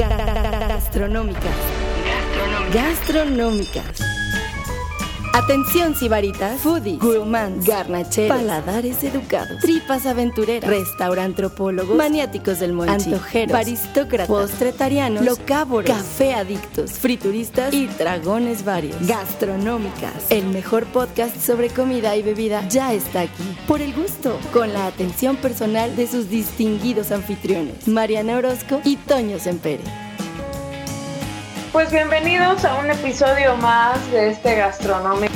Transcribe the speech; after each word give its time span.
Gastronómicas. 0.00 1.56
Gastronómicas. 2.72 4.09
Atención 5.32 5.94
sibaritas, 5.94 6.60
foodies, 6.60 6.98
gourmands, 6.98 7.64
garnacheros, 7.64 8.36
paladares 8.36 9.04
educados, 9.04 9.60
tripas 9.60 10.04
aventureras, 10.04 10.68
restaurantropólogos, 10.68 11.96
maniáticos 11.96 12.58
del 12.58 12.72
monchi, 12.72 13.12
antojeros, 13.12 13.54
aristócratas, 13.54 14.26
postretarianos, 14.26 15.24
locávoros, 15.24 15.88
café 15.88 16.34
adictos, 16.34 16.92
frituristas. 16.92 17.72
Y 17.72 17.86
dragones 17.86 18.64
varios. 18.64 19.06
Gastronómicas, 19.06 20.30
el 20.30 20.46
mejor 20.46 20.84
podcast 20.86 21.36
sobre 21.36 21.68
comida 21.70 22.16
y 22.16 22.22
bebida 22.22 22.66
ya 22.68 22.92
está 22.92 23.20
aquí. 23.20 23.56
Por 23.68 23.82
el 23.82 23.94
gusto, 23.94 24.36
con 24.52 24.72
la 24.72 24.86
atención 24.86 25.36
personal 25.36 25.94
de 25.94 26.08
sus 26.08 26.28
distinguidos 26.28 27.12
anfitriones, 27.12 27.86
Mariana 27.86 28.36
Orozco 28.36 28.80
y 28.84 28.96
Toño 28.96 29.38
Sempere. 29.38 29.84
Pues 31.72 31.92
bienvenidos 31.92 32.64
a 32.64 32.80
un 32.80 32.90
episodio 32.90 33.56
más 33.58 34.10
de 34.10 34.30
este 34.30 34.56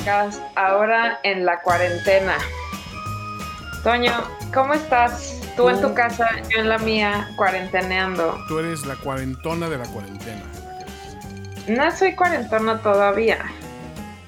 Ahora 0.06 1.18
en 1.22 1.46
la 1.46 1.62
cuarentena. 1.62 2.36
Toño, 3.82 4.12
¿cómo 4.52 4.74
estás? 4.74 5.40
Tú 5.56 5.68
en 5.70 5.80
tu 5.80 5.95
casa, 5.95 6.28
yo 6.50 6.60
en 6.60 6.68
la 6.68 6.78
mía, 6.78 7.30
cuarenteneando. 7.36 8.38
Tú 8.48 8.59
eres 8.59 8.84
la 8.84 8.96
cuarentona 8.96 9.68
de 9.68 9.78
la 9.78 9.86
cuarentena. 9.86 10.42
No 11.68 11.90
soy 11.96 12.14
cuarentona 12.14 12.82
todavía. 12.82 13.38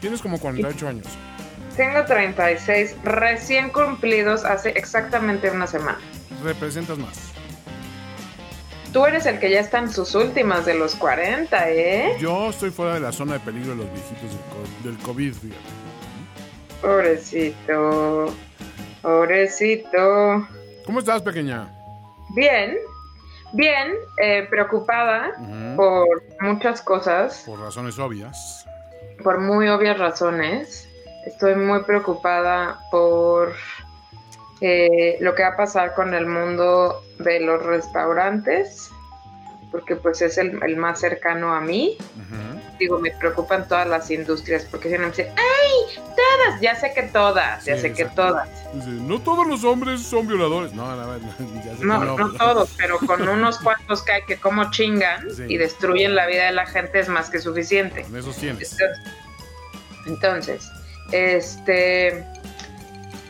Tienes 0.00 0.22
como 0.22 0.38
48 0.38 0.88
años. 0.88 1.06
Tengo 1.76 2.04
36, 2.06 2.96
recién 3.04 3.68
cumplidos 3.68 4.46
hace 4.46 4.70
exactamente 4.70 5.50
una 5.50 5.66
semana. 5.66 5.98
Representas 6.42 6.96
más. 6.96 7.32
Tú 8.92 9.04
eres 9.04 9.26
el 9.26 9.38
que 9.38 9.50
ya 9.50 9.60
está 9.60 9.78
en 9.78 9.90
sus 9.90 10.14
últimas 10.14 10.64
de 10.64 10.74
los 10.74 10.95
40, 10.95 11.70
¿eh? 11.70 12.16
Yo 12.18 12.51
estoy 12.51 12.70
fuera 12.70 12.95
de 12.95 13.01
la 13.01 13.12
zona 13.12 13.34
de 13.34 13.40
peligro 13.40 13.70
de 13.70 13.76
los 13.76 13.92
viejitos 13.92 14.30
del, 14.82 14.96
COVID, 14.98 15.34
fíjate. 15.34 15.60
Pobrecito. 16.80 18.34
Pobrecito. 19.02 20.48
¿Cómo 20.84 21.01
estás, 21.01 21.23
pequeña? 21.23 21.68
Bien. 22.34 22.76
Bien, 23.52 23.92
eh, 24.23 24.46
preocupada 24.51 25.32
por 25.76 26.23
muchas 26.40 26.82
cosas. 26.82 27.42
Por 27.46 27.60
razones 27.60 27.98
obvias. 27.98 28.66
Por 29.23 29.40
muy 29.40 29.68
obvias 29.68 29.98
razones. 29.98 30.88
Estoy 31.26 31.54
muy 31.54 31.82
preocupada 31.84 32.79
por 32.90 33.52
eh, 34.60 35.18
lo 35.21 35.35
que 35.35 35.43
va 35.43 35.51
a 35.51 35.57
pasar 35.57 35.95
con 35.95 36.15
el 36.15 36.26
mundo 36.26 37.04
de 37.18 37.40
los 37.40 37.62
restaurantes, 37.62 38.90
porque 39.71 39.96
pues 39.96 40.23
es 40.23 40.38
el, 40.38 40.76
más 40.76 41.01
cercano 41.01 41.54
a 41.54 41.60
mí. 41.60 41.98
Digo, 42.79 42.98
me 42.98 43.10
preocupan 43.10 43.66
todas 43.68 43.88
las 43.88 44.10
industrias, 44.10 44.66
porque 44.71 44.88
si 44.88 44.95
no 44.95 45.01
me 45.01 45.09
dicen, 45.09 45.29
¡ay! 45.37 46.01
Todas, 46.15 46.60
ya 46.60 46.74
sé 46.74 46.93
que 46.95 47.04
todas, 47.04 47.65
ya 47.65 47.79
sé 47.79 47.93
que 47.93 48.04
todas. 48.04 48.48
no 48.74 49.18
todos 49.21 49.46
los 49.46 49.65
hombres 49.65 50.02
son 50.02 50.26
violadores. 50.26 50.73
No, 50.74 50.95
no, 51.82 52.04
no, 52.04 52.16
no, 52.16 52.32
todos, 52.32 52.74
pero 52.76 52.98
con 52.98 53.26
unos 53.29 53.59
cuantos 53.59 54.02
que 54.02 54.13
hay 54.13 54.23
que 54.24 54.37
como 54.37 54.70
chingan 54.70 55.26
y 55.48 55.57
destruyen 55.57 56.15
la 56.15 56.26
vida 56.26 56.46
de 56.46 56.52
la 56.52 56.66
gente 56.66 56.98
es 56.98 57.09
más 57.09 57.30
que 57.30 57.38
suficiente. 57.38 58.02
Con 58.02 58.16
esos 58.16 58.37
tienes. 58.37 58.76
Entonces, 60.07 60.70
este, 61.13 62.24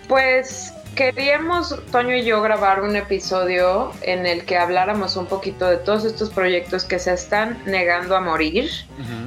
pues 0.09 0.73
Queríamos, 0.97 1.79
Toño 1.93 2.17
y 2.17 2.25
yo, 2.25 2.41
grabar 2.41 2.81
un 2.81 2.97
episodio 2.97 3.93
en 4.01 4.25
el 4.25 4.47
que 4.47 4.57
habláramos 4.57 5.15
un 5.17 5.27
poquito 5.27 5.69
de 5.69 5.77
todos 5.77 6.07
estos 6.07 6.31
proyectos 6.31 6.87
que 6.87 6.99
se 6.99 7.13
están 7.13 7.63
negando 7.67 8.17
a 8.17 8.21
morir, 8.23 8.71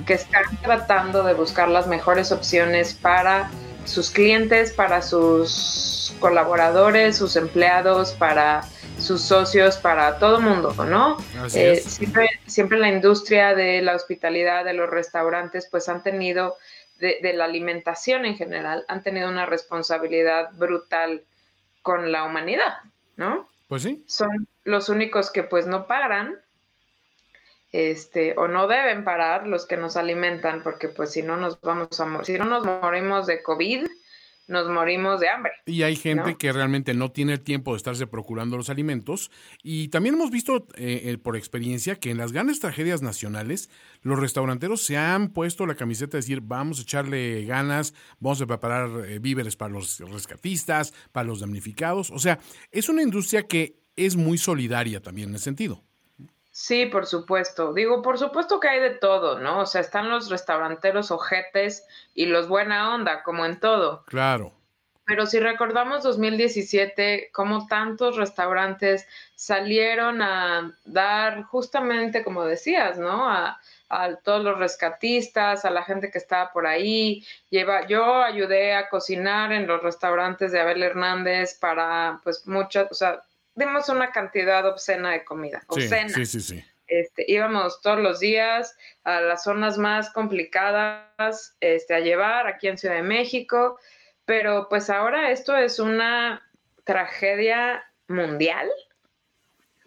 que 0.07 0.13
están 0.15 0.45
tratando 0.63 1.21
de 1.21 1.35
buscar 1.35 1.69
las 1.69 1.85
mejores 1.85 2.31
opciones 2.31 2.95
para 2.95 3.51
sus 3.85 4.09
clientes, 4.09 4.73
para 4.73 5.03
sus 5.03 6.15
colaboradores, 6.19 7.17
sus 7.17 7.35
empleados, 7.35 8.13
para 8.13 8.63
sus 8.97 9.21
socios, 9.21 9.77
para 9.77 10.17
todo 10.17 10.41
mundo, 10.41 10.73
¿no? 10.85 11.17
Eh, 11.53 11.75
siempre, 11.85 12.31
siempre 12.47 12.79
la 12.79 12.89
industria 12.89 13.53
de 13.53 13.83
la 13.83 13.93
hospitalidad, 13.93 14.65
de 14.65 14.73
los 14.73 14.89
restaurantes, 14.89 15.67
pues 15.69 15.87
han 15.87 16.01
tenido, 16.01 16.57
de, 16.97 17.19
de 17.21 17.33
la 17.33 17.45
alimentación 17.45 18.25
en 18.25 18.35
general, 18.35 18.85
han 18.87 19.03
tenido 19.03 19.29
una 19.29 19.45
responsabilidad 19.45 20.49
brutal 20.53 21.21
con 21.89 22.11
la 22.11 22.23
humanidad, 22.23 22.77
¿no? 23.15 23.49
Pues 23.67 23.81
sí. 23.81 24.03
Son 24.05 24.47
los 24.63 24.89
únicos 24.89 25.31
que 25.31 25.41
pues 25.41 25.65
no 25.65 25.87
paran, 25.87 26.39
este, 27.71 28.35
o 28.37 28.47
no 28.47 28.67
deben 28.67 29.03
parar 29.03 29.47
los 29.47 29.65
que 29.65 29.75
nos 29.75 29.97
alimentan, 29.97 30.61
porque 30.61 30.87
pues 30.87 31.11
si 31.11 31.23
no 31.23 31.35
nos 31.35 31.59
vamos 31.61 31.99
a 31.99 32.05
morir, 32.05 32.27
si 32.27 32.37
no 32.37 32.45
nos 32.45 32.63
morimos 32.63 33.25
de 33.25 33.41
COVID, 33.41 33.87
nos 34.49 34.67
morimos 34.67 35.19
de 35.19 35.29
hambre. 35.29 35.51
Y 35.65 35.83
hay 35.83 35.95
gente 35.95 36.35
que 36.35 36.51
realmente 36.51 36.93
no 36.93 37.11
tiene 37.11 37.33
el 37.33 37.41
tiempo 37.41 37.71
de 37.71 37.77
estarse 37.77 38.07
procurando 38.07 38.57
los 38.57 38.69
alimentos. 38.69 39.31
Y 39.63 39.89
también 39.89 40.15
hemos 40.15 40.31
visto 40.31 40.67
eh, 40.75 41.01
eh, 41.05 41.17
por 41.17 41.37
experiencia 41.37 41.95
que 41.95 42.11
en 42.11 42.17
las 42.17 42.31
grandes 42.31 42.59
tragedias 42.59 43.01
nacionales, 43.01 43.69
los 44.01 44.19
restauranteros 44.19 44.81
se 44.81 44.97
han 44.97 45.29
puesto 45.29 45.65
la 45.65 45.75
camiseta 45.75 46.13
de 46.13 46.21
decir, 46.21 46.41
vamos 46.41 46.79
a 46.79 46.81
echarle 46.81 47.45
ganas, 47.45 47.93
vamos 48.19 48.41
a 48.41 48.47
preparar 48.47 48.89
eh, 49.05 49.19
víveres 49.19 49.55
para 49.55 49.71
los 49.71 49.99
rescatistas, 49.99 50.93
para 51.11 51.27
los 51.27 51.39
damnificados. 51.39 52.09
O 52.09 52.19
sea, 52.19 52.39
es 52.71 52.89
una 52.89 53.03
industria 53.03 53.43
que 53.43 53.79
es 53.95 54.15
muy 54.15 54.37
solidaria 54.37 55.01
también 55.01 55.29
en 55.29 55.35
ese 55.35 55.45
sentido. 55.45 55.83
Sí, 56.61 56.87
por 56.87 57.05
supuesto. 57.05 57.71
Digo, 57.71 58.01
por 58.01 58.17
supuesto 58.19 58.59
que 58.59 58.67
hay 58.67 58.81
de 58.81 58.89
todo, 58.89 59.39
¿no? 59.39 59.61
O 59.61 59.65
sea, 59.65 59.79
están 59.79 60.09
los 60.09 60.29
restauranteros 60.29 61.09
ojetes 61.09 61.87
y 62.13 62.25
los 62.25 62.49
buena 62.49 62.93
onda, 62.93 63.23
como 63.23 63.45
en 63.45 63.61
todo. 63.61 64.03
Claro. 64.07 64.51
Pero 65.05 65.25
si 65.25 65.39
recordamos 65.39 66.03
2017, 66.03 67.29
como 67.31 67.65
tantos 67.67 68.17
restaurantes 68.17 69.07
salieron 69.35 70.21
a 70.21 70.77
dar 70.83 71.43
justamente, 71.43 72.25
como 72.25 72.43
decías, 72.43 72.97
¿no? 72.99 73.29
A, 73.29 73.61
a 73.87 74.15
todos 74.17 74.43
los 74.43 74.59
rescatistas, 74.59 75.63
a 75.63 75.69
la 75.69 75.83
gente 75.83 76.11
que 76.11 76.17
estaba 76.17 76.51
por 76.51 76.67
ahí. 76.67 77.25
Lleva, 77.49 77.87
yo 77.87 78.21
ayudé 78.21 78.75
a 78.75 78.89
cocinar 78.89 79.53
en 79.53 79.65
los 79.65 79.81
restaurantes 79.81 80.51
de 80.51 80.59
Abel 80.59 80.83
Hernández 80.83 81.57
para, 81.57 82.19
pues, 82.25 82.45
muchas, 82.45 82.91
o 82.91 82.93
sea, 82.93 83.23
dimos 83.55 83.89
una 83.89 84.11
cantidad 84.11 84.65
obscena 84.67 85.11
de 85.11 85.23
comida. 85.23 85.63
Obscena. 85.67 86.09
Sí, 86.09 86.25
sí, 86.25 86.39
sí. 86.41 86.65
Este, 86.87 87.23
íbamos 87.27 87.81
todos 87.81 87.99
los 87.99 88.19
días 88.19 88.75
a 89.03 89.21
las 89.21 89.43
zonas 89.43 89.77
más 89.77 90.09
complicadas 90.09 91.55
este, 91.59 91.93
a 91.93 91.99
llevar 91.99 92.47
aquí 92.47 92.67
en 92.67 92.79
Ciudad 92.79 92.95
de 92.95 93.03
México, 93.03 93.79
pero 94.25 94.67
pues 94.69 94.89
ahora 94.89 95.31
esto 95.31 95.55
es 95.55 95.79
una 95.79 96.49
tragedia 96.83 97.83
mundial 98.07 98.67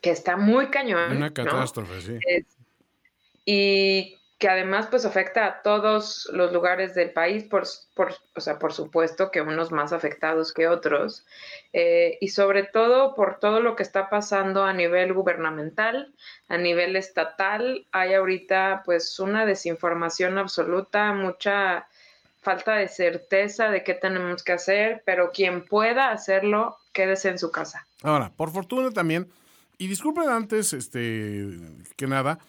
que 0.01 0.11
está 0.11 0.37
muy 0.37 0.69
cañón. 0.69 1.17
Una 1.17 1.33
catástrofe, 1.33 2.01
sí. 2.01 2.19
y 3.45 4.19
que 4.43 4.49
además 4.49 4.89
pues 4.91 5.05
afecta 5.05 5.47
a 5.47 5.63
todos 5.63 6.29
los 6.33 6.53
lugares 6.53 6.97
del 6.97 7.13
país, 7.13 7.45
por, 7.45 7.63
por, 7.95 8.13
o 8.35 8.41
sea, 8.41 8.59
por 8.59 8.73
supuesto 8.73 9.31
que 9.31 9.41
unos 9.41 9.71
más 9.71 9.93
afectados 9.93 10.53
que 10.53 10.67
otros, 10.67 11.25
eh, 11.73 12.19
y 12.21 12.27
sobre 12.27 12.65
todo 12.65 13.15
por 13.15 13.39
todo 13.39 13.61
lo 13.61 13.77
que 13.77 13.85
está 13.85 14.11
pasando 14.11 14.65
a 14.65 14.73
nivel 14.73 15.13
gubernamental, 15.13 16.13
a 16.49 16.59
nivel 16.59 16.97
estatal, 16.97 17.87
hay 17.93 18.15
ahorita 18.15 18.83
pues 18.85 19.21
una 19.21 19.47
desinformación 19.47 20.37
absoluta, 20.39 21.13
mucha 21.13 21.87
falta 22.41 22.75
de 22.75 22.89
certeza 22.89 23.71
de 23.71 23.85
qué 23.85 23.95
tenemos 23.95 24.43
que 24.43 24.55
hacer, 24.55 25.05
pero 25.07 25.31
quien 25.31 25.65
pueda 25.65 26.11
hacerlo, 26.11 26.79
quédese 26.93 27.29
en 27.29 27.39
su 27.39 27.53
casa. 27.53 27.87
Ahora, 28.03 28.33
por 28.37 28.51
fortuna 28.51 28.91
también, 28.91 29.31
y 29.79 29.87
disculpen 29.87 30.29
antes, 30.29 30.73
este, 30.73 31.47
que 31.95 32.09
nada, 32.09 32.41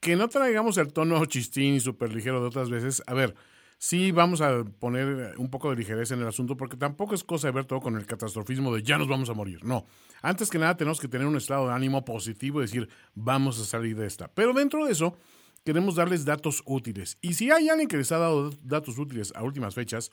que 0.00 0.16
no 0.16 0.28
traigamos 0.28 0.78
el 0.78 0.92
tono 0.92 1.24
chistín 1.26 1.74
y 1.74 1.80
súper 1.80 2.12
ligero 2.12 2.40
de 2.40 2.48
otras 2.48 2.70
veces. 2.70 3.02
A 3.06 3.14
ver, 3.14 3.34
sí 3.78 4.12
vamos 4.12 4.40
a 4.40 4.64
poner 4.64 5.34
un 5.36 5.50
poco 5.50 5.70
de 5.70 5.76
ligereza 5.76 6.14
en 6.14 6.20
el 6.20 6.28
asunto 6.28 6.56
porque 6.56 6.76
tampoco 6.76 7.14
es 7.14 7.22
cosa 7.22 7.48
de 7.48 7.52
ver 7.52 7.66
todo 7.66 7.80
con 7.80 7.96
el 7.96 8.06
catastrofismo 8.06 8.74
de 8.74 8.82
ya 8.82 8.98
nos 8.98 9.08
vamos 9.08 9.28
a 9.30 9.34
morir. 9.34 9.64
No, 9.64 9.86
antes 10.22 10.50
que 10.50 10.58
nada 10.58 10.76
tenemos 10.76 11.00
que 11.00 11.08
tener 11.08 11.26
un 11.26 11.36
estado 11.36 11.68
de 11.68 11.74
ánimo 11.74 12.04
positivo 12.04 12.60
y 12.60 12.66
decir 12.66 12.88
vamos 13.14 13.60
a 13.60 13.64
salir 13.64 13.96
de 13.96 14.06
esta. 14.06 14.28
Pero 14.28 14.52
dentro 14.54 14.84
de 14.86 14.92
eso 14.92 15.16
queremos 15.64 15.94
darles 15.94 16.24
datos 16.24 16.62
útiles. 16.66 17.18
Y 17.20 17.34
si 17.34 17.50
hay 17.50 17.68
alguien 17.68 17.88
que 17.88 17.98
les 17.98 18.10
ha 18.12 18.18
dado 18.18 18.50
datos 18.62 18.98
útiles 18.98 19.32
a 19.36 19.42
últimas 19.42 19.74
fechas, 19.74 20.10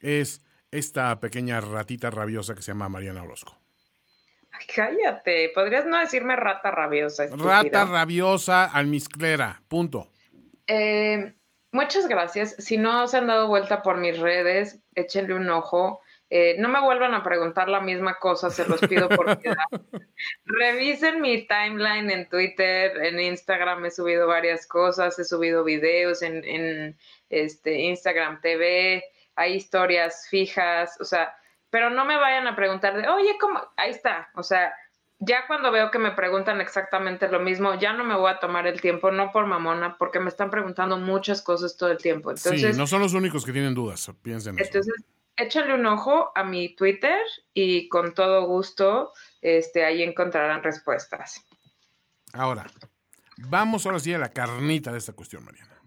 es 0.00 0.42
esta 0.70 1.18
pequeña 1.20 1.60
ratita 1.60 2.10
rabiosa 2.10 2.54
que 2.54 2.62
se 2.62 2.72
llama 2.72 2.88
Mariana 2.88 3.22
Orozco. 3.22 3.59
Cállate, 4.74 5.50
podrías 5.54 5.86
no 5.86 5.98
decirme 5.98 6.36
rata 6.36 6.70
rabiosa. 6.70 7.26
Rata 7.36 7.84
rabiosa 7.84 8.64
almizclera, 8.64 9.62
punto. 9.68 10.08
Eh, 10.66 11.34
muchas 11.72 12.06
gracias. 12.06 12.56
Si 12.58 12.76
no 12.76 13.06
se 13.08 13.18
han 13.18 13.26
dado 13.26 13.48
vuelta 13.48 13.82
por 13.82 13.96
mis 13.98 14.18
redes, 14.18 14.80
échenle 14.94 15.34
un 15.34 15.48
ojo. 15.50 16.00
Eh, 16.32 16.54
no 16.60 16.68
me 16.68 16.80
vuelvan 16.80 17.12
a 17.14 17.24
preguntar 17.24 17.68
la 17.68 17.80
misma 17.80 18.14
cosa, 18.14 18.50
se 18.50 18.64
los 18.64 18.80
pido 18.80 19.08
por 19.08 19.36
piedad. 19.40 19.64
Revisen 20.44 21.20
mi 21.20 21.44
timeline 21.48 22.08
en 22.08 22.28
Twitter, 22.28 23.04
en 23.04 23.18
Instagram 23.18 23.84
he 23.86 23.90
subido 23.90 24.28
varias 24.28 24.64
cosas, 24.68 25.18
he 25.18 25.24
subido 25.24 25.64
videos 25.64 26.22
en, 26.22 26.44
en 26.44 26.96
este, 27.30 27.80
Instagram 27.80 28.40
TV, 28.40 29.02
hay 29.34 29.54
historias 29.54 30.28
fijas, 30.30 30.96
o 31.00 31.04
sea, 31.04 31.34
pero 31.70 31.90
no 31.90 32.04
me 32.04 32.16
vayan 32.16 32.46
a 32.46 32.56
preguntar 32.56 32.96
de, 32.96 33.08
oye, 33.08 33.36
¿cómo? 33.40 33.60
Ahí 33.76 33.90
está, 33.90 34.30
o 34.34 34.42
sea, 34.42 34.74
ya 35.20 35.46
cuando 35.46 35.70
veo 35.70 35.90
que 35.90 35.98
me 35.98 36.12
preguntan 36.12 36.60
exactamente 36.60 37.28
lo 37.28 37.40
mismo, 37.40 37.74
ya 37.78 37.92
no 37.92 38.04
me 38.04 38.16
voy 38.16 38.30
a 38.30 38.40
tomar 38.40 38.66
el 38.66 38.80
tiempo, 38.80 39.10
no 39.10 39.30
por 39.32 39.46
mamona, 39.46 39.98
porque 39.98 40.18
me 40.18 40.30
están 40.30 40.50
preguntando 40.50 40.96
muchas 40.96 41.42
cosas 41.42 41.76
todo 41.76 41.90
el 41.90 41.98
tiempo. 41.98 42.30
Entonces, 42.30 42.72
sí, 42.74 42.78
no 42.78 42.86
son 42.86 43.02
los 43.02 43.12
únicos 43.12 43.44
que 43.44 43.52
tienen 43.52 43.74
dudas, 43.74 44.10
piensen. 44.22 44.58
Entonces, 44.58 44.94
échale 45.36 45.74
un 45.74 45.84
ojo 45.84 46.32
a 46.34 46.42
mi 46.42 46.74
Twitter 46.74 47.18
y 47.52 47.88
con 47.88 48.14
todo 48.14 48.46
gusto 48.46 49.12
este, 49.42 49.84
ahí 49.84 50.02
encontrarán 50.02 50.62
respuestas. 50.62 51.44
Ahora, 52.32 52.66
vamos 53.36 53.84
ahora 53.84 53.98
sí 53.98 54.14
a 54.14 54.18
la 54.18 54.30
carnita 54.30 54.90
de 54.90 54.98
esta 54.98 55.12
cuestión, 55.12 55.44
Mariana. 55.44 55.82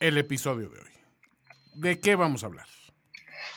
El 0.00 0.18
episodio 0.18 0.68
de 0.68 0.80
hoy. 0.80 0.90
¿De 1.74 1.98
qué 1.98 2.14
vamos 2.14 2.42
a 2.42 2.46
hablar? 2.46 2.66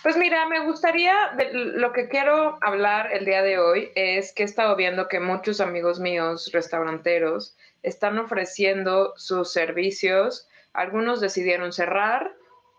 Pues 0.08 0.16
mira, 0.16 0.48
me 0.48 0.62
gustaría, 0.62 1.36
lo 1.52 1.92
que 1.92 2.08
quiero 2.08 2.58
hablar 2.62 3.12
el 3.12 3.26
día 3.26 3.42
de 3.42 3.60
hoy 3.60 3.92
es 3.94 4.32
que 4.32 4.44
he 4.44 4.46
estado 4.46 4.74
viendo 4.78 5.10
que 5.10 5.20
muchos 5.20 5.60
amigos 5.60 6.00
míos, 6.00 6.50
restauranteros, 6.54 7.58
están 7.84 8.18
ofreciendo 8.18 9.14
sus 9.18 9.52
servicios. 9.52 10.48
Algunos 10.72 11.20
decidieron 11.20 11.74
cerrar, 11.74 12.34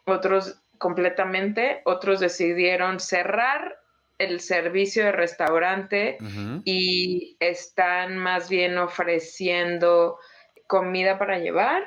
otros 0.07 0.59
completamente, 0.79 1.83
otros 1.85 2.19
decidieron 2.19 2.99
cerrar 2.99 3.79
el 4.17 4.41
servicio 4.41 5.05
de 5.05 5.13
restaurante 5.13 6.17
y 6.65 7.37
están 7.41 8.17
más 8.17 8.49
bien 8.49 8.79
ofreciendo 8.79 10.19
comida 10.67 11.19
para 11.19 11.39
llevar 11.39 11.83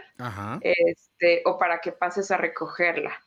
Este, 0.62 1.42
o 1.46 1.58
para 1.58 1.80
que 1.80 1.94
pases 1.94 2.30
a 2.30 2.38
recogerla. 2.38 3.21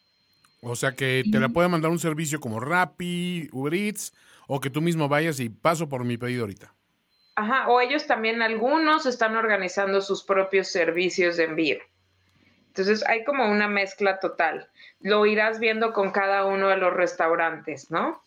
O 0.66 0.76
sea 0.76 0.92
que 0.92 1.24
te 1.30 1.38
la 1.38 1.50
puede 1.50 1.68
mandar 1.68 1.90
un 1.90 1.98
servicio 1.98 2.40
como 2.40 2.58
Rappi, 2.58 3.48
Uber 3.52 3.74
Eats, 3.74 4.14
o 4.46 4.60
que 4.60 4.70
tú 4.70 4.80
mismo 4.80 5.08
vayas 5.08 5.38
y 5.40 5.50
paso 5.50 5.88
por 5.88 6.04
mi 6.04 6.16
pedido 6.16 6.42
ahorita. 6.42 6.74
Ajá, 7.36 7.68
o 7.68 7.80
ellos 7.80 8.06
también, 8.06 8.40
algunos 8.40 9.06
están 9.06 9.36
organizando 9.36 10.00
sus 10.00 10.22
propios 10.22 10.68
servicios 10.68 11.36
de 11.36 11.44
envío. 11.44 11.78
Entonces 12.68 13.06
hay 13.06 13.24
como 13.24 13.50
una 13.50 13.68
mezcla 13.68 14.18
total. 14.20 14.68
Lo 15.00 15.26
irás 15.26 15.60
viendo 15.60 15.92
con 15.92 16.10
cada 16.10 16.46
uno 16.46 16.68
de 16.68 16.76
los 16.76 16.92
restaurantes, 16.92 17.90
¿no? 17.90 18.22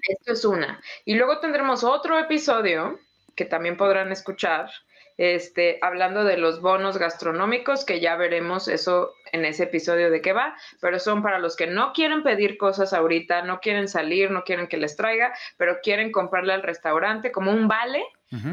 Esto 0.00 0.32
es 0.32 0.44
una. 0.44 0.80
Y 1.04 1.16
luego 1.16 1.38
tendremos 1.38 1.84
otro 1.84 2.18
episodio 2.18 2.98
que 3.34 3.44
también 3.44 3.76
podrán 3.76 4.10
escuchar, 4.10 4.70
este, 5.18 5.78
hablando 5.82 6.24
de 6.24 6.38
los 6.38 6.60
bonos 6.60 6.96
gastronómicos, 6.96 7.84
que 7.84 8.00
ya 8.00 8.16
veremos 8.16 8.68
eso 8.68 9.12
en 9.32 9.44
ese 9.44 9.64
episodio 9.64 10.10
de 10.10 10.22
qué 10.22 10.32
va, 10.32 10.56
pero 10.80 11.00
son 11.00 11.22
para 11.22 11.40
los 11.40 11.56
que 11.56 11.66
no 11.66 11.92
quieren 11.92 12.22
pedir 12.22 12.56
cosas 12.56 12.92
ahorita, 12.92 13.42
no 13.42 13.58
quieren 13.60 13.88
salir, 13.88 14.30
no 14.30 14.44
quieren 14.44 14.68
que 14.68 14.76
les 14.76 14.96
traiga, 14.96 15.34
pero 15.56 15.78
quieren 15.82 16.12
comprarle 16.12 16.52
al 16.52 16.62
restaurante 16.62 17.32
como 17.32 17.52
un 17.52 17.68
vale 17.68 18.02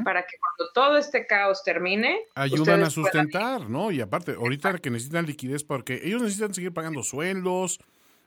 para 0.06 0.22
que 0.22 0.38
cuando 0.40 0.72
todo 0.74 0.98
este 0.98 1.28
caos 1.28 1.62
termine... 1.64 2.22
Ayudan 2.34 2.82
a 2.82 2.90
sustentar, 2.90 3.70
¿no? 3.70 3.92
Y 3.92 4.02
aparte, 4.02 4.34
ahorita 4.34 4.78
que 4.80 4.90
necesitan 4.90 5.26
liquidez 5.26 5.64
porque 5.64 6.00
ellos 6.04 6.22
necesitan 6.22 6.54
seguir 6.54 6.74
pagando 6.74 7.04
sueldos, 7.04 7.80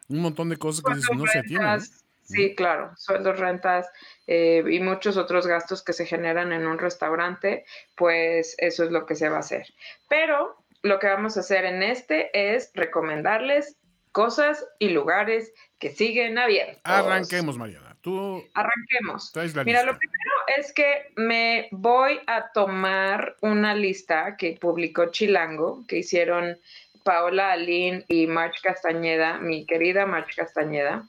un 0.09 0.21
montón 0.21 0.51
de 0.51 0.59
cosas 0.59 0.85
que 0.85 1.17
no 1.17 1.27
se 1.27 1.43
tienen. 1.43 1.81
Sí, 2.29 2.55
claro, 2.55 2.93
sueldos, 2.97 3.39
rentas 3.39 3.91
eh, 4.27 4.63
y 4.71 4.81
muchos 4.81 5.17
otros 5.17 5.47
gastos 5.47 5.83
que 5.83 5.95
se 5.95 6.05
generan 6.05 6.53
en 6.53 6.67
un 6.67 6.79
restaurante, 6.79 7.65
pues 7.97 8.55
eso 8.59 8.85
es 8.85 8.91
lo 8.91 9.07
que 9.07 9.15
se 9.15 9.31
va 9.31 9.37
a 9.37 9.41
hacer. 9.41 9.67
Pero 10.11 10.63
lo 10.83 10.99
que 10.99 11.07
vamos 11.07 11.39
a 11.39 11.41
hacer 11.41 11.65
en 11.65 11.83
este 11.83 12.31
es 12.35 12.71
recomendarles 12.75 13.79
cosas 14.13 14.67
y 14.79 14.91
lugares 14.91 15.55
que 15.79 15.91
siguen 15.91 16.37
abiertos. 16.39 16.81
Arranquemos, 16.85 17.57
Mariana. 17.57 17.97
Tú 18.03 18.45
Arranquemos. 18.53 19.33
Mira, 19.65 19.83
lo 19.85 19.99
primero 19.99 20.33
es 20.59 20.73
que 20.75 21.13
me 21.17 21.69
voy 21.73 22.21
a 22.27 22.53
tomar 22.53 23.37
una 23.41 23.75
lista 23.75 24.37
que 24.37 24.59
publicó 24.61 25.07
Chilango, 25.11 25.85
que 25.89 25.99
hicieron 25.99 26.59
Paola 27.05 27.53
Alín 27.53 28.05
y 28.07 28.27
March 28.27 28.61
Castañeda, 28.63 29.39
mi 29.39 29.65
querida 29.65 30.05
March 30.05 30.37
Castañeda 30.37 31.09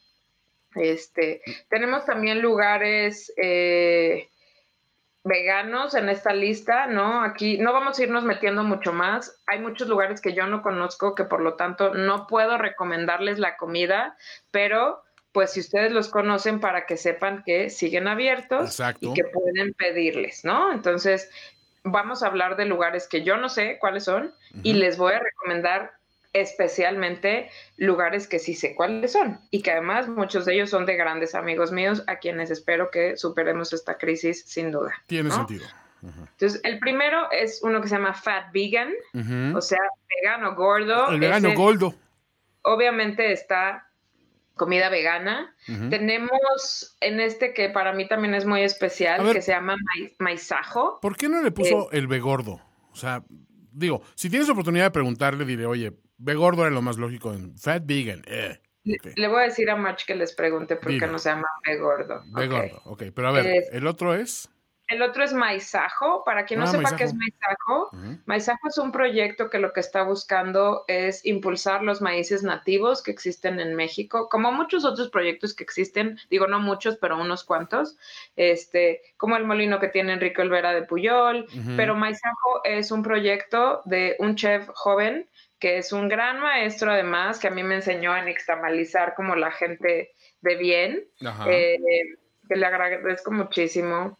este, 0.79 1.41
tenemos 1.69 2.05
también 2.05 2.41
lugares 2.41 3.31
eh, 3.37 4.29
veganos 5.23 5.95
en 5.95 6.09
esta 6.09 6.33
lista, 6.33 6.87
¿no? 6.87 7.21
Aquí 7.21 7.57
no 7.57 7.73
vamos 7.73 7.99
a 7.99 8.03
irnos 8.03 8.23
metiendo 8.23 8.63
mucho 8.63 8.93
más. 8.93 9.41
Hay 9.47 9.59
muchos 9.59 9.87
lugares 9.87 10.21
que 10.21 10.33
yo 10.33 10.47
no 10.47 10.61
conozco, 10.61 11.15
que 11.15 11.25
por 11.25 11.41
lo 11.41 11.55
tanto 11.55 11.93
no 11.93 12.27
puedo 12.27 12.57
recomendarles 12.57 13.39
la 13.39 13.57
comida, 13.57 14.17
pero 14.51 15.03
pues 15.31 15.51
si 15.53 15.59
ustedes 15.59 15.91
los 15.91 16.09
conocen 16.09 16.59
para 16.59 16.85
que 16.85 16.97
sepan 16.97 17.43
que 17.43 17.69
siguen 17.69 18.07
abiertos 18.07 18.81
y 18.99 19.13
que 19.13 19.23
pueden 19.25 19.73
pedirles, 19.73 20.43
¿no? 20.43 20.71
Entonces, 20.71 21.29
vamos 21.83 22.23
a 22.23 22.27
hablar 22.27 22.55
de 22.55 22.65
lugares 22.65 23.07
que 23.07 23.23
yo 23.23 23.37
no 23.37 23.49
sé 23.49 23.77
cuáles 23.79 24.05
son 24.05 24.33
y 24.63 24.73
les 24.73 24.97
voy 24.97 25.13
a 25.13 25.19
recomendar 25.19 25.98
especialmente 26.33 27.49
lugares 27.77 28.27
que 28.27 28.39
sí 28.39 28.53
sé 28.53 28.75
cuáles 28.75 29.13
son 29.13 29.39
y 29.49 29.61
que 29.61 29.71
además 29.71 30.07
muchos 30.07 30.45
de 30.45 30.53
ellos 30.53 30.69
son 30.69 30.85
de 30.85 30.95
grandes 30.95 31.33
amigos 31.35 31.71
míos 31.71 32.03
a 32.07 32.17
quienes 32.17 32.51
espero 32.51 32.91
que 32.91 33.17
superemos 33.17 33.73
esta 33.73 33.97
crisis 33.97 34.43
sin 34.45 34.71
duda. 34.71 34.93
Tiene 35.07 35.31
sentido. 35.31 35.65
Entonces, 36.01 36.61
el 36.63 36.79
primero 36.79 37.29
es 37.31 37.61
uno 37.61 37.81
que 37.81 37.89
se 37.89 37.95
llama 37.95 38.13
Fat 38.13 38.53
Vegan, 38.53 38.93
o 39.55 39.61
sea, 39.61 39.79
vegano 40.21 40.55
gordo. 40.55 41.09
El 41.09 41.19
vegano 41.19 41.53
gordo. 41.53 41.93
Obviamente 42.61 43.31
está 43.31 43.89
comida 44.55 44.89
vegana. 44.89 45.55
Tenemos 45.89 46.95
en 47.01 47.19
este 47.19 47.53
que 47.53 47.69
para 47.69 47.93
mí 47.93 48.07
también 48.07 48.35
es 48.35 48.45
muy 48.45 48.61
especial, 48.61 49.33
que 49.33 49.41
se 49.41 49.51
llama 49.51 49.75
maizajo. 50.19 50.99
¿Por 51.01 51.17
qué 51.17 51.27
no 51.27 51.41
le 51.41 51.51
puso 51.51 51.91
el 51.91 52.07
vegordo? 52.07 52.61
O 52.91 52.95
sea, 52.95 53.23
digo, 53.71 54.01
si 54.15 54.29
tienes 54.29 54.49
oportunidad 54.49 54.85
de 54.85 54.91
preguntarle, 54.91 55.45
diré, 55.45 55.65
oye, 55.65 55.93
ve 56.19 56.35
gordo 56.35 56.61
era 56.61 56.71
lo 56.71 56.81
más 56.81 56.97
lógico 56.97 57.33
en 57.33 57.57
fat 57.57 57.83
vegan. 57.85 58.21
Eh. 58.27 58.59
Le 58.83 59.27
voy 59.27 59.41
a 59.41 59.45
decir 59.45 59.69
a 59.69 59.75
March 59.75 60.05
que 60.05 60.15
les 60.15 60.33
pregunte 60.33 60.75
por 60.75 60.97
qué 60.97 61.07
no 61.07 61.19
se 61.19 61.29
llama 61.29 61.47
ve 61.65 61.77
gordo. 61.77 62.21
Ve 62.27 62.47
gordo, 62.47 62.81
ok. 62.85 63.03
Pero 63.13 63.27
a 63.27 63.31
ver, 63.31 63.65
¿el 63.71 63.87
otro 63.87 64.13
es? 64.13 64.49
El 64.89 65.03
otro 65.03 65.23
es 65.23 65.33
Maizajo. 65.33 66.23
Para 66.23 66.45
quien 66.45 66.59
no 66.59 66.65
ah, 66.65 66.69
sepa 66.69 66.95
qué 66.95 67.03
es 67.03 67.13
Maizajo, 67.13 67.91
Maizajo 68.25 68.67
es 68.67 68.77
un 68.79 68.91
proyecto 68.91 69.49
que 69.49 69.59
lo 69.59 69.71
que 69.71 69.81
está 69.81 70.01
buscando 70.01 70.83
es 70.87 71.23
impulsar 71.25 71.83
los 71.83 72.01
maíces 72.01 72.41
nativos 72.41 73.03
que 73.03 73.11
existen 73.11 73.59
en 73.59 73.75
México, 73.75 74.27
como 74.29 74.51
muchos 74.51 74.85
otros 74.85 75.09
proyectos 75.09 75.53
que 75.53 75.63
existen, 75.63 76.17
digo 76.31 76.47
no 76.47 76.59
muchos, 76.59 76.97
pero 76.97 77.21
unos 77.21 77.43
cuantos, 77.43 77.97
este, 78.35 79.01
como 79.17 79.37
el 79.37 79.45
molino 79.45 79.79
que 79.79 79.89
tiene 79.89 80.13
Enrique 80.13 80.41
Olvera 80.41 80.73
de 80.73 80.81
Puyol, 80.81 81.45
pero 81.77 81.95
Maizajo 81.95 82.63
es 82.63 82.91
un 82.91 83.03
proyecto 83.03 83.83
de 83.85 84.15
un 84.17 84.35
chef 84.35 84.67
joven 84.73 85.29
que 85.59 85.77
es 85.77 85.91
un 85.91 86.07
gran 86.07 86.39
maestro 86.39 86.91
además, 86.91 87.39
que 87.39 87.47
a 87.47 87.51
mí 87.51 87.63
me 87.63 87.75
enseñó 87.75 88.13
a 88.13 88.23
nixtamalizar 88.23 89.13
como 89.15 89.35
la 89.35 89.51
gente 89.51 90.11
de 90.41 90.55
bien, 90.55 91.03
eh, 91.47 91.77
que 92.47 92.55
le 92.55 92.65
agradezco 92.65 93.31
muchísimo 93.31 94.17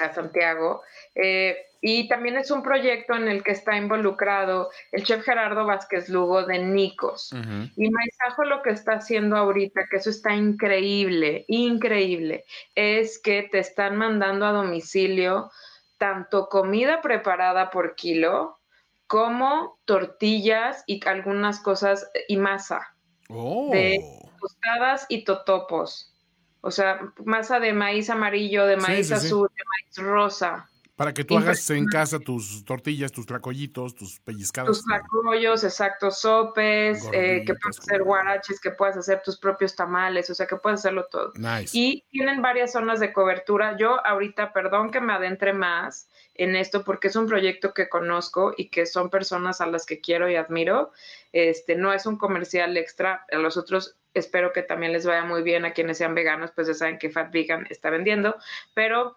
a 0.00 0.12
Santiago. 0.12 0.82
Eh, 1.14 1.56
y 1.80 2.08
también 2.08 2.38
es 2.38 2.50
un 2.50 2.62
proyecto 2.62 3.14
en 3.14 3.28
el 3.28 3.44
que 3.44 3.50
está 3.50 3.76
involucrado 3.76 4.70
el 4.90 5.04
chef 5.04 5.22
Gerardo 5.22 5.66
Vázquez 5.66 6.08
Lugo 6.08 6.44
de 6.44 6.58
Nicos. 6.58 7.30
Y 7.76 7.90
Maizajo 7.90 8.44
lo 8.44 8.62
que 8.62 8.70
está 8.70 8.94
haciendo 8.94 9.36
ahorita, 9.36 9.86
que 9.90 9.98
eso 9.98 10.08
está 10.08 10.34
increíble, 10.34 11.44
increíble, 11.46 12.46
es 12.74 13.18
que 13.18 13.42
te 13.42 13.58
están 13.58 13.96
mandando 13.96 14.46
a 14.46 14.52
domicilio 14.52 15.50
tanto 15.98 16.48
comida 16.48 17.02
preparada 17.02 17.70
por 17.70 17.94
kilo 17.94 18.58
como 19.06 19.78
tortillas 19.84 20.84
y 20.86 21.06
algunas 21.06 21.60
cosas 21.60 22.10
y 22.28 22.36
masa. 22.36 22.94
Oh. 23.28 23.70
De 23.72 24.00
tostadas 24.40 25.06
y 25.08 25.24
totopos. 25.24 26.12
O 26.60 26.70
sea, 26.70 27.12
masa 27.24 27.60
de 27.60 27.72
maíz 27.72 28.08
amarillo, 28.08 28.66
de 28.66 28.76
maíz 28.76 29.12
azul, 29.12 29.48
de 29.54 29.62
maíz 29.64 29.96
rosa. 29.98 30.70
Para 30.96 31.12
que 31.12 31.24
tú 31.24 31.36
hagas 31.36 31.68
en 31.70 31.86
casa 31.86 32.20
tus 32.20 32.64
tortillas, 32.64 33.10
tus 33.10 33.26
tlacoyitos, 33.26 33.96
tus 33.96 34.20
pellizcados. 34.20 34.78
Tus 34.78 34.84
tlacoyos, 34.84 35.64
exacto, 35.64 36.12
sopes, 36.12 37.08
eh, 37.12 37.42
que 37.44 37.54
puedas 37.54 37.80
hacer 37.80 38.02
guaraches, 38.04 38.60
que 38.60 38.70
puedas 38.70 38.96
hacer 38.96 39.20
tus 39.24 39.36
propios 39.36 39.74
tamales, 39.74 40.30
o 40.30 40.34
sea, 40.36 40.46
que 40.46 40.54
puedes 40.56 40.80
hacerlo 40.80 41.06
todo. 41.10 41.32
Nice. 41.34 41.70
Y 41.72 42.04
tienen 42.10 42.42
varias 42.42 42.72
zonas 42.72 43.00
de 43.00 43.12
cobertura. 43.12 43.76
Yo 43.76 44.06
ahorita, 44.06 44.52
perdón 44.52 44.92
que 44.92 45.00
me 45.00 45.12
adentre 45.12 45.52
más 45.52 46.08
en 46.34 46.54
esto, 46.54 46.84
porque 46.84 47.08
es 47.08 47.16
un 47.16 47.26
proyecto 47.26 47.74
que 47.74 47.88
conozco 47.88 48.54
y 48.56 48.68
que 48.68 48.86
son 48.86 49.10
personas 49.10 49.60
a 49.60 49.66
las 49.66 49.86
que 49.86 50.00
quiero 50.00 50.30
y 50.30 50.36
admiro. 50.36 50.92
Este, 51.32 51.74
no 51.74 51.92
es 51.92 52.06
un 52.06 52.18
comercial 52.18 52.76
extra. 52.76 53.26
A 53.32 53.36
los 53.38 53.56
otros 53.56 53.96
espero 54.14 54.52
que 54.52 54.62
también 54.62 54.92
les 54.92 55.04
vaya 55.04 55.24
muy 55.24 55.42
bien. 55.42 55.64
A 55.64 55.72
quienes 55.72 55.98
sean 55.98 56.14
veganos, 56.14 56.52
pues 56.52 56.68
ya 56.68 56.74
saben 56.74 56.98
que 56.98 57.10
Fat 57.10 57.32
Vegan 57.32 57.66
está 57.68 57.90
vendiendo, 57.90 58.36
pero 58.74 59.16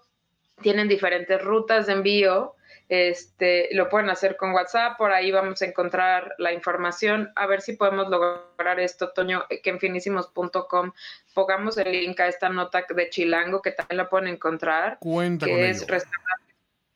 tienen 0.62 0.88
diferentes 0.88 1.42
rutas 1.44 1.88
de 1.88 1.94
envío. 1.94 2.54
Este, 2.90 3.68
lo 3.74 3.90
pueden 3.90 4.10
hacer 4.10 4.38
con 4.38 4.54
WhatsApp, 4.54 4.98
por 4.98 5.12
ahí 5.12 5.30
vamos 5.30 5.62
a 5.62 5.66
encontrar 5.66 6.36
la 6.38 6.54
información, 6.54 7.34
a 7.36 7.46
ver 7.46 7.60
si 7.60 7.74
podemos 7.74 8.08
lograr 8.08 8.80
esto, 8.80 9.10
Toño, 9.10 9.44
que 9.50 9.70
en 9.70 9.78
finísimos.com 9.78 10.94
pongamos 11.34 11.78
el 11.78 11.92
link 11.92 12.18
a 12.22 12.28
esta 12.28 12.48
nota 12.48 12.86
de 12.88 13.10
Chilango, 13.10 13.62
que 13.62 13.72
también 13.72 13.98
la 13.98 14.10
pueden 14.10 14.30
encontrar, 14.30 15.00
Cuenta 15.00 15.48
que 15.48 15.52
con 15.52 15.62
es 15.64 15.86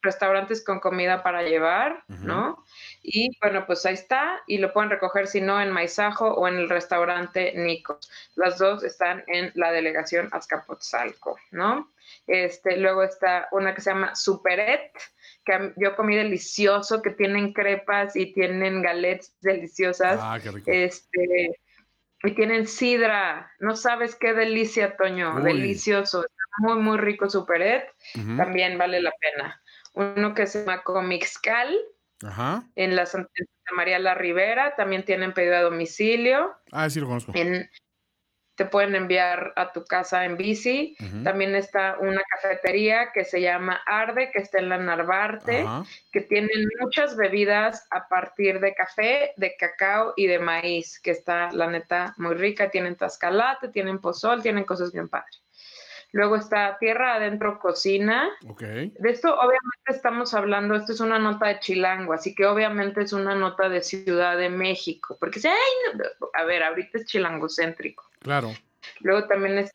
restaurantes 0.01 0.63
con 0.63 0.80
comida 0.80 1.24
para 1.24 1.44
llevar, 1.44 2.03
¿no? 2.08 2.63
Y 3.03 3.38
bueno, 3.41 3.65
pues 3.65 3.86
ahí 3.86 3.96
está, 3.96 4.41
y 4.46 4.60
lo 4.60 4.74
pueden 4.74 4.91
recoger 4.91 5.25
si 5.27 5.41
no 5.41 5.60
en 5.60 5.72
Maizajo 5.72 6.34
o 6.34 6.48
en 6.48 6.55
el 6.55 6.70
restaurante 6.70 7.53
Nico. 7.55 8.00
Las 8.36 8.60
dos 8.60 8.84
están 8.84 9.24
en 9.27 9.51
la 9.55 9.72
delegación 9.72 10.29
Azcapotzalco, 10.31 11.38
¿no? 11.50 11.91
Este, 12.27 12.77
luego 12.77 13.03
está 13.03 13.48
una 13.51 13.74
que 13.74 13.81
se 13.81 13.89
llama 13.89 14.15
Superet, 14.15 14.91
que 15.43 15.74
yo 15.77 15.96
comí 15.96 16.15
delicioso, 16.15 17.01
que 17.01 17.10
tienen 17.10 17.53
crepas 17.53 18.15
y 18.15 18.34
tienen 18.34 18.84
galets 18.84 19.36
deliciosas. 19.41 20.20
Ah, 20.22 20.39
qué 20.41 20.51
rico. 20.51 20.70
Este, 20.72 21.60
y 22.24 22.36
tienen 22.36 22.67
sidra. 22.67 23.51
No 23.60 23.75
sabes 23.75 24.15
qué 24.15 24.34
delicia, 24.34 24.96
Toño. 24.96 25.38
Uy. 25.38 25.43
Delicioso. 25.43 26.25
Muy, 26.60 26.75
muy 26.75 26.98
rico 26.98 27.29
Superet. 27.29 27.89
También 28.38 28.77
vale 28.77 29.01
la 29.01 29.12
pena. 29.20 29.62
Uno 29.93 30.36
que 30.36 30.46
se 30.46 30.60
llama 30.60 30.84
Comixcal 30.84 31.75
Ajá. 32.24 32.63
en 32.75 32.96
la 32.96 33.06
Santa 33.06 33.30
María 33.75 34.00
la 34.00 34.16
Ribera. 34.16 34.75
También 34.75 35.04
tienen 35.04 35.34
pedido 35.34 35.56
a 35.56 35.62
domicilio. 35.62 36.51
Ah, 36.72 36.90
sí 36.90 37.00
lo 37.00 37.08
conozco. 37.08 37.32
En, 37.36 37.70
te 38.56 38.66
pueden 38.66 38.94
enviar 38.94 39.54
a 39.56 39.72
tu 39.72 39.84
casa 39.86 40.24
en 40.24 40.38
bici. 40.38 40.96
También 41.24 41.56
está 41.56 41.98
una 42.00 42.22
cafetería 42.24 43.12
que 43.12 43.24
se 43.24 43.42
llama 43.42 43.82
Arde, 43.88 44.30
que 44.32 44.40
está 44.40 44.60
en 44.60 44.70
la 44.70 44.78
Narvarte, 44.78 45.66
que 46.12 46.22
tienen 46.22 46.68
muchas 46.80 47.16
bebidas 47.16 47.88
a 47.90 48.08
partir 48.08 48.60
de 48.60 48.75
café, 48.75 49.34
de 49.38 49.56
cacao 49.58 50.13
y 50.16 50.28
de 50.28 50.38
maíz, 50.38 51.00
que 51.00 51.10
está, 51.10 51.51
la 51.51 51.68
neta, 51.68 52.13
muy 52.18 52.36
rica. 52.36 52.70
Tienen 52.70 52.96
tascalate, 52.96 53.70
tienen 53.70 54.00
pozol, 54.00 54.44
tienen 54.44 54.66
cosas 54.66 54.92
bien 54.92 55.10
padres. 55.10 55.40
Luego 56.13 56.36
está 56.36 56.77
Tierra 56.80 57.15
Adentro 57.15 57.60
Cocina. 57.60 58.30
Ok. 58.48 58.62
De 58.62 59.10
esto 59.10 59.34
obviamente 59.34 59.62
estamos 59.88 60.34
hablando, 60.34 60.75
esto 60.75 60.91
es 60.91 61.00
una 61.00 61.20
nota 61.20 61.48
de 61.48 61.60
Chilango, 61.60 62.13
así 62.13 62.36
que 62.36 62.46
obviamente 62.46 63.01
es 63.01 63.13
una 63.13 63.36
nota 63.36 63.70
de 63.70 63.82
Ciudad 63.82 64.38
de 64.38 64.50
México, 64.50 65.18
porque 65.20 65.39
si, 65.39 65.48
ay, 65.48 65.56
no, 65.94 66.27
a 66.34 66.44
ver, 66.44 66.63
ahorita 66.63 66.98
es 66.98 67.06
chilangocéntrico. 67.06 68.03
Claro. 68.20 68.51
Luego 69.00 69.27
también 69.27 69.60
es 69.60 69.72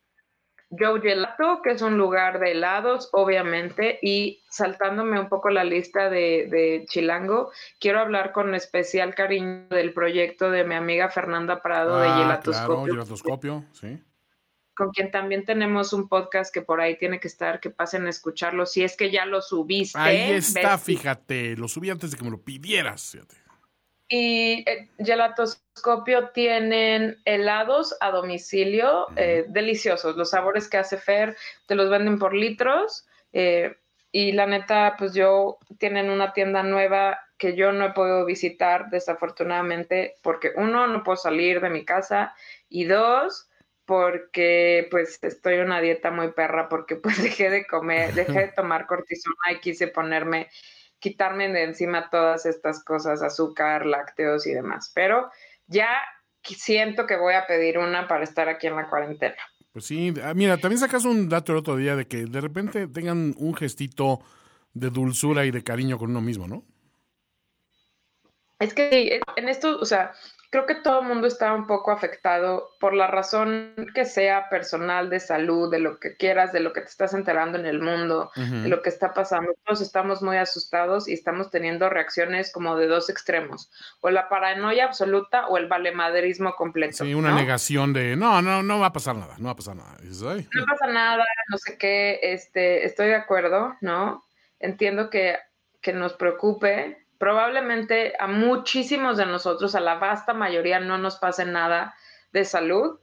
Joe 0.70 1.00
Gelato, 1.00 1.60
que 1.62 1.70
es 1.70 1.82
un 1.82 1.96
lugar 1.96 2.40
de 2.40 2.52
helados, 2.52 3.08
obviamente, 3.12 3.98
y 4.02 4.42
saltándome 4.50 5.18
un 5.20 5.28
poco 5.28 5.48
la 5.48 5.64
lista 5.64 6.10
de, 6.10 6.48
de 6.50 6.84
Chilango, 6.88 7.52
quiero 7.80 8.00
hablar 8.00 8.32
con 8.32 8.54
especial 8.54 9.14
cariño 9.14 9.68
del 9.68 9.92
proyecto 9.92 10.50
de 10.50 10.64
mi 10.64 10.74
amiga 10.74 11.08
Fernanda 11.08 11.62
Prado 11.62 11.98
de 11.98 12.08
Ah, 12.08 12.14
claro, 12.14 12.22
Gelatoscopio, 12.22 12.92
gelatoscopio, 12.94 13.64
sí. 13.72 14.02
Con 14.76 14.90
quien 14.90 15.10
también 15.10 15.44
tenemos 15.44 15.92
un 15.92 16.08
podcast 16.08 16.52
que 16.52 16.62
por 16.62 16.80
ahí 16.80 16.96
tiene 16.98 17.18
que 17.18 17.28
estar, 17.28 17.60
que 17.60 17.70
pasen 17.70 18.06
a 18.06 18.10
escucharlo, 18.10 18.66
si 18.66 18.84
es 18.84 18.96
que 18.96 19.10
ya 19.10 19.24
lo 19.24 19.40
subiste. 19.42 19.98
Ahí 19.98 20.32
está, 20.32 20.72
ves- 20.76 20.82
fíjate. 20.84 21.56
Lo 21.56 21.66
subí 21.66 21.90
antes 21.90 22.10
de 22.10 22.16
que 22.18 22.24
me 22.24 22.30
lo 22.30 22.40
pidieras, 22.42 23.10
fíjate. 23.12 23.36
Y 24.08 24.62
eh, 24.68 24.88
Gelatoscopio 24.98 26.28
tienen 26.28 27.20
helados 27.24 27.96
a 28.00 28.10
domicilio, 28.10 29.06
eh, 29.16 29.46
deliciosos. 29.48 30.16
Los 30.16 30.30
sabores 30.30 30.68
que 30.68 30.76
hace 30.76 30.96
Fer 30.98 31.36
te 31.66 31.74
los 31.74 31.90
venden 31.90 32.18
por 32.18 32.34
litros. 32.34 33.06
eh, 33.32 33.76
y 34.12 34.32
la 34.32 34.46
neta, 34.46 34.94
pues 34.98 35.12
yo 35.12 35.58
tienen 35.78 36.08
una 36.08 36.32
tienda 36.32 36.62
nueva 36.62 37.18
que 37.36 37.54
yo 37.54 37.72
no 37.72 37.84
he 37.84 37.90
podido 37.92 38.24
visitar, 38.24 38.88
desafortunadamente, 38.88 40.14
porque 40.22 40.52
uno, 40.56 40.86
no 40.86 41.02
puedo 41.02 41.16
salir 41.16 41.60
de 41.60 41.68
mi 41.68 41.84
casa. 41.84 42.32
Y 42.70 42.84
dos, 42.84 43.48
porque 43.86 44.88
pues 44.90 45.18
estoy 45.22 45.54
en 45.54 45.66
una 45.66 45.80
dieta 45.80 46.10
muy 46.10 46.32
perra, 46.32 46.68
porque 46.68 46.96
pues 47.02 47.22
dejé 47.22 47.48
de 47.48 47.66
comer, 47.66 48.12
dejé 48.14 48.40
de 48.40 48.48
tomar 48.48 48.86
cortisona 48.86 49.52
y 49.52 49.60
quise 49.60 49.88
ponerme 49.88 50.48
quitarme 50.98 51.48
de 51.48 51.64
encima 51.64 52.10
todas 52.10 52.46
estas 52.46 52.82
cosas, 52.82 53.22
azúcar, 53.22 53.86
lácteos 53.86 54.46
y 54.46 54.52
demás. 54.52 54.90
Pero 54.94 55.30
ya 55.66 55.88
siento 56.42 57.06
que 57.06 57.16
voy 57.16 57.34
a 57.34 57.46
pedir 57.46 57.78
una 57.78 58.08
para 58.08 58.24
estar 58.24 58.48
aquí 58.48 58.66
en 58.66 58.76
la 58.76 58.88
cuarentena. 58.88 59.36
Pues 59.72 59.84
sí, 59.84 60.14
ah, 60.22 60.32
mira, 60.34 60.56
también 60.56 60.80
sacas 60.80 61.04
un 61.04 61.28
dato 61.28 61.52
el 61.52 61.58
otro 61.58 61.76
día 61.76 61.96
de 61.96 62.06
que 62.06 62.24
de 62.24 62.40
repente 62.40 62.88
tengan 62.88 63.34
un 63.36 63.54
gestito 63.54 64.20
de 64.72 64.90
dulzura 64.90 65.44
y 65.44 65.50
de 65.50 65.62
cariño 65.62 65.98
con 65.98 66.10
uno 66.10 66.20
mismo, 66.20 66.48
¿no? 66.48 66.64
Es 68.58 68.72
que 68.72 69.20
en 69.36 69.48
esto, 69.48 69.78
o 69.78 69.84
sea, 69.84 70.12
creo 70.50 70.66
que 70.66 70.76
todo 70.76 71.00
el 71.00 71.06
mundo 71.06 71.26
está 71.26 71.52
un 71.52 71.66
poco 71.66 71.90
afectado 71.90 72.70
por 72.80 72.94
la 72.94 73.06
razón 73.06 73.74
que 73.94 74.04
sea 74.04 74.48
personal, 74.48 75.10
de 75.10 75.20
salud, 75.20 75.70
de 75.70 75.78
lo 75.78 75.98
que 75.98 76.16
quieras, 76.16 76.52
de 76.52 76.60
lo 76.60 76.72
que 76.72 76.80
te 76.80 76.88
estás 76.88 77.14
enterando 77.14 77.58
en 77.58 77.66
el 77.66 77.80
mundo, 77.80 78.30
de 78.36 78.68
lo 78.68 78.82
que 78.82 78.88
está 78.88 79.12
pasando. 79.12 79.52
Todos 79.64 79.80
estamos 79.80 80.22
muy 80.22 80.36
asustados 80.36 81.08
y 81.08 81.14
estamos 81.14 81.50
teniendo 81.50 81.88
reacciones 81.88 82.52
como 82.52 82.76
de 82.76 82.86
dos 82.86 83.10
extremos, 83.10 83.70
o 84.00 84.10
la 84.10 84.28
paranoia 84.28 84.84
absoluta 84.84 85.46
o 85.48 85.56
el 85.58 85.66
valemadrismo 85.66 86.54
completo. 86.54 87.04
Sí, 87.04 87.14
una 87.14 87.30
¿no? 87.30 87.36
negación 87.36 87.92
de, 87.92 88.16
no, 88.16 88.42
no, 88.42 88.62
no 88.62 88.78
va 88.78 88.86
a 88.86 88.92
pasar 88.92 89.16
nada, 89.16 89.34
no 89.38 89.46
va 89.46 89.52
a 89.52 89.56
pasar 89.56 89.76
nada. 89.76 89.96
No 90.02 90.64
pasa 90.66 90.86
nada, 90.86 91.24
no 91.48 91.58
sé 91.58 91.76
qué, 91.78 92.20
este, 92.22 92.84
estoy 92.84 93.08
de 93.08 93.16
acuerdo, 93.16 93.76
¿no? 93.80 94.24
Entiendo 94.58 95.10
que, 95.10 95.36
que 95.80 95.92
nos 95.92 96.14
preocupe. 96.14 97.05
Probablemente 97.18 98.14
a 98.18 98.26
muchísimos 98.26 99.16
de 99.16 99.26
nosotros, 99.26 99.74
a 99.74 99.80
la 99.80 99.94
vasta 99.94 100.34
mayoría, 100.34 100.80
no 100.80 100.98
nos 100.98 101.16
pase 101.16 101.44
nada 101.44 101.94
de 102.32 102.44
salud, 102.44 102.98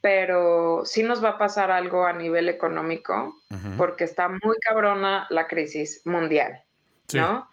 pero 0.00 0.82
sí 0.84 1.02
nos 1.02 1.22
va 1.22 1.30
a 1.30 1.38
pasar 1.38 1.70
algo 1.70 2.04
a 2.04 2.12
nivel 2.12 2.48
económico, 2.48 3.36
porque 3.76 4.04
está 4.04 4.28
muy 4.28 4.56
cabrona 4.60 5.26
la 5.30 5.46
crisis 5.46 6.02
mundial, 6.04 6.62
Sí. 7.08 7.18
¿no? 7.18 7.48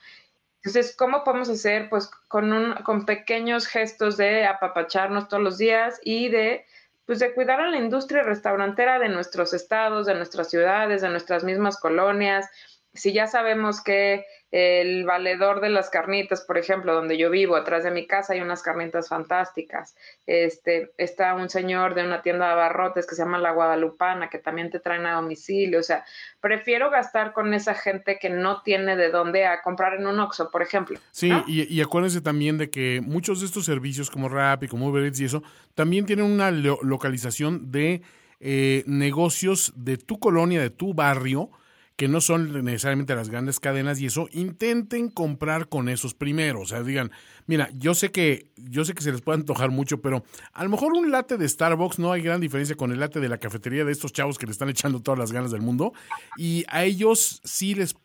Entonces, 0.57 0.95
¿cómo 0.97 1.23
podemos 1.23 1.47
hacer? 1.49 1.89
Pues 1.89 2.09
con, 2.27 2.51
un, 2.51 2.73
con 2.83 3.05
pequeños 3.05 3.67
gestos 3.67 4.17
de 4.17 4.47
apapacharnos 4.47 5.27
todos 5.27 5.43
los 5.43 5.57
días 5.59 5.99
y 6.03 6.29
de, 6.29 6.65
pues 7.05 7.19
de 7.19 7.35
cuidar 7.35 7.61
a 7.61 7.69
la 7.69 7.77
industria 7.77 8.23
restaurantera 8.23 8.97
de 8.97 9.09
nuestros 9.09 9.53
estados, 9.53 10.07
de 10.07 10.15
nuestras 10.15 10.49
ciudades, 10.49 11.03
de 11.03 11.09
nuestras 11.09 11.43
mismas 11.43 11.79
colonias. 11.79 12.49
Si 12.95 13.13
ya 13.13 13.27
sabemos 13.27 13.81
que 13.81 14.25
el 14.51 15.03
valedor 15.05 15.59
de 15.59 15.69
las 15.69 15.89
carnitas, 15.89 16.41
por 16.41 16.57
ejemplo, 16.57 16.93
donde 16.93 17.17
yo 17.17 17.29
vivo, 17.29 17.55
atrás 17.57 17.83
de 17.83 17.91
mi 17.91 18.07
casa 18.07 18.33
hay 18.33 18.39
unas 18.41 18.61
carnitas 18.61 19.09
fantásticas. 19.09 19.95
Este, 20.25 20.91
está 20.97 21.35
un 21.35 21.49
señor 21.49 21.93
de 21.93 22.03
una 22.05 22.21
tienda 22.21 22.45
de 22.47 22.53
abarrotes 22.53 23.05
que 23.05 23.15
se 23.15 23.23
llama 23.23 23.37
La 23.37 23.51
Guadalupana, 23.51 24.29
que 24.29 24.39
también 24.39 24.69
te 24.71 24.79
traen 24.79 25.05
a 25.05 25.15
domicilio. 25.15 25.79
O 25.79 25.83
sea, 25.83 26.05
prefiero 26.39 26.89
gastar 26.89 27.33
con 27.33 27.53
esa 27.53 27.73
gente 27.73 28.17
que 28.17 28.29
no 28.29 28.61
tiene 28.61 28.95
de 28.95 29.09
dónde 29.09 29.45
a 29.45 29.61
comprar 29.61 29.95
en 29.99 30.07
un 30.07 30.19
Oxxo, 30.21 30.49
por 30.49 30.61
ejemplo. 30.61 30.97
Sí, 31.11 31.29
¿no? 31.29 31.43
y, 31.47 31.63
y 31.63 31.81
acuérdense 31.81 32.21
también 32.21 32.57
de 32.57 32.69
que 32.69 33.01
muchos 33.03 33.41
de 33.41 33.47
estos 33.47 33.65
servicios 33.65 34.09
como 34.09 34.29
Rappi, 34.29 34.67
como 34.69 34.87
Uber 34.87 35.03
Eats 35.03 35.19
y 35.19 35.25
eso, 35.25 35.43
también 35.73 36.05
tienen 36.05 36.25
una 36.25 36.51
lo- 36.51 36.79
localización 36.81 37.71
de 37.71 38.01
eh, 38.39 38.83
negocios 38.85 39.73
de 39.75 39.97
tu 39.97 40.17
colonia, 40.19 40.61
de 40.61 40.69
tu 40.69 40.93
barrio, 40.93 41.49
que 41.95 42.07
no 42.07 42.19
son 42.19 42.65
necesariamente 42.65 43.15
las 43.15 43.29
grandes 43.29 43.59
cadenas 43.59 44.01
y 44.01 44.07
eso, 44.07 44.27
intenten 44.31 45.09
comprar 45.09 45.69
con 45.69 45.87
esos 45.87 46.13
primero. 46.13 46.61
O 46.61 46.65
sea, 46.65 46.83
digan, 46.83 47.11
mira, 47.47 47.69
yo 47.73 47.93
sé 47.93 48.11
que, 48.11 48.51
yo 48.57 48.83
sé 48.83 48.93
que 48.93 49.01
se 49.01 49.11
les 49.11 49.21
puede 49.21 49.39
antojar 49.39 49.71
mucho, 49.71 50.01
pero 50.01 50.23
a 50.53 50.63
lo 50.63 50.69
mejor 50.69 50.93
un 50.93 51.11
latte 51.11 51.37
de 51.37 51.47
Starbucks 51.47 51.99
no 51.99 52.11
hay 52.11 52.21
gran 52.21 52.41
diferencia 52.41 52.75
con 52.75 52.91
el 52.91 52.99
latte 52.99 53.19
de 53.19 53.29
la 53.29 53.37
cafetería 53.37 53.85
de 53.85 53.91
estos 53.91 54.11
chavos 54.11 54.37
que 54.37 54.45
le 54.45 54.51
están 54.51 54.69
echando 54.69 55.01
todas 55.01 55.19
las 55.19 55.31
ganas 55.31 55.51
del 55.51 55.61
mundo. 55.61 55.93
Y 56.37 56.65
a 56.67 56.83
ellos 56.83 57.41
sí 57.45 57.75
les, 57.75 57.95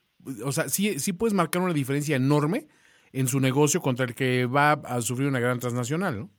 o 0.45 0.53
sea, 0.53 0.69
sí, 0.69 0.99
sí 1.01 1.13
puedes 1.13 1.35
marcar 1.35 1.63
una 1.63 1.75
diferencia 1.75 2.15
enorme 2.15 2.69
en 3.13 3.27
su 3.27 3.41
negocio 3.41 3.81
contra 3.81 4.07
el 4.07 4.15
que 4.15 4.47
va 4.47 4.73
a 4.73 5.03
sufrir 5.03 5.27
una 5.27 5.41
gran 5.41 5.59
transnacional, 5.59 6.21
¿no? 6.21 6.31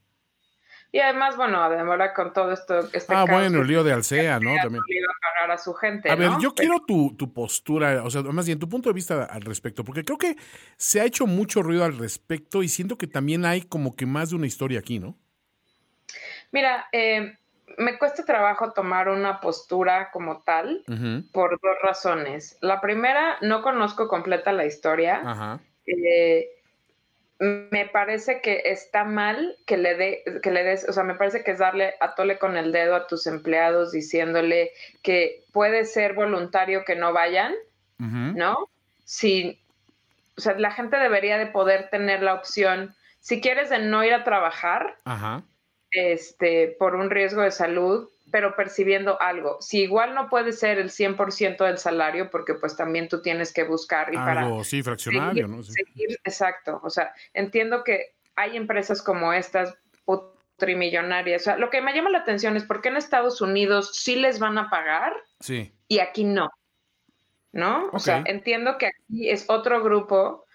Y 0.93 0.99
además, 0.99 1.37
bueno, 1.37 1.57
ahora 1.57 2.13
con 2.13 2.33
todo 2.33 2.51
esto... 2.51 2.79
Este 2.91 3.13
ah, 3.15 3.25
bueno, 3.29 3.61
el 3.61 3.67
lío 3.67 3.83
de 3.83 3.93
Alcea, 3.93 4.39
¿no? 4.41 4.53
También. 4.61 4.83
A 4.83 5.39
pagar 5.39 5.51
a 5.51 5.57
su 5.57 5.73
gente, 5.73 6.11
A 6.11 6.15
ver, 6.15 6.31
yo 6.41 6.53
quiero 6.53 6.81
tu, 6.85 7.15
tu 7.15 7.33
postura, 7.33 8.03
o 8.03 8.09
sea, 8.09 8.21
más 8.23 8.45
bien 8.45 8.59
tu 8.59 8.67
punto 8.67 8.89
de 8.89 8.93
vista 8.93 9.23
al 9.23 9.41
respecto, 9.41 9.85
porque 9.85 10.03
creo 10.03 10.17
que 10.17 10.35
se 10.75 10.99
ha 10.99 11.05
hecho 11.05 11.27
mucho 11.27 11.63
ruido 11.63 11.85
al 11.85 11.97
respecto 11.97 12.61
y 12.61 12.67
siento 12.67 12.97
que 12.97 13.07
también 13.07 13.45
hay 13.45 13.61
como 13.61 13.95
que 13.95 14.05
más 14.05 14.31
de 14.31 14.35
una 14.35 14.47
historia 14.47 14.79
aquí, 14.79 14.99
¿no? 14.99 15.17
Mira, 16.51 16.87
eh, 16.91 17.37
me 17.77 17.97
cuesta 17.97 18.25
trabajo 18.25 18.73
tomar 18.73 19.07
una 19.07 19.39
postura 19.39 20.11
como 20.11 20.41
tal 20.41 20.83
por 21.31 21.51
dos 21.51 21.77
razones. 21.81 22.57
La 22.59 22.81
primera, 22.81 23.37
no 23.41 23.61
conozco 23.61 24.09
completa 24.09 24.51
la 24.51 24.65
historia. 24.65 25.21
Ajá. 25.23 25.59
Eh, 25.85 26.49
me 27.41 27.87
parece 27.87 28.39
que 28.39 28.61
está 28.65 29.03
mal 29.03 29.57
que 29.65 29.75
le, 29.75 29.95
dé, 29.95 30.23
que 30.43 30.51
le 30.51 30.63
des, 30.63 30.87
o 30.87 30.93
sea, 30.93 31.03
me 31.03 31.15
parece 31.15 31.43
que 31.43 31.51
es 31.51 31.57
darle 31.57 31.95
a 31.99 32.13
tole 32.13 32.37
con 32.37 32.55
el 32.55 32.71
dedo 32.71 32.95
a 32.95 33.07
tus 33.07 33.25
empleados 33.25 33.91
diciéndole 33.91 34.71
que 35.01 35.43
puede 35.51 35.85
ser 35.85 36.13
voluntario 36.13 36.85
que 36.85 36.95
no 36.95 37.13
vayan, 37.13 37.55
¿no? 37.97 38.69
Si, 39.05 39.59
o 40.37 40.41
sea, 40.41 40.53
la 40.59 40.71
gente 40.71 40.97
debería 40.97 41.39
de 41.39 41.47
poder 41.47 41.89
tener 41.89 42.21
la 42.21 42.35
opción, 42.35 42.95
si 43.19 43.41
quieres 43.41 43.71
de 43.71 43.79
no 43.79 44.03
ir 44.03 44.13
a 44.13 44.23
trabajar, 44.23 44.97
este, 45.89 46.75
por 46.77 46.93
un 46.93 47.09
riesgo 47.09 47.41
de 47.41 47.51
salud, 47.51 48.07
pero 48.31 48.55
percibiendo 48.55 49.21
algo. 49.21 49.57
Si 49.61 49.81
igual 49.81 50.15
no 50.15 50.29
puede 50.29 50.53
ser 50.53 50.79
el 50.79 50.89
100% 50.89 51.65
del 51.65 51.77
salario, 51.77 52.29
porque 52.29 52.53
pues 52.55 52.75
también 52.75 53.07
tú 53.09 53.21
tienes 53.21 53.53
que 53.53 53.63
buscar 53.63 54.13
y 54.13 54.17
algo, 54.17 54.25
para... 54.25 54.63
Sí, 54.63 54.81
fraccionario, 54.81 55.47
¿no? 55.47 55.61
exacto. 56.23 56.79
O 56.83 56.89
sea, 56.89 57.13
entiendo 57.33 57.83
que 57.83 58.13
hay 58.35 58.57
empresas 58.57 59.01
como 59.01 59.33
estas 59.33 59.77
trimillonarias. 60.61 61.41
O 61.41 61.45
sea, 61.45 61.57
lo 61.57 61.71
que 61.71 61.81
me 61.81 61.93
llama 61.93 62.11
la 62.11 62.19
atención 62.19 62.55
es 62.55 62.63
por 62.63 62.81
qué 62.81 62.89
en 62.89 62.97
Estados 62.97 63.41
Unidos 63.41 63.91
sí 63.93 64.15
les 64.15 64.37
van 64.39 64.59
a 64.59 64.69
pagar 64.69 65.13
sí. 65.39 65.73
y 65.87 65.99
aquí 65.99 66.23
no. 66.23 66.49
¿No? 67.51 67.89
O 67.91 67.99
sea, 67.99 68.23
entiendo 68.27 68.77
que 68.77 68.85
aquí 68.85 69.29
es 69.29 69.49
otro 69.49 69.83
grupo 69.83 70.45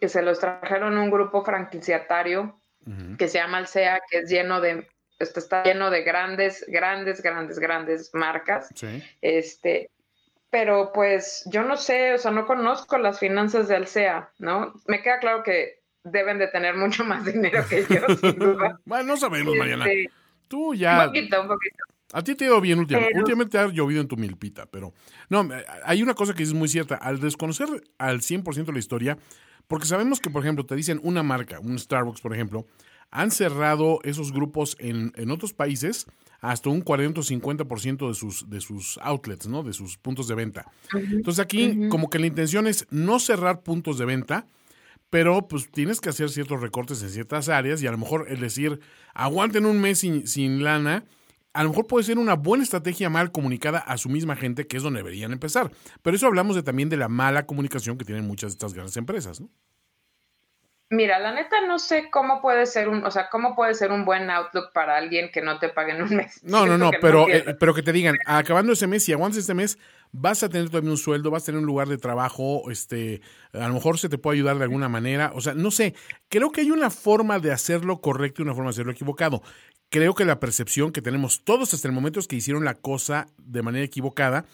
que 0.00 0.08
se 0.08 0.22
los 0.22 0.38
trajeron 0.38 0.98
un 0.98 1.10
grupo 1.10 1.44
franquiciatario 1.44 2.60
que 3.18 3.28
se 3.28 3.38
llama 3.38 3.58
Alsea, 3.58 4.00
que 4.10 4.18
es 4.18 4.30
lleno 4.30 4.60
de 4.60 4.86
este, 5.24 5.40
está 5.40 5.64
lleno 5.64 5.90
de 5.90 6.02
grandes, 6.02 6.64
grandes, 6.68 7.20
grandes, 7.20 7.58
grandes 7.58 8.10
marcas. 8.14 8.68
Este, 9.20 9.90
pero 10.50 10.92
pues 10.92 11.42
yo 11.46 11.64
no 11.64 11.76
sé, 11.76 12.14
o 12.14 12.18
sea, 12.18 12.30
no 12.30 12.46
conozco 12.46 12.96
las 12.98 13.18
finanzas 13.18 13.66
de 13.66 13.76
Alsea, 13.76 14.30
¿no? 14.38 14.72
Me 14.86 15.02
queda 15.02 15.18
claro 15.18 15.42
que 15.42 15.80
deben 16.04 16.38
de 16.38 16.46
tener 16.48 16.76
mucho 16.76 17.04
más 17.04 17.24
dinero 17.32 17.64
que 17.68 17.84
yo, 17.88 18.14
sin 18.16 18.38
duda. 18.38 18.78
bueno, 18.84 19.04
no 19.04 19.16
sabemos, 19.16 19.56
Mariana. 19.56 19.84
Este, 19.86 20.12
Tú 20.48 20.74
ya. 20.74 21.00
Un 21.00 21.06
poquito, 21.06 21.40
un 21.42 21.48
poquito. 21.48 21.76
A 22.12 22.22
ti 22.22 22.36
te 22.36 22.44
ha 22.44 22.46
ido 22.48 22.60
bien 22.60 22.78
últimamente. 22.78 23.18
Últimamente 23.18 23.58
ha 23.58 23.66
llovido 23.66 24.00
en 24.00 24.06
tu 24.06 24.16
milpita, 24.16 24.66
pero 24.66 24.92
no, 25.28 25.48
hay 25.84 26.02
una 26.02 26.14
cosa 26.14 26.32
que 26.32 26.44
es 26.44 26.52
muy 26.52 26.68
cierta. 26.68 26.94
Al 26.94 27.18
desconocer 27.18 27.68
al 27.98 28.20
100% 28.20 28.72
la 28.72 28.78
historia, 28.78 29.18
porque 29.66 29.86
sabemos 29.86 30.20
que, 30.20 30.30
por 30.30 30.42
ejemplo, 30.42 30.64
te 30.64 30.76
dicen 30.76 31.00
una 31.02 31.24
marca, 31.24 31.58
un 31.58 31.76
Starbucks, 31.76 32.20
por 32.20 32.32
ejemplo, 32.32 32.66
han 33.14 33.30
cerrado 33.30 34.00
esos 34.02 34.32
grupos 34.32 34.76
en, 34.80 35.12
en 35.14 35.30
otros 35.30 35.54
países 35.54 36.06
hasta 36.40 36.68
un 36.68 36.80
40 36.80 37.20
o 37.20 37.22
50% 37.22 38.08
de 38.08 38.14
sus, 38.14 38.50
de 38.50 38.60
sus 38.60 38.98
outlets, 39.00 39.46
¿no? 39.46 39.62
De 39.62 39.72
sus 39.72 39.96
puntos 39.96 40.26
de 40.26 40.34
venta. 40.34 40.66
Entonces 40.92 41.38
aquí 41.38 41.88
como 41.88 42.10
que 42.10 42.18
la 42.18 42.26
intención 42.26 42.66
es 42.66 42.86
no 42.90 43.20
cerrar 43.20 43.62
puntos 43.62 43.98
de 43.98 44.04
venta, 44.04 44.48
pero 45.10 45.46
pues 45.46 45.70
tienes 45.70 46.00
que 46.00 46.08
hacer 46.08 46.28
ciertos 46.28 46.60
recortes 46.60 47.02
en 47.02 47.10
ciertas 47.10 47.48
áreas 47.48 47.80
y 47.82 47.86
a 47.86 47.92
lo 47.92 47.98
mejor 47.98 48.26
el 48.28 48.40
decir, 48.40 48.80
aguanten 49.14 49.64
un 49.64 49.80
mes 49.80 50.00
sin, 50.00 50.26
sin 50.26 50.64
lana, 50.64 51.04
a 51.52 51.62
lo 51.62 51.68
mejor 51.68 51.86
puede 51.86 52.04
ser 52.04 52.18
una 52.18 52.34
buena 52.34 52.64
estrategia 52.64 53.08
mal 53.10 53.30
comunicada 53.30 53.78
a 53.78 53.96
su 53.96 54.08
misma 54.08 54.34
gente, 54.34 54.66
que 54.66 54.76
es 54.76 54.82
donde 54.82 54.98
deberían 54.98 55.32
empezar. 55.32 55.70
Pero 56.02 56.16
eso 56.16 56.26
hablamos 56.26 56.56
de, 56.56 56.64
también 56.64 56.88
de 56.88 56.96
la 56.96 57.08
mala 57.08 57.46
comunicación 57.46 57.96
que 57.96 58.04
tienen 58.04 58.26
muchas 58.26 58.50
de 58.50 58.54
estas 58.54 58.74
grandes 58.74 58.96
empresas, 58.96 59.40
¿no? 59.40 59.48
Mira, 60.90 61.18
la 61.18 61.32
neta 61.32 61.66
no 61.66 61.78
sé 61.78 62.10
cómo 62.10 62.42
puede 62.42 62.66
ser 62.66 62.88
un, 62.88 63.04
o 63.04 63.10
sea, 63.10 63.28
cómo 63.30 63.56
puede 63.56 63.74
ser 63.74 63.90
un 63.90 64.04
buen 64.04 64.28
outlook 64.30 64.70
para 64.72 64.96
alguien 64.96 65.30
que 65.32 65.40
no 65.40 65.58
te 65.58 65.70
pague 65.70 65.92
en 65.92 66.02
un 66.02 66.16
mes. 66.16 66.40
No, 66.44 66.66
no, 66.66 66.76
no, 66.76 66.90
pero, 67.00 67.28
eh, 67.28 67.56
pero 67.58 67.74
que 67.74 67.82
te 67.82 67.92
digan, 67.92 68.16
acabando 68.26 68.72
ese 68.72 68.86
mes, 68.86 69.02
si 69.02 69.12
aguantas 69.12 69.38
este 69.38 69.54
mes, 69.54 69.78
vas 70.12 70.42
a 70.42 70.48
tener 70.48 70.68
todavía 70.68 70.90
un 70.90 70.98
sueldo, 70.98 71.30
vas 71.30 71.42
a 71.44 71.46
tener 71.46 71.60
un 71.60 71.66
lugar 71.66 71.88
de 71.88 71.96
trabajo, 71.96 72.70
este, 72.70 73.22
a 73.52 73.66
lo 73.66 73.74
mejor 73.74 73.98
se 73.98 74.08
te 74.08 74.18
puede 74.18 74.36
ayudar 74.36 74.58
de 74.58 74.64
alguna 74.64 74.88
manera, 74.88 75.32
o 75.34 75.40
sea, 75.40 75.54
no 75.54 75.70
sé, 75.70 75.94
creo 76.28 76.52
que 76.52 76.60
hay 76.60 76.70
una 76.70 76.90
forma 76.90 77.38
de 77.38 77.50
hacerlo 77.50 78.00
correcto 78.00 78.42
y 78.42 78.44
una 78.44 78.54
forma 78.54 78.70
de 78.70 78.74
hacerlo 78.74 78.92
equivocado. 78.92 79.42
Creo 79.88 80.14
que 80.14 80.24
la 80.24 80.38
percepción 80.38 80.92
que 80.92 81.02
tenemos 81.02 81.44
todos 81.44 81.72
hasta 81.72 81.88
el 81.88 81.94
momento 81.94 82.20
es 82.20 82.28
que 82.28 82.36
hicieron 82.36 82.64
la 82.64 82.74
cosa 82.74 83.26
de 83.38 83.62
manera 83.62 83.84
equivocada 83.84 84.44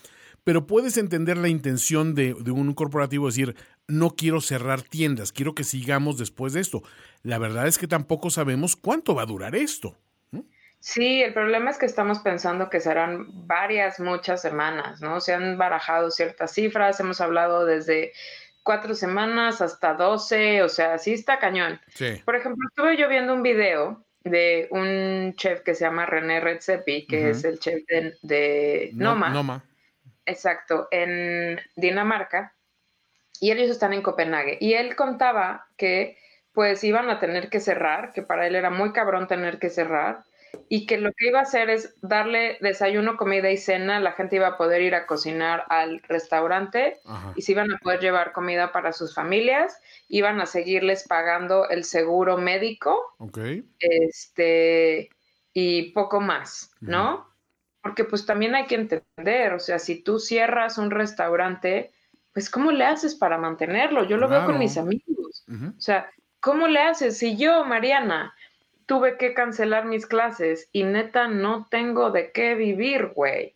pero 0.44 0.66
puedes 0.66 0.96
entender 0.96 1.36
la 1.36 1.48
intención 1.48 2.14
de, 2.14 2.32
un 2.32 2.74
corporativo 2.74 3.26
decir, 3.26 3.54
no 3.90 4.10
quiero 4.10 4.40
cerrar 4.40 4.82
tiendas, 4.82 5.32
quiero 5.32 5.54
que 5.54 5.64
sigamos 5.64 6.18
después 6.18 6.52
de 6.52 6.60
esto. 6.60 6.82
La 7.22 7.38
verdad 7.38 7.66
es 7.66 7.78
que 7.78 7.86
tampoco 7.86 8.30
sabemos 8.30 8.76
cuánto 8.76 9.14
va 9.14 9.22
a 9.22 9.26
durar 9.26 9.54
esto. 9.54 9.96
Sí, 10.80 11.22
el 11.22 11.34
problema 11.34 11.70
es 11.70 11.78
que 11.78 11.84
estamos 11.84 12.20
pensando 12.20 12.70
que 12.70 12.80
serán 12.80 13.26
varias, 13.46 14.00
muchas 14.00 14.40
semanas, 14.40 15.02
¿no? 15.02 15.20
Se 15.20 15.34
han 15.34 15.58
barajado 15.58 16.10
ciertas 16.10 16.52
cifras, 16.52 16.98
hemos 17.00 17.20
hablado 17.20 17.66
desde 17.66 18.12
cuatro 18.62 18.94
semanas 18.94 19.60
hasta 19.60 19.92
doce, 19.92 20.62
o 20.62 20.70
sea, 20.70 20.96
sí 20.96 21.12
está 21.12 21.38
cañón. 21.38 21.78
Por 22.24 22.34
ejemplo, 22.34 22.66
estuve 22.70 22.96
yo 22.96 23.08
viendo 23.08 23.34
un 23.34 23.42
video 23.42 24.02
de 24.24 24.68
un 24.70 25.34
chef 25.36 25.60
que 25.60 25.74
se 25.74 25.84
llama 25.84 26.06
René 26.06 26.40
Redzepi, 26.40 27.06
que 27.06 27.30
es 27.30 27.44
el 27.44 27.58
chef 27.58 27.82
de, 28.22 28.90
Noma. 28.94 29.28
Noma. 29.28 29.62
Exacto, 30.24 30.88
en 30.90 31.60
Dinamarca. 31.76 32.54
Y 33.40 33.50
ellos 33.50 33.70
están 33.70 33.92
en 33.92 34.02
Copenhague. 34.02 34.58
Y 34.60 34.74
él 34.74 34.94
contaba 34.94 35.66
que 35.76 36.18
pues 36.52 36.84
iban 36.84 37.10
a 37.10 37.20
tener 37.20 37.48
que 37.48 37.60
cerrar, 37.60 38.12
que 38.12 38.22
para 38.22 38.46
él 38.46 38.54
era 38.54 38.70
muy 38.70 38.92
cabrón 38.92 39.26
tener 39.26 39.58
que 39.58 39.70
cerrar, 39.70 40.24
y 40.68 40.86
que 40.86 40.98
lo 40.98 41.12
que 41.12 41.28
iba 41.28 41.38
a 41.38 41.42
hacer 41.42 41.70
es 41.70 41.94
darle 42.00 42.58
desayuno, 42.60 43.16
comida 43.16 43.50
y 43.50 43.56
cena, 43.56 44.00
la 44.00 44.12
gente 44.12 44.36
iba 44.36 44.48
a 44.48 44.56
poder 44.56 44.82
ir 44.82 44.94
a 44.94 45.06
cocinar 45.06 45.64
al 45.68 46.02
restaurante 46.02 46.98
y 47.36 47.42
se 47.42 47.52
iban 47.52 47.72
a 47.72 47.78
poder 47.78 48.00
llevar 48.00 48.32
comida 48.32 48.72
para 48.72 48.92
sus 48.92 49.14
familias, 49.14 49.80
iban 50.08 50.40
a 50.40 50.46
seguirles 50.46 51.06
pagando 51.06 51.68
el 51.68 51.84
seguro 51.84 52.36
médico, 52.36 53.14
este, 53.78 55.10
y 55.52 55.92
poco 55.92 56.20
más, 56.20 56.72
¿no? 56.80 57.28
Porque 57.82 58.04
pues 58.04 58.26
también 58.26 58.54
hay 58.54 58.66
que 58.66 58.74
entender, 58.74 59.54
o 59.54 59.60
sea, 59.60 59.78
si 59.78 60.02
tú 60.02 60.18
cierras 60.18 60.78
un 60.78 60.90
restaurante, 60.90 61.92
pues 62.32 62.50
¿cómo 62.50 62.72
le 62.72 62.84
haces 62.84 63.14
para 63.14 63.38
mantenerlo? 63.38 64.04
Yo 64.04 64.16
lo 64.16 64.28
veo 64.28 64.44
con 64.46 64.58
mis 64.58 64.76
amigos. 64.76 65.44
O 65.48 65.80
sea, 65.80 66.10
¿cómo 66.40 66.68
le 66.68 66.80
haces? 66.80 67.18
Si 67.18 67.36
yo, 67.36 67.64
Mariana, 67.64 68.34
tuve 68.86 69.16
que 69.16 69.34
cancelar 69.34 69.84
mis 69.84 70.06
clases 70.06 70.68
y 70.72 70.84
neta 70.84 71.28
no 71.28 71.66
tengo 71.70 72.10
de 72.10 72.32
qué 72.32 72.54
vivir, 72.54 73.12
güey. 73.14 73.54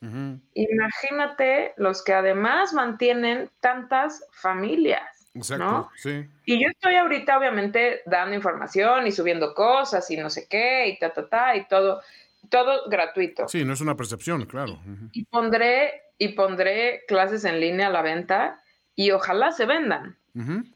Imagínate 0.55 1.75
los 1.77 2.03
que 2.03 2.15
además 2.15 2.73
mantienen 2.73 3.51
tantas 3.61 4.27
familias. 4.33 5.03
Exacto, 5.35 5.65
¿no? 5.65 5.91
sí. 5.97 6.25
Y 6.45 6.63
yo 6.63 6.69
estoy 6.71 6.95
ahorita 6.95 7.37
obviamente 7.37 8.03
dando 8.07 8.37
información 8.37 9.09
y 9.09 9.11
subiendo 9.11 9.53
cosas 9.53 10.09
y 10.13 10.17
no 10.17 10.31
sé 10.31 10.47
qué 10.49 10.87
y 10.87 10.99
ta, 11.01 11.13
ta, 11.13 11.29
ta 11.29 11.57
y 11.57 11.67
todo 11.67 12.01
todo 12.49 12.89
gratuito. 12.89 13.49
Sí, 13.49 13.65
no 13.65 13.73
es 13.73 13.81
una 13.81 13.97
percepción, 13.97 14.45
claro. 14.47 14.79
Y, 15.13 15.25
pondré, 15.25 16.03
y 16.19 16.29
pondré 16.29 17.05
clases 17.07 17.45
en 17.45 17.61
línea 17.61 17.89
a 17.89 17.91
la 17.91 18.03
venta 18.03 18.63
y 18.97 19.11
ojalá 19.11 19.53
se 19.53 19.67
vendan. 19.67 20.17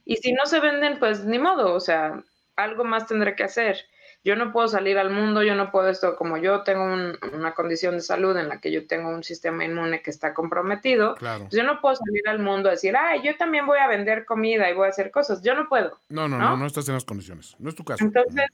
Y 0.05 0.17
si 0.19 0.33
no 0.33 0.47
se 0.47 0.61
venden, 0.61 1.01
pues 1.01 1.25
ni 1.25 1.39
modo, 1.39 1.75
o 1.75 1.81
sea, 1.81 2.23
algo 2.55 2.85
más 2.85 3.09
tendré 3.09 3.35
que 3.35 3.43
hacer. 3.43 3.77
Yo 4.25 4.37
no 4.37 4.53
puedo 4.53 4.69
salir 4.69 4.99
al 4.99 5.11
mundo, 5.11 5.43
yo 5.43 5.55
no 5.55 5.71
puedo 5.71 5.89
esto, 5.89 6.17
como 6.17 6.37
yo 6.37 6.63
tengo 6.63 6.85
una 7.33 7.55
condición 7.55 7.95
de 7.95 8.01
salud 8.01 8.37
en 8.37 8.49
la 8.49 8.61
que 8.61 8.71
yo 8.71 8.87
tengo 8.87 9.09
un 9.09 9.25
sistema 9.25 9.65
inmune 9.65 10.03
que 10.03 10.11
está 10.11 10.35
comprometido, 10.35 11.15
claro. 11.15 11.45
Pues 11.45 11.55
yo 11.55 11.65
no 11.65 11.81
puedo 11.81 11.97
salir 11.97 12.29
al 12.29 12.39
mundo 12.39 12.69
a 12.69 12.73
decir, 12.73 12.97
ay, 12.97 13.23
yo 13.25 13.37
también 13.37 13.67
voy 13.67 13.79
a 13.79 13.89
vender 13.89 14.25
comida 14.25 14.71
y 14.71 14.75
voy 14.75 14.87
a 14.87 14.91
hacer 14.91 15.11
cosas. 15.11 15.43
Yo 15.43 15.55
no 15.55 15.69
puedo. 15.69 15.99
No, 16.09 16.29
no, 16.29 16.39
no, 16.39 16.51
no, 16.51 16.57
no 16.57 16.67
estás 16.67 16.89
en 16.89 16.95
las 16.95 17.05
condiciones. 17.05 17.57
No 17.59 17.69
es 17.69 17.75
tu 17.75 17.85
caso. 17.85 18.05
Entonces, 18.05 18.47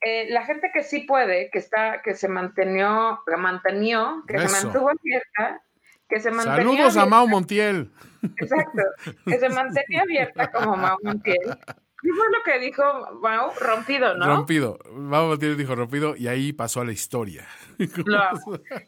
eh, 0.00 0.28
la 0.30 0.44
gente 0.46 0.70
que 0.72 0.82
sí 0.82 1.00
puede, 1.00 1.50
que 1.50 1.58
está, 1.58 2.02
que 2.02 2.14
se 2.14 2.28
mantenió, 2.28 3.22
que 3.26 3.36
mantenió, 3.36 4.24
que 4.26 4.38
se 4.38 4.64
mantuvo 4.64 4.90
abierta, 4.90 5.62
que 6.10 6.20
se 6.20 6.30
mantenía 6.30 6.56
Saludos 6.56 6.96
a 6.96 7.06
Mau 7.06 7.26
Montiel. 7.28 7.90
Exacto, 8.36 8.82
que 9.24 9.38
se 9.38 9.48
mantenía 9.48 10.02
abierta 10.02 10.50
como 10.50 10.76
Mau 10.76 10.98
Montiel. 11.02 11.56
¿Qué 12.02 12.10
fue 12.12 12.26
lo 12.30 12.42
que 12.44 12.58
dijo 12.58 12.82
Mau? 13.20 13.52
Rompido, 13.60 14.14
¿no? 14.16 14.26
Rompido. 14.26 14.78
Mau 14.92 15.28
Montiel 15.28 15.56
dijo 15.56 15.74
rompido 15.74 16.16
y 16.16 16.28
ahí 16.28 16.52
pasó 16.52 16.80
a 16.80 16.84
la 16.84 16.92
historia. 16.92 17.46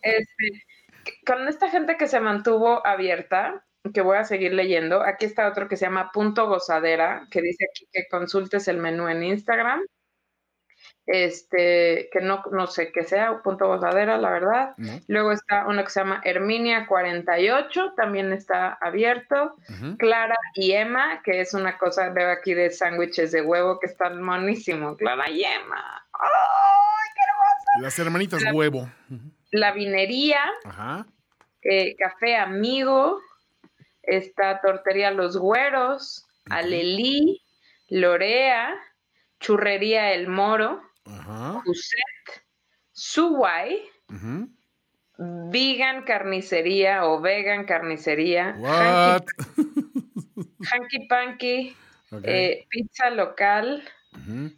Este, 0.03 0.65
con 1.27 1.49
esta 1.49 1.71
gente 1.71 1.97
que 1.97 2.09
se 2.09 2.21
mantuvo 2.21 2.85
abierta, 2.87 3.65
que 3.93 4.01
voy 4.01 4.17
a 4.17 4.25
seguir 4.25 4.53
leyendo, 4.53 5.03
aquí 5.03 5.27
está 5.27 5.49
otro 5.49 5.69
que 5.69 5.77
se 5.77 5.87
llama 5.87 6.11
Punto 6.13 6.47
Gozadera, 6.47 7.27
que 7.31 7.43
dice 7.43 7.67
aquí 7.71 7.87
que 7.93 8.07
consultes 8.09 8.69
el 8.69 8.79
menú 8.79 9.09
en 9.09 9.23
Instagram 9.23 9.81
este, 11.07 12.09
que 12.13 12.21
no, 12.21 12.43
no 12.53 12.67
sé 12.67 12.93
qué 12.93 13.03
sea, 13.03 13.43
punto 13.43 13.67
gozadera, 13.67 14.19
la 14.19 14.31
verdad. 14.31 14.75
Luego 15.09 15.33
está 15.33 15.67
uno 15.67 15.83
que 15.83 15.91
se 15.91 16.01
llama 16.01 16.21
Herminia 16.25 16.87
48, 16.87 17.95
también 17.97 18.33
está 18.33 18.75
abierto. 18.81 19.57
Clara 19.99 20.37
y 20.55 20.73
Emma, 20.73 21.21
que 21.25 21.41
es 21.41 21.55
una 21.55 21.77
cosa, 21.79 22.11
veo 22.11 22.31
aquí 22.31 22.55
de 22.55 22.71
sándwiches 22.71 23.33
de 23.33 23.43
huevo 23.43 23.81
que 23.81 23.87
están 23.87 24.23
monísimo. 24.23 24.97
Clara 24.97 25.29
y 25.29 25.45
Emma. 25.45 26.05
¡Ay, 26.13 27.11
qué 27.15 27.21
hermoso! 27.29 27.83
Las 27.83 27.99
hermanitas 27.99 28.43
huevo. 28.53 28.89
La 29.51 29.73
vinería. 29.73 30.41
Ajá. 30.65 31.07
Eh, 31.63 31.97
café 31.97 32.37
Amigo. 32.37 33.21
Está 34.03 34.61
Tortería 34.61 35.11
Los 35.11 35.37
Güeros. 35.37 36.27
Alelí. 36.49 37.43
Lorea. 37.89 38.75
Churrería 39.41 40.13
El 40.13 40.29
Moro. 40.29 40.81
Ajá. 41.05 41.63
Suway, 42.93 43.83
Vegan 45.19 46.05
Carnicería 46.05 47.05
o 47.07 47.21
Vegan 47.21 47.65
Carnicería, 47.65 48.57
Hanky, 50.71 51.07
Panky, 51.09 51.77
eh, 52.23 52.67
Pizza 52.69 53.11
Local, 53.11 53.83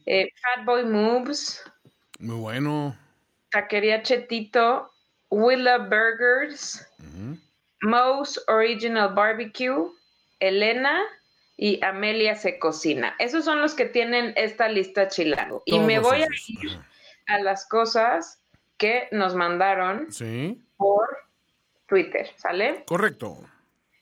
eh, 0.07 0.29
Fat 0.43 0.65
Boy 0.65 0.85
Moves, 0.85 1.63
muy 2.19 2.37
bueno, 2.37 2.97
Taquería 3.51 4.03
Chetito, 4.03 4.91
Willa 5.31 5.79
Burgers, 5.79 6.87
Moe's 7.83 8.43
Original 8.49 9.15
Barbecue, 9.15 9.91
Elena 10.41 11.01
y 11.57 11.85
Amelia 11.85 12.35
se 12.35 12.59
cocina. 12.59 13.15
Esos 13.19 13.45
son 13.45 13.61
los 13.61 13.75
que 13.75 13.87
tienen 13.87 14.33
esta 14.37 14.69
lista 14.69 15.09
chilango. 15.09 15.63
y 15.65 15.79
me 15.79 15.99
voy 15.99 16.23
a 16.23 16.27
ir 16.49 16.81
a 17.27 17.39
las 17.39 17.67
cosas 17.69 18.43
que 18.77 19.09
nos 19.13 19.35
mandaron 19.35 20.09
por 20.77 21.07
Twitter, 21.87 22.29
¿sale? 22.37 22.85
Correcto. 22.87 23.39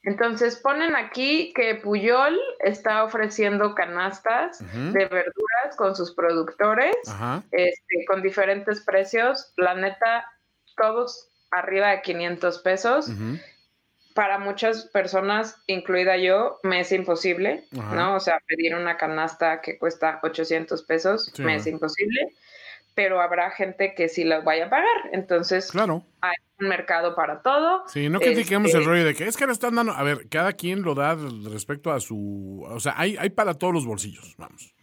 Entonces 0.04 0.56
ponen 0.56 0.96
aquí 0.96 1.52
que 1.54 1.76
Puyol 1.76 2.36
está 2.60 3.04
ofreciendo 3.04 3.74
canastas 3.74 4.58
de 4.58 5.06
verduras 5.06 5.76
con 5.76 5.94
sus 5.94 6.12
productores, 6.14 6.96
este, 7.52 8.04
con 8.08 8.20
diferentes 8.20 8.80
precios. 8.80 9.52
La 9.56 9.74
neta, 9.74 10.26
todos 10.76 11.28
arriba 11.52 11.90
de 11.90 12.02
500 12.02 12.58
pesos 12.60 13.10
para 14.14 14.38
muchas 14.38 14.86
personas, 14.86 15.56
incluida 15.66 16.16
yo, 16.16 16.58
me 16.62 16.80
es 16.80 16.92
imposible, 16.92 17.64
¿no? 17.70 18.16
O 18.16 18.20
sea, 18.20 18.40
pedir 18.46 18.74
una 18.74 18.96
canasta 18.96 19.60
que 19.60 19.78
cuesta 19.78 20.20
800 20.22 20.82
pesos 20.84 21.32
me 21.38 21.56
es 21.56 21.66
imposible, 21.66 22.34
pero 22.94 23.20
habrá 23.20 23.50
gente 23.50 23.94
que 23.94 24.08
sí 24.08 24.24
las 24.24 24.44
vaya 24.44 24.66
a 24.66 24.70
pagar. 24.70 25.10
Entonces, 25.12 25.70
claro. 25.70 26.04
hay 26.20 26.34
un 26.60 26.68
mercado 26.68 27.14
para 27.14 27.42
todo. 27.42 27.84
Sí, 27.88 28.08
no 28.08 28.20
critiquemos 28.20 28.70
el 28.72 28.80
este 28.80 28.90
rollo 28.90 29.04
de 29.04 29.14
que 29.14 29.26
es 29.26 29.36
que 29.36 29.46
le 29.46 29.52
están 29.52 29.74
dando, 29.74 29.92
a 29.92 30.02
ver, 30.02 30.28
cada 30.28 30.52
quien 30.52 30.82
lo 30.82 30.94
da 30.94 31.16
respecto 31.50 31.90
a 31.92 32.00
su, 32.00 32.64
o 32.68 32.80
sea, 32.80 32.94
hay, 32.96 33.16
hay 33.18 33.30
para 33.30 33.54
todos 33.54 33.72
los 33.72 33.86
bolsillos, 33.86 34.34
vamos. 34.36 34.74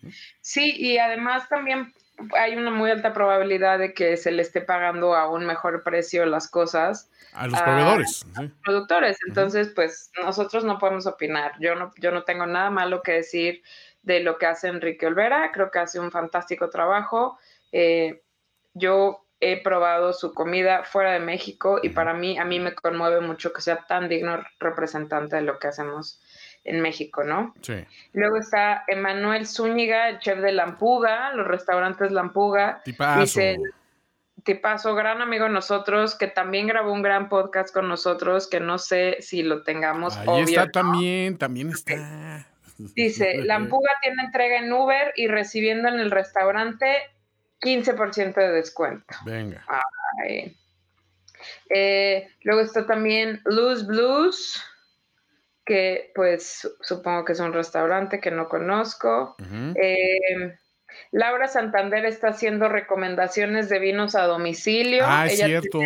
Sí, 0.41 0.73
y 0.77 0.97
además 0.97 1.47
también 1.49 1.93
hay 2.37 2.55
una 2.55 2.71
muy 2.71 2.89
alta 2.91 3.13
probabilidad 3.13 3.79
de 3.79 3.93
que 3.93 4.17
se 4.17 4.31
le 4.31 4.41
esté 4.41 4.61
pagando 4.61 5.15
a 5.15 5.29
un 5.29 5.45
mejor 5.45 5.83
precio 5.83 6.25
las 6.25 6.49
cosas. 6.49 7.09
A 7.33 7.47
los 7.47 7.61
proveedores. 7.61 8.25
A 8.35 8.43
los 8.43 8.51
productores. 8.63 9.17
Entonces, 9.27 9.71
pues 9.75 10.11
nosotros 10.21 10.63
no 10.63 10.77
podemos 10.77 11.05
opinar. 11.05 11.53
Yo 11.59 11.75
no, 11.75 11.91
yo 11.97 12.11
no 12.11 12.23
tengo 12.23 12.45
nada 12.45 12.69
malo 12.69 13.01
que 13.01 13.13
decir 13.13 13.61
de 14.01 14.21
lo 14.21 14.37
que 14.37 14.45
hace 14.45 14.67
Enrique 14.67 15.07
Olvera. 15.07 15.51
Creo 15.51 15.71
que 15.71 15.79
hace 15.79 15.99
un 15.99 16.11
fantástico 16.11 16.69
trabajo. 16.69 17.37
Eh, 17.71 18.21
yo 18.73 19.25
he 19.39 19.61
probado 19.61 20.13
su 20.13 20.33
comida 20.33 20.83
fuera 20.83 21.13
de 21.13 21.19
México 21.19 21.79
y 21.81 21.89
para 21.89 22.13
mí, 22.13 22.37
a 22.37 22.45
mí 22.45 22.59
me 22.59 22.73
conmueve 22.73 23.21
mucho 23.21 23.53
que 23.53 23.61
sea 23.61 23.85
tan 23.87 24.09
digno 24.09 24.43
representante 24.59 25.37
de 25.37 25.43
lo 25.43 25.59
que 25.59 25.67
hacemos 25.67 26.21
en 26.63 26.81
México, 26.81 27.23
¿no? 27.23 27.53
Sí. 27.61 27.85
Luego 28.13 28.37
está 28.37 28.83
Emanuel 28.87 29.47
Zúñiga, 29.47 30.09
el 30.09 30.19
chef 30.19 30.39
de 30.39 30.51
Lampuga, 30.51 31.33
los 31.33 31.47
restaurantes 31.47 32.11
Lampuga. 32.11 32.81
Tipazo. 32.83 33.21
Dice, 33.21 33.57
Tipazo, 34.43 34.95
gran 34.95 35.21
amigo 35.21 35.45
de 35.45 35.51
nosotros, 35.51 36.15
que 36.15 36.27
también 36.27 36.67
grabó 36.67 36.91
un 36.91 37.01
gran 37.01 37.29
podcast 37.29 37.73
con 37.73 37.87
nosotros, 37.87 38.47
que 38.47 38.59
no 38.59 38.77
sé 38.77 39.17
si 39.19 39.43
lo 39.43 39.63
tengamos. 39.63 40.15
Ahí 40.17 40.43
está 40.43 40.69
también, 40.69 41.37
también 41.37 41.69
está. 41.69 42.47
Dice, 42.77 43.37
Lampuga 43.43 43.91
tiene 44.01 44.23
entrega 44.23 44.59
en 44.59 44.71
Uber 44.71 45.13
y 45.15 45.27
recibiendo 45.27 45.89
en 45.89 45.99
el 45.99 46.11
restaurante 46.11 46.97
15% 47.61 48.35
de 48.35 48.51
descuento. 48.51 49.15
Venga. 49.25 49.65
Eh, 51.69 52.27
luego 52.43 52.61
está 52.61 52.85
también 52.85 53.41
Luz 53.45 53.85
Blues 53.85 54.63
que 55.69 56.11
pues 56.15 56.67
supongo 56.81 57.25
que 57.25 57.33
es 57.33 57.39
un 57.39 57.53
restaurante 57.53 58.19
que 58.19 58.31
no 58.31 58.49
conozco. 58.49 59.35
Eh, 59.75 60.57
Laura 61.11 61.47
Santander 61.47 62.05
está 62.05 62.29
haciendo 62.29 62.69
recomendaciones 62.69 63.69
de 63.69 63.77
vinos 63.77 64.15
a 64.15 64.23
domicilio. 64.23 65.03
Ah, 65.05 65.27
es 65.27 65.37
cierto. 65.37 65.79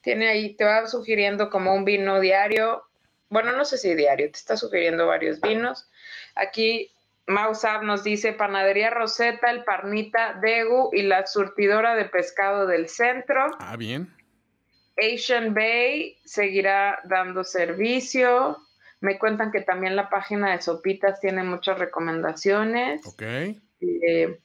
Tiene 0.00 0.28
ahí, 0.28 0.54
te 0.54 0.64
va 0.64 0.86
sugiriendo 0.86 1.50
como 1.50 1.74
un 1.74 1.84
vino 1.84 2.20
diario. 2.20 2.84
Bueno, 3.28 3.52
no 3.52 3.66
sé 3.66 3.76
si 3.76 3.94
diario, 3.94 4.30
te 4.30 4.38
está 4.38 4.56
sugiriendo 4.56 5.06
varios 5.06 5.42
vinos. 5.42 5.90
Aquí 6.34 6.90
Mausab 7.26 7.82
nos 7.82 8.02
dice 8.02 8.32
Panadería 8.32 8.88
Rosetta, 8.88 9.50
el 9.50 9.62
Parnita 9.64 10.38
Degu 10.40 10.88
y 10.94 11.02
la 11.02 11.26
surtidora 11.26 11.96
de 11.96 12.06
pescado 12.06 12.66
del 12.66 12.88
centro. 12.88 13.50
Ah, 13.58 13.76
bien. 13.76 14.10
Asian 14.96 15.52
Bay 15.52 16.16
seguirá 16.24 17.00
dando 17.04 17.44
servicio. 17.44 18.65
Me 19.00 19.18
cuentan 19.18 19.52
que 19.52 19.60
también 19.60 19.96
la 19.96 20.08
página 20.08 20.52
de 20.52 20.62
Sopitas 20.62 21.20
tiene 21.20 21.42
muchas 21.42 21.78
recomendaciones. 21.78 23.06
Ok. 23.06 23.22
Eh, 23.80 24.40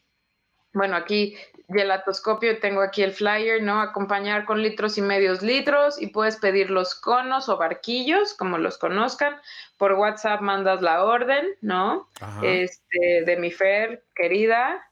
bueno, 0.73 0.95
aquí 0.95 1.35
gelatoscopio, 1.67 2.59
tengo 2.59 2.81
aquí 2.81 3.01
el 3.01 3.13
flyer, 3.13 3.61
¿no? 3.63 3.81
Acompañar 3.81 4.45
con 4.45 4.61
litros 4.61 4.97
y 4.97 5.01
medios 5.01 5.41
litros 5.41 6.01
y 6.01 6.07
puedes 6.07 6.37
pedir 6.37 6.69
los 6.69 6.95
conos 6.95 7.49
o 7.49 7.57
barquillos, 7.57 8.33
como 8.33 8.57
los 8.57 8.77
conozcan. 8.77 9.35
Por 9.77 9.93
WhatsApp 9.93 10.41
mandas 10.41 10.81
la 10.81 11.03
orden, 11.03 11.45
¿no? 11.61 12.09
Este, 12.43 13.23
de 13.25 13.37
mi 13.37 13.51
Fer, 13.51 14.03
querida. 14.15 14.85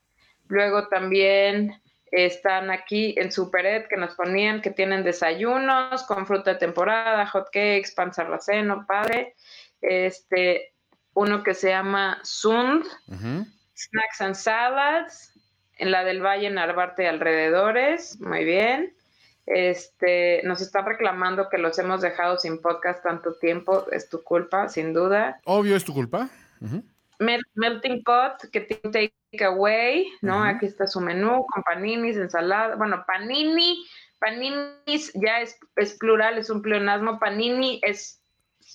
Luego 0.47 0.87
también 0.87 1.81
están 2.11 2.71
aquí 2.71 3.15
en 3.17 3.31
Superet 3.31 3.87
que 3.87 3.97
nos 3.97 4.15
ponían 4.15 4.61
que 4.61 4.71
tienen 4.71 5.03
desayunos 5.03 6.03
con 6.03 6.25
fruta 6.25 6.53
de 6.53 6.59
temporada, 6.59 7.25
hot 7.27 7.45
cakes, 7.45 7.91
pan 7.95 8.13
sarraceno, 8.13 8.85
padre 8.87 9.35
este, 9.81 10.73
uno 11.13 11.43
que 11.43 11.53
se 11.53 11.69
llama 11.69 12.19
Sund, 12.23 12.85
Snacks 13.07 14.21
and 14.21 14.35
Salads, 14.35 15.33
en 15.77 15.91
la 15.91 16.03
del 16.03 16.21
Valle 16.21 16.49
Narvarte 16.49 17.03
y 17.03 17.07
alrededores, 17.07 18.19
muy 18.19 18.43
bien. 18.43 18.93
Este, 19.45 20.41
nos 20.43 20.61
están 20.61 20.85
reclamando 20.85 21.49
que 21.49 21.57
los 21.57 21.79
hemos 21.79 22.01
dejado 22.01 22.37
sin 22.37 22.61
podcast 22.61 23.03
tanto 23.03 23.33
tiempo, 23.35 23.87
es 23.91 24.09
tu 24.09 24.21
culpa, 24.23 24.69
sin 24.69 24.93
duda. 24.93 25.39
Obvio, 25.45 25.75
es 25.75 25.85
tu 25.85 25.93
culpa. 25.93 26.29
Melting 27.55 28.03
Pot, 28.03 28.49
que 28.51 28.61
tiene 28.61 29.11
takeaway, 29.31 30.07
¿no? 30.21 30.43
Aquí 30.43 30.65
está 30.65 30.87
su 30.87 30.99
menú 31.01 31.45
con 31.47 31.63
paninis, 31.63 32.17
ensalada, 32.17 32.75
bueno, 32.75 33.03
panini, 33.07 33.85
paninis 34.19 35.11
ya 35.15 35.41
es, 35.41 35.57
es 35.75 35.93
plural, 35.93 36.37
es 36.37 36.49
un 36.49 36.61
pleonasmo, 36.61 37.19
panini 37.19 37.79
es 37.83 38.21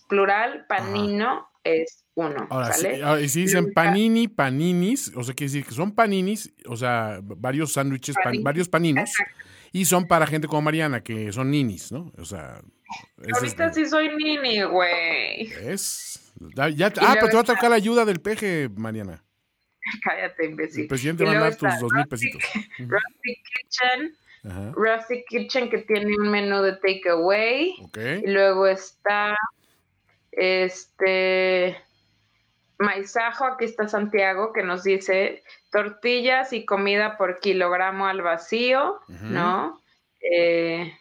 plural, 0.08 0.66
panino 0.68 1.48
es 1.62 2.04
uno. 2.14 2.46
Ahora, 2.50 3.20
y 3.20 3.28
si 3.28 3.42
dicen 3.42 3.72
panini, 3.72 4.28
paninis, 4.28 5.12
o 5.16 5.22
sea, 5.22 5.34
quiere 5.34 5.52
decir 5.52 5.66
que 5.66 5.74
son 5.74 5.94
paninis, 5.94 6.52
o 6.66 6.76
sea, 6.76 7.20
varios 7.22 7.72
sándwiches, 7.72 8.16
varios 8.42 8.68
paninos, 8.68 9.10
y 9.72 9.86
son 9.86 10.06
para 10.06 10.26
gente 10.26 10.46
como 10.46 10.62
Mariana, 10.62 11.02
que 11.02 11.32
son 11.32 11.50
ninis, 11.50 11.90
¿no? 11.90 12.12
O 12.18 12.24
sea. 12.24 12.60
Ahorita 13.32 13.72
sí 13.72 13.86
soy 13.86 14.14
nini, 14.14 14.62
güey. 14.62 15.52
Es. 15.62 16.32
Ya, 16.54 16.92
ah, 17.00 17.14
pero 17.14 17.28
te 17.28 17.34
va 17.34 17.40
a 17.40 17.44
tocar 17.44 17.70
la 17.70 17.76
ayuda 17.76 18.04
del 18.04 18.20
peje, 18.20 18.68
Mariana. 18.76 19.23
Cállate, 20.04 20.46
imbécil. 20.46 20.82
El 20.82 20.88
presidente 20.88 21.24
va 21.24 21.32
a 21.32 21.40
dar 21.40 21.56
tus 21.56 21.80
dos 21.80 21.92
mil 21.92 22.06
pesitos. 22.06 22.42
Rusty 22.78 23.42
Kitchen. 23.42 24.16
Rusty 24.74 25.24
Kitchen 25.28 25.70
que 25.70 25.78
tiene 25.78 26.16
un 26.16 26.30
menú 26.30 26.62
de 26.62 26.72
takeaway. 26.74 27.76
Okay. 27.84 28.22
Y 28.24 28.26
luego 28.28 28.66
está 28.66 29.36
este 30.32 31.76
Maizajo, 32.78 33.44
aquí 33.44 33.64
está 33.66 33.88
Santiago, 33.88 34.52
que 34.52 34.62
nos 34.62 34.82
dice 34.82 35.42
tortillas 35.70 36.52
y 36.52 36.64
comida 36.64 37.16
por 37.16 37.40
kilogramo 37.40 38.06
al 38.06 38.20
vacío, 38.22 39.00
¿no? 39.08 39.80
Eh, 40.20 40.92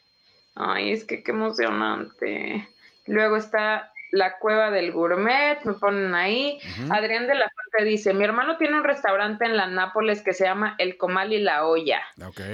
ay, 0.56 0.92
es 0.92 1.04
que 1.04 1.24
qué 1.24 1.32
emocionante. 1.32 2.68
Luego 3.08 3.38
está 3.38 3.93
la 4.14 4.38
cueva 4.38 4.70
del 4.70 4.92
gourmet, 4.92 5.60
me 5.64 5.74
ponen 5.74 6.14
ahí. 6.14 6.60
Adrián 6.92 7.28
de 7.28 7.34
la 7.34 7.50
Fuente 7.50 7.90
dice, 7.90 8.14
mi 8.14 8.24
hermano 8.24 8.58
tiene 8.58 8.78
un 8.78 8.84
restaurante 8.84 9.46
en 9.46 9.58
la 9.58 9.66
Nápoles 9.66 10.22
que 10.22 10.34
se 10.34 10.46
llama 10.46 10.76
El 10.78 10.98
Comal 10.98 11.34
y 11.34 11.40
la 11.40 11.66
Olla. 11.66 12.02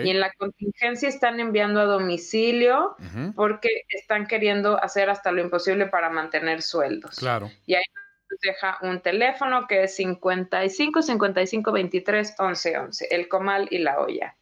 Y 0.03 0.09
en 0.09 0.21
la 0.21 0.31
contingencia 0.33 1.09
están 1.09 1.39
enviando 1.41 1.81
a 1.81 1.85
domicilio 1.85 2.95
porque 3.35 3.83
están 3.89 4.25
queriendo 4.25 4.81
hacer 4.81 5.09
hasta 5.09 5.31
lo 5.33 5.41
imposible 5.41 5.87
para 5.87 6.09
mantener 6.09 6.61
sueldos. 6.61 7.17
Claro. 7.17 7.51
Y 7.65 7.75
ahí 7.75 7.83
nos 8.29 8.39
deja 8.39 8.77
un 8.81 9.01
teléfono 9.01 9.67
que 9.67 9.83
es 9.83 9.95
55 9.97 11.01
55 11.01 11.71
23 11.73 12.35
11 12.39 12.77
11, 12.77 13.07
El 13.11 13.27
Comal 13.27 13.67
y 13.69 13.79
la 13.79 13.99
Olla. 13.99 14.35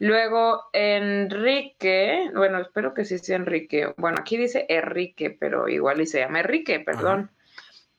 Luego, 0.00 0.64
Enrique, 0.72 2.30
bueno, 2.34 2.60
espero 2.60 2.94
que 2.94 3.04
sí 3.04 3.18
sea 3.18 3.36
Enrique. 3.36 3.92
Bueno, 3.96 4.16
aquí 4.20 4.36
dice 4.36 4.64
Enrique, 4.68 5.30
pero 5.30 5.68
igual 5.68 6.00
y 6.00 6.06
se 6.06 6.20
llama 6.20 6.38
Enrique, 6.40 6.80
perdón. 6.80 7.30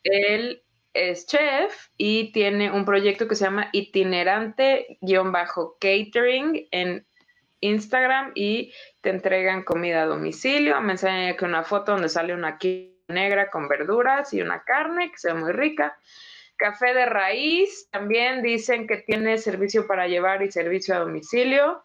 Él 0.04 0.64
es 0.94 1.28
chef 1.28 1.90
y 1.98 2.32
tiene 2.32 2.72
un 2.72 2.86
proyecto 2.86 3.28
que 3.28 3.36
se 3.36 3.44
llama 3.44 3.68
itinerante-catering 3.74 6.68
en 6.72 7.06
Instagram 7.60 8.32
y 8.34 8.74
te 9.02 9.10
entregan 9.10 9.64
comida 9.64 10.04
a 10.04 10.06
domicilio. 10.06 10.80
Me 10.82 10.94
enseñan 10.94 11.34
aquí 11.34 11.44
una 11.44 11.64
foto 11.64 11.92
donde 11.92 12.08
sale 12.08 12.34
una 12.34 12.58
negra 13.10 13.50
con 13.50 13.68
verduras 13.68 14.34
y 14.34 14.42
una 14.42 14.64
carne 14.64 15.12
que 15.12 15.18
se 15.18 15.34
ve 15.34 15.40
muy 15.40 15.52
rica. 15.52 16.00
Café 16.56 16.94
de 16.94 17.06
raíz, 17.06 17.90
también 17.92 18.42
dicen 18.42 18.88
que 18.88 18.96
tiene 18.98 19.38
servicio 19.38 19.86
para 19.86 20.08
llevar 20.08 20.42
y 20.44 20.52
servicio 20.52 20.96
a 20.96 21.00
domicilio 21.00 21.84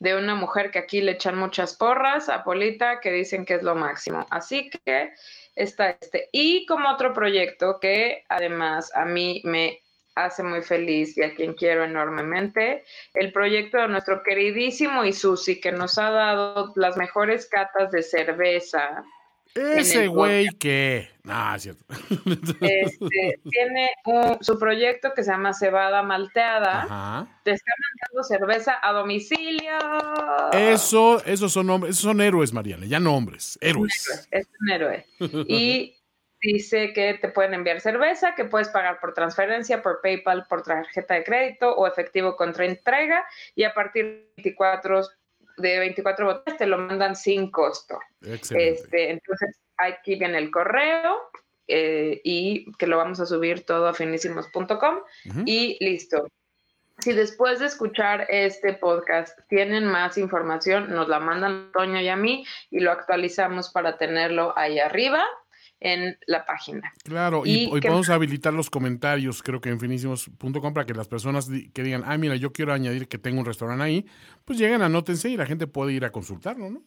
de 0.00 0.16
una 0.16 0.34
mujer 0.34 0.70
que 0.70 0.80
aquí 0.80 1.00
le 1.02 1.12
echan 1.12 1.38
muchas 1.38 1.76
porras 1.76 2.28
a 2.28 2.42
Polita, 2.42 3.00
que 3.00 3.12
dicen 3.12 3.44
que 3.44 3.54
es 3.54 3.62
lo 3.62 3.74
máximo. 3.74 4.26
Así 4.30 4.70
que 4.70 5.12
está 5.54 5.90
este. 5.90 6.28
Y 6.32 6.66
como 6.66 6.90
otro 6.90 7.12
proyecto 7.12 7.78
que 7.78 8.24
además 8.28 8.90
a 8.96 9.04
mí 9.04 9.42
me 9.44 9.80
hace 10.14 10.42
muy 10.42 10.62
feliz 10.62 11.16
y 11.16 11.22
a 11.22 11.34
quien 11.34 11.54
quiero 11.54 11.84
enormemente, 11.84 12.84
el 13.14 13.32
proyecto 13.32 13.78
de 13.78 13.88
nuestro 13.88 14.22
queridísimo 14.22 15.04
Isusi, 15.04 15.60
que 15.60 15.70
nos 15.70 15.98
ha 15.98 16.10
dado 16.10 16.72
las 16.76 16.96
mejores 16.96 17.46
catas 17.46 17.90
de 17.92 18.02
cerveza 18.02 19.04
ese 19.54 20.06
güey 20.06 20.48
que. 20.58 21.08
No, 21.22 21.54
es 21.54 21.62
cierto. 21.62 21.84
Este, 22.60 23.40
tiene 23.50 23.90
su 24.40 24.58
proyecto 24.58 25.12
que 25.14 25.22
se 25.22 25.30
llama 25.30 25.52
Cebada 25.52 26.02
Malteada. 26.02 26.82
Ajá. 26.82 27.40
Te 27.44 27.52
está 27.52 27.72
mandando 27.78 28.24
cerveza 28.24 28.78
a 28.82 28.92
domicilio. 28.92 29.72
Eso, 30.52 31.22
esos 31.24 31.52
son 31.52 31.70
esos 31.84 31.98
son 31.98 32.20
héroes, 32.20 32.52
Mariana, 32.52 32.86
ya 32.86 33.00
no 33.00 33.14
hombres, 33.14 33.58
héroes. 33.60 34.28
Es 34.30 34.48
un 34.60 34.70
héroe. 34.70 35.06
Y 35.46 35.96
dice 36.40 36.92
que 36.92 37.14
te 37.14 37.28
pueden 37.28 37.54
enviar 37.54 37.80
cerveza, 37.80 38.34
que 38.34 38.44
puedes 38.44 38.68
pagar 38.68 38.98
por 39.00 39.14
transferencia, 39.14 39.82
por 39.82 40.00
PayPal, 40.00 40.46
por 40.48 40.62
tarjeta 40.62 41.14
de 41.14 41.24
crédito 41.24 41.74
o 41.74 41.86
efectivo 41.86 42.36
contra 42.36 42.64
entrega. 42.64 43.24
Y 43.54 43.64
a 43.64 43.74
partir 43.74 44.04
de 44.36 44.42
24 44.42 45.02
de 45.60 45.78
24 45.78 46.26
botellas 46.26 46.58
te 46.58 46.66
lo 46.66 46.78
mandan 46.78 47.16
sin 47.16 47.50
costo. 47.50 47.98
Este, 48.20 49.10
entonces, 49.10 49.58
aquí 49.76 50.16
viene 50.16 50.38
el 50.38 50.50
correo 50.50 51.30
eh, 51.68 52.20
y 52.24 52.70
que 52.72 52.86
lo 52.86 52.96
vamos 52.96 53.20
a 53.20 53.26
subir 53.26 53.64
todo 53.64 53.88
a 53.88 53.94
finísimos.com 53.94 54.98
y 55.46 55.76
listo. 55.84 56.26
Si 56.98 57.12
después 57.12 57.60
de 57.60 57.66
escuchar 57.66 58.26
este 58.28 58.74
podcast 58.74 59.38
tienen 59.48 59.86
más 59.86 60.18
información, 60.18 60.90
nos 60.90 61.08
la 61.08 61.18
mandan 61.18 61.68
a 61.68 61.72
Toño 61.72 62.00
y 62.00 62.08
a 62.08 62.16
mí 62.16 62.44
y 62.70 62.80
lo 62.80 62.92
actualizamos 62.92 63.70
para 63.70 63.96
tenerlo 63.96 64.52
ahí 64.56 64.78
arriba 64.78 65.24
en 65.80 66.18
la 66.26 66.44
página. 66.44 66.92
Claro, 67.04 67.42
y, 67.44 67.68
hoy 67.72 67.80
podemos 67.80 68.10
habilitar 68.10 68.52
los 68.52 68.68
comentarios, 68.68 69.42
creo 69.42 69.60
que 69.60 69.70
en 69.70 69.80
finísimos.com, 69.80 70.74
para 70.74 70.86
que 70.86 70.94
las 70.94 71.08
personas 71.08 71.48
que 71.72 71.82
digan, 71.82 72.02
ah, 72.06 72.16
mira, 72.18 72.36
yo 72.36 72.52
quiero 72.52 72.72
añadir 72.72 73.08
que 73.08 73.18
tengo 73.18 73.40
un 73.40 73.46
restaurante 73.46 73.82
ahí, 73.82 74.06
pues 74.44 74.58
lleguen, 74.58 74.82
anótense 74.82 75.30
y 75.30 75.36
la 75.36 75.46
gente 75.46 75.66
puede 75.66 75.92
ir 75.92 76.04
a 76.04 76.12
consultarlo, 76.12 76.70
¿no? 76.70 76.82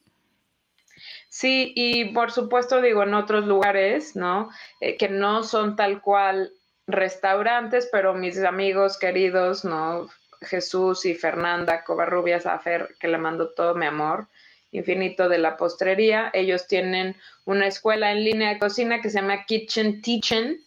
Sí, 1.28 1.74
y 1.76 2.14
por 2.14 2.32
supuesto 2.32 2.80
digo 2.80 3.02
en 3.02 3.16
otros 3.16 3.46
lugares, 3.46 4.16
¿no? 4.16 4.50
Eh, 4.80 4.98
que 4.98 5.10
no 5.10 5.44
son 5.44 5.76
tal 5.76 6.02
cual 6.02 6.52
restaurantes, 6.86 7.90
pero 7.92 8.14
mis 8.14 8.38
amigos 8.44 9.00
queridos, 9.00 9.66
¿no? 9.66 10.08
Jesús 10.42 11.06
y 11.06 11.16
Fernanda 11.16 11.84
Covarrubias 11.84 12.46
Afer, 12.46 12.96
que 13.00 13.08
le 13.08 13.18
mando 13.18 13.50
todo 13.54 13.76
mi 13.76 13.86
amor, 13.86 14.28
infinito 14.74 15.30
de 15.30 15.38
la 15.38 15.56
postrería. 15.56 16.30
Ellos 16.34 16.68
tienen 16.68 17.16
una 17.46 17.68
escuela 17.68 18.12
en 18.12 18.24
línea 18.24 18.50
de 18.50 18.60
cocina 18.60 19.02
que 19.02 19.10
se 19.10 19.22
llama 19.22 19.46
Kitchen 19.46 20.02
Teaching 20.02 20.58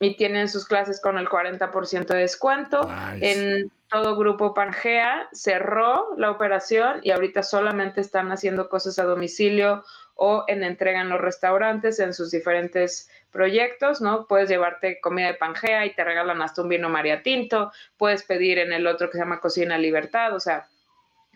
y 0.00 0.16
tienen 0.16 0.48
sus 0.48 0.66
clases 0.66 1.00
con 1.00 1.18
el 1.18 1.28
40% 1.28 2.06
de 2.06 2.18
descuento. 2.18 2.88
En 3.20 3.70
todo 3.90 4.16
grupo 4.16 4.54
Pangea 4.54 5.28
cerró 5.32 6.14
la 6.16 6.30
operación 6.30 7.00
y 7.02 7.10
ahorita 7.10 7.42
solamente 7.42 8.00
están 8.00 8.30
haciendo 8.30 8.68
cosas 8.68 8.98
a 8.98 9.04
domicilio 9.04 9.84
o 10.14 10.44
en 10.48 10.62
entrega 10.64 11.00
en 11.00 11.08
los 11.08 11.20
restaurantes 11.20 12.00
en 12.00 12.12
sus 12.12 12.30
diferentes 12.30 13.08
proyectos, 13.30 14.00
¿no? 14.00 14.26
Puedes 14.26 14.48
llevarte 14.48 15.00
comida 15.00 15.28
de 15.28 15.34
Pangea 15.34 15.86
y 15.86 15.94
te 15.94 16.04
regalan 16.04 16.42
hasta 16.42 16.62
un 16.62 16.68
vino 16.68 16.88
María 16.88 17.22
Tinto, 17.22 17.72
puedes 17.96 18.24
pedir 18.24 18.58
en 18.58 18.72
el 18.72 18.86
otro 18.86 19.08
que 19.08 19.12
se 19.12 19.18
llama 19.20 19.40
Cocina 19.40 19.78
Libertad, 19.78 20.34
o 20.34 20.40
sea, 20.40 20.68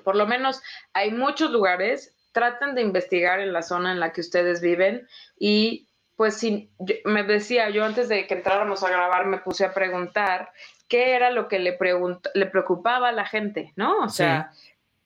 por 0.03 0.17
lo 0.17 0.27
menos 0.27 0.63
hay 0.93 1.11
muchos 1.11 1.51
lugares, 1.51 2.15
traten 2.33 2.75
de 2.75 2.83
investigar 2.83 3.41
en 3.41 3.53
la 3.53 3.63
zona 3.63 3.93
en 3.93 4.01
la 4.01 4.13
que 4.13 4.21
ustedes 4.21 4.61
viven 4.61 5.07
y 5.39 5.89
pues 6.17 6.37
si 6.37 6.71
me 7.05 7.25
decía 7.25 7.71
yo 7.71 7.85
antes 7.85 8.09
de 8.09 8.27
que 8.27 8.35
entráramos 8.35 8.83
a 8.83 8.91
grabar 8.91 9.27
me 9.27 9.39
puse 9.39 9.65
a 9.65 9.75
preguntar 9.75 10.53
qué 10.89 11.15
era 11.15 11.31
lo 11.31 11.49
que 11.49 11.59
le 11.59 11.79
le 12.35 12.47
preocupaba 12.47 13.09
a 13.09 13.13
la 13.13 13.25
gente, 13.25 13.73
¿no? 13.77 14.05
O 14.05 14.09
sea, 14.09 14.53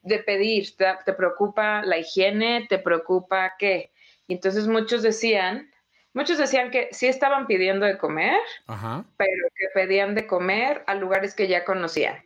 de 0.01 0.19
pedir, 0.19 0.75
te, 0.75 1.13
preocupa 1.13 1.81
la 1.83 1.97
higiene, 1.97 2.65
te 2.67 2.77
preocupa 2.77 3.55
qué. 3.57 3.91
Y 4.27 4.33
entonces 4.33 4.67
muchos 4.67 5.01
decían, 5.01 5.71
muchos 6.13 6.37
decían 6.37 6.71
que 6.71 6.89
sí 6.91 7.07
estaban 7.07 7.47
pidiendo 7.47 7.85
de 7.85 7.97
comer, 7.97 8.37
pero 8.65 9.47
que 9.55 9.67
pedían 9.73 10.15
de 10.15 10.27
comer 10.27 10.83
a 10.87 10.95
lugares 10.95 11.33
que 11.33 11.47
ya 11.47 11.63
conocían, 11.63 12.21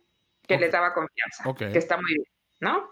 que 0.48 0.58
les 0.58 0.72
daba 0.72 0.94
confianza, 0.94 1.44
que 1.56 1.78
está 1.78 1.98
muy 1.98 2.14
bien. 2.14 2.26
¿No? 2.62 2.90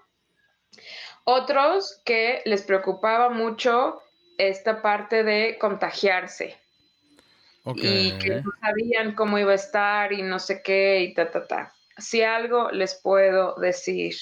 Otros 1.23 2.01
que 2.03 2.41
les 2.45 2.63
preocupaba 2.63 3.29
mucho 3.29 4.01
esta 4.37 4.81
parte 4.81 5.23
de 5.23 5.57
contagiarse. 5.59 6.57
Y 7.75 8.17
que 8.17 8.41
no 8.41 8.51
sabían 8.61 9.13
cómo 9.13 9.37
iba 9.37 9.51
a 9.51 9.55
estar 9.55 10.11
y 10.11 10.23
no 10.23 10.39
sé 10.39 10.63
qué 10.63 11.01
y 11.01 11.13
ta, 11.13 11.29
ta, 11.29 11.45
ta. 11.45 11.73
Si 11.97 12.23
algo 12.23 12.71
les 12.71 12.95
puedo 12.95 13.53
decir, 13.55 14.15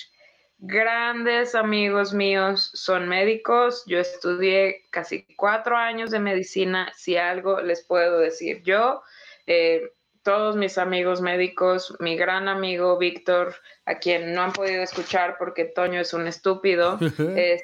grandes 0.58 1.56
amigos 1.56 2.14
míos 2.14 2.72
son 2.74 3.08
médicos, 3.08 3.84
yo 3.86 4.00
estudié 4.00 4.86
casi 4.90 5.26
cuatro 5.36 5.78
años 5.78 6.12
de 6.12 6.20
medicina, 6.20 6.92
si 6.96 7.16
algo 7.16 7.62
les 7.62 7.86
puedo 7.86 8.20
decir 8.20 8.64
yo, 8.64 9.02
eh, 9.46 9.94
todos 10.28 10.58
mis 10.58 10.78
amigos 10.78 11.22
médicos, 11.22 11.96
mi 12.02 12.18
gran 12.18 12.50
amigo 12.50 12.98
Víctor, 12.98 13.56
a 13.86 13.98
quien 13.98 14.34
no 14.34 14.42
han 14.42 14.52
podido 14.52 14.84
escuchar 14.84 15.38
porque 15.40 15.64
Toño 15.64 16.02
es 16.02 16.14
un 16.14 16.28
estúpido, 16.28 16.98
este, 17.02 17.64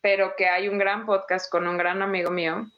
pero 0.00 0.32
que 0.34 0.46
hay 0.46 0.68
un 0.68 0.78
gran 0.78 1.04
podcast 1.04 1.52
con 1.52 1.68
un 1.68 1.76
gran 1.76 2.00
amigo 2.00 2.30
mío, 2.30 2.70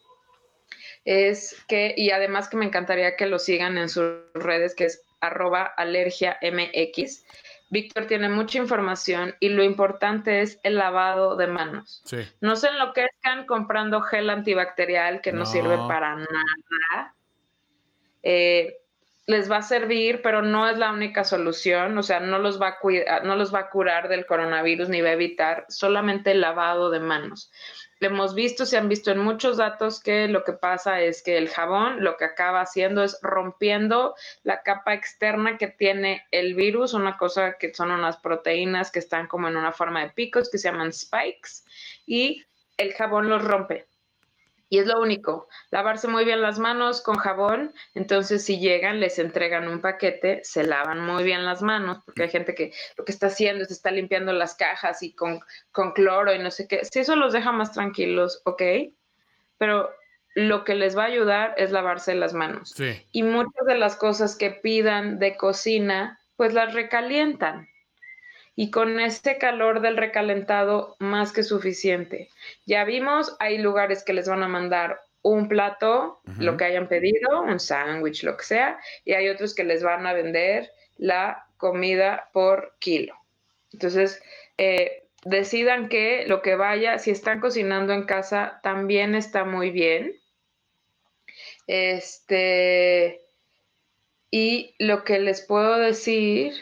es 1.04 1.62
que, 1.68 1.94
y 1.96 2.10
además 2.10 2.48
que 2.48 2.56
me 2.56 2.64
encantaría 2.64 3.14
que 3.14 3.26
lo 3.26 3.38
sigan 3.38 3.78
en 3.78 3.88
sus 3.88 4.12
redes, 4.34 4.74
que 4.74 4.86
es 4.86 5.04
arroba 5.20 5.66
alergia 5.76 6.36
mx. 6.42 7.24
Víctor 7.70 8.08
tiene 8.08 8.28
mucha 8.28 8.58
información 8.58 9.36
y 9.38 9.50
lo 9.50 9.62
importante 9.62 10.40
es 10.40 10.58
el 10.64 10.74
lavado 10.74 11.36
de 11.36 11.46
manos. 11.46 12.02
No 12.40 12.56
se 12.56 12.66
enloquezcan 12.66 13.46
comprando 13.46 14.00
gel 14.00 14.30
antibacterial 14.30 15.20
que 15.20 15.30
no, 15.30 15.46
sirve 15.46 15.76
para 15.76 16.16
nada. 16.16 17.14
Eh, 18.24 18.81
les 19.26 19.50
va 19.50 19.58
a 19.58 19.62
servir, 19.62 20.20
pero 20.22 20.42
no 20.42 20.68
es 20.68 20.78
la 20.78 20.90
única 20.90 21.22
solución, 21.22 21.96
o 21.96 22.02
sea, 22.02 22.18
no 22.20 22.38
los 22.38 22.60
va 22.60 22.68
a 22.68 22.78
cuidar, 22.80 23.24
no 23.24 23.36
los 23.36 23.54
va 23.54 23.60
a 23.60 23.70
curar 23.70 24.08
del 24.08 24.26
coronavirus 24.26 24.88
ni 24.88 25.00
va 25.00 25.10
a 25.10 25.12
evitar 25.12 25.64
solamente 25.68 26.32
el 26.32 26.40
lavado 26.40 26.90
de 26.90 26.98
manos. 27.00 27.50
hemos 28.00 28.34
visto, 28.34 28.66
se 28.66 28.76
han 28.76 28.88
visto 28.88 29.12
en 29.12 29.18
muchos 29.18 29.58
datos 29.58 30.00
que 30.00 30.26
lo 30.26 30.42
que 30.42 30.54
pasa 30.54 31.00
es 31.00 31.22
que 31.22 31.38
el 31.38 31.48
jabón 31.48 32.02
lo 32.02 32.16
que 32.16 32.24
acaba 32.24 32.60
haciendo 32.60 33.04
es 33.04 33.16
rompiendo 33.22 34.16
la 34.42 34.62
capa 34.62 34.92
externa 34.94 35.56
que 35.56 35.68
tiene 35.68 36.26
el 36.32 36.54
virus, 36.54 36.94
una 36.94 37.16
cosa 37.16 37.56
que 37.58 37.72
son 37.72 37.92
unas 37.92 38.16
proteínas 38.16 38.90
que 38.90 38.98
están 38.98 39.28
como 39.28 39.46
en 39.46 39.56
una 39.56 39.72
forma 39.72 40.02
de 40.02 40.10
picos 40.10 40.50
que 40.50 40.58
se 40.58 40.68
llaman 40.68 40.92
spikes 40.92 41.62
y 42.06 42.44
el 42.76 42.92
jabón 42.94 43.28
los 43.28 43.44
rompe 43.44 43.86
y 44.72 44.78
es 44.78 44.86
lo 44.86 45.02
único, 45.02 45.48
lavarse 45.70 46.08
muy 46.08 46.24
bien 46.24 46.40
las 46.40 46.58
manos 46.58 47.02
con 47.02 47.16
jabón, 47.16 47.74
entonces 47.94 48.42
si 48.42 48.58
llegan, 48.58 49.00
les 49.00 49.18
entregan 49.18 49.68
un 49.68 49.82
paquete, 49.82 50.40
se 50.44 50.64
lavan 50.64 50.98
muy 50.98 51.24
bien 51.24 51.44
las 51.44 51.60
manos, 51.60 51.98
porque 52.06 52.22
hay 52.22 52.30
gente 52.30 52.54
que 52.54 52.72
lo 52.96 53.04
que 53.04 53.12
está 53.12 53.26
haciendo 53.26 53.64
es 53.64 53.70
está 53.70 53.90
limpiando 53.90 54.32
las 54.32 54.54
cajas 54.54 55.02
y 55.02 55.12
con, 55.12 55.40
con 55.72 55.92
cloro 55.92 56.34
y 56.34 56.38
no 56.38 56.50
sé 56.50 56.68
qué, 56.68 56.86
si 56.86 57.00
eso 57.00 57.16
los 57.16 57.34
deja 57.34 57.52
más 57.52 57.72
tranquilos, 57.72 58.40
ok, 58.46 58.62
pero 59.58 59.90
lo 60.34 60.64
que 60.64 60.74
les 60.74 60.96
va 60.96 61.02
a 61.02 61.08
ayudar 61.08 61.54
es 61.58 61.70
lavarse 61.70 62.14
las 62.14 62.32
manos. 62.32 62.74
Y 63.12 63.24
muchas 63.24 63.66
de 63.66 63.76
las 63.76 63.96
cosas 63.96 64.36
que 64.36 64.52
pidan 64.52 65.18
de 65.18 65.36
cocina, 65.36 66.18
pues 66.36 66.54
las 66.54 66.72
recalientan. 66.72 67.68
Y 68.54 68.70
con 68.70 69.00
este 69.00 69.38
calor 69.38 69.80
del 69.80 69.96
recalentado, 69.96 70.96
más 70.98 71.32
que 71.32 71.42
suficiente. 71.42 72.28
Ya 72.66 72.84
vimos, 72.84 73.34
hay 73.40 73.58
lugares 73.58 74.04
que 74.04 74.12
les 74.12 74.28
van 74.28 74.42
a 74.42 74.48
mandar 74.48 75.00
un 75.22 75.48
plato, 75.48 76.20
lo 76.38 76.56
que 76.56 76.64
hayan 76.64 76.88
pedido, 76.88 77.42
un 77.42 77.60
sándwich, 77.60 78.24
lo 78.24 78.36
que 78.36 78.44
sea, 78.44 78.78
y 79.04 79.12
hay 79.12 79.28
otros 79.28 79.54
que 79.54 79.64
les 79.64 79.82
van 79.82 80.06
a 80.06 80.12
vender 80.12 80.70
la 80.98 81.46
comida 81.56 82.28
por 82.32 82.74
kilo. 82.80 83.14
Entonces, 83.72 84.20
eh, 84.58 85.04
decidan 85.24 85.88
que 85.88 86.24
lo 86.26 86.42
que 86.42 86.56
vaya, 86.56 86.98
si 86.98 87.12
están 87.12 87.40
cocinando 87.40 87.92
en 87.92 88.04
casa, 88.04 88.60
también 88.62 89.14
está 89.14 89.44
muy 89.44 89.70
bien. 89.70 90.20
Este, 91.68 93.20
y 94.30 94.74
lo 94.78 95.04
que 95.04 95.20
les 95.20 95.42
puedo 95.42 95.78
decir 95.78 96.54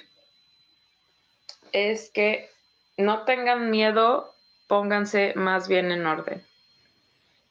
es 1.72 2.11
que 2.11 2.50
no 2.96 3.24
tengan 3.24 3.70
miedo, 3.70 4.35
pónganse 4.66 5.33
más 5.35 5.68
bien 5.68 5.90
en 5.92 6.06
orden. 6.06 6.46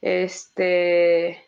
Este, 0.01 1.43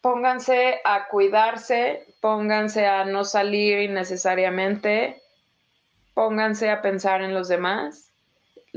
pónganse 0.00 0.80
a 0.84 1.08
cuidarse, 1.08 2.06
pónganse 2.20 2.86
a 2.86 3.04
no 3.04 3.24
salir 3.24 3.80
innecesariamente, 3.80 5.22
pónganse 6.14 6.70
a 6.70 6.82
pensar 6.82 7.22
en 7.22 7.34
los 7.34 7.48
demás. 7.48 8.12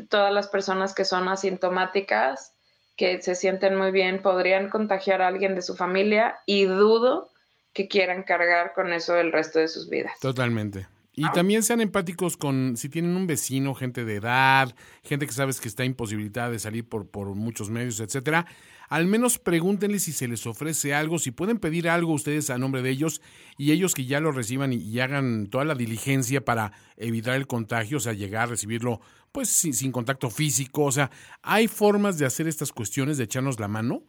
Todas 0.09 0.33
las 0.33 0.47
personas 0.47 0.95
que 0.95 1.05
son 1.05 1.27
asintomáticas, 1.27 2.53
que 2.95 3.21
se 3.21 3.35
sienten 3.35 3.75
muy 3.75 3.91
bien, 3.91 4.21
podrían 4.21 4.69
contagiar 4.69 5.21
a 5.21 5.27
alguien 5.27 5.53
de 5.53 5.61
su 5.61 5.75
familia 5.75 6.39
y 6.45 6.65
dudo 6.65 7.31
que 7.73 7.87
quieran 7.87 8.23
cargar 8.23 8.73
con 8.73 8.91
eso 8.91 9.15
el 9.17 9.31
resto 9.31 9.59
de 9.59 9.67
sus 9.67 9.89
vidas. 9.89 10.19
Totalmente. 10.19 10.87
Y 11.19 11.27
también 11.31 11.63
sean 11.63 11.81
empáticos 11.81 12.37
con 12.37 12.77
si 12.77 12.89
tienen 12.89 13.17
un 13.17 13.25
vecino, 13.25 13.73
gente 13.73 14.05
de 14.05 14.17
edad, 14.17 14.75
gente 15.03 15.25
que 15.25 15.33
sabes 15.33 15.59
que 15.59 15.67
está 15.67 15.83
imposibilitada 15.83 16.51
de 16.51 16.59
salir 16.59 16.87
por, 16.87 17.07
por 17.07 17.33
muchos 17.33 17.71
medios, 17.71 17.99
etcétera. 17.99 18.45
Al 18.87 19.07
menos 19.07 19.39
pregúntenle 19.39 19.97
si 19.97 20.11
se 20.13 20.27
les 20.27 20.45
ofrece 20.45 20.93
algo, 20.93 21.17
si 21.17 21.31
pueden 21.31 21.57
pedir 21.57 21.89
algo 21.89 22.13
ustedes 22.13 22.51
a 22.51 22.59
nombre 22.59 22.83
de 22.83 22.91
ellos 22.91 23.23
y 23.57 23.71
ellos 23.71 23.95
que 23.95 24.05
ya 24.05 24.19
lo 24.19 24.31
reciban 24.31 24.71
y, 24.73 24.99
hagan 24.99 25.47
toda 25.47 25.65
la 25.65 25.73
diligencia 25.73 26.45
para 26.45 26.71
evitar 26.97 27.33
el 27.35 27.47
contagio, 27.47 27.97
o 27.97 27.99
sea, 27.99 28.13
llegar, 28.13 28.49
recibirlo, 28.49 29.01
pues 29.31 29.49
sin, 29.49 29.73
sin 29.73 29.91
contacto 29.91 30.29
físico. 30.29 30.83
O 30.83 30.91
sea, 30.91 31.09
hay 31.41 31.67
formas 31.67 32.19
de 32.19 32.27
hacer 32.27 32.47
estas 32.47 32.71
cuestiones, 32.71 33.17
de 33.17 33.23
echarnos 33.23 33.59
la 33.59 33.67
mano 33.67 34.03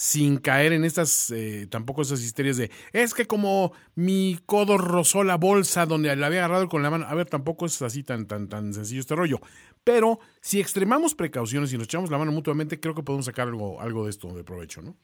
sin 0.00 0.38
caer 0.38 0.72
en 0.72 0.86
estas, 0.86 1.30
eh, 1.30 1.66
tampoco 1.70 2.00
esas 2.00 2.22
histerias 2.22 2.56
de, 2.56 2.70
es 2.94 3.12
que 3.12 3.26
como 3.26 3.74
mi 3.94 4.40
codo 4.46 4.78
rozó 4.78 5.24
la 5.24 5.36
bolsa 5.36 5.84
donde 5.84 6.16
la 6.16 6.28
había 6.28 6.38
agarrado 6.38 6.70
con 6.70 6.82
la 6.82 6.88
mano, 6.88 7.04
a 7.06 7.14
ver, 7.14 7.28
tampoco 7.28 7.66
es 7.66 7.82
así 7.82 8.02
tan, 8.02 8.26
tan, 8.26 8.48
tan 8.48 8.72
sencillo 8.72 9.02
este 9.02 9.14
rollo. 9.14 9.40
Pero 9.84 10.18
si 10.40 10.58
extremamos 10.58 11.14
precauciones 11.14 11.70
y 11.74 11.76
nos 11.76 11.84
echamos 11.84 12.10
la 12.10 12.16
mano 12.16 12.32
mutuamente, 12.32 12.80
creo 12.80 12.94
que 12.94 13.02
podemos 13.02 13.26
sacar 13.26 13.48
algo, 13.48 13.78
algo 13.78 14.04
de 14.04 14.10
esto 14.10 14.32
de 14.32 14.42
provecho, 14.42 14.80
¿no? 14.80 14.96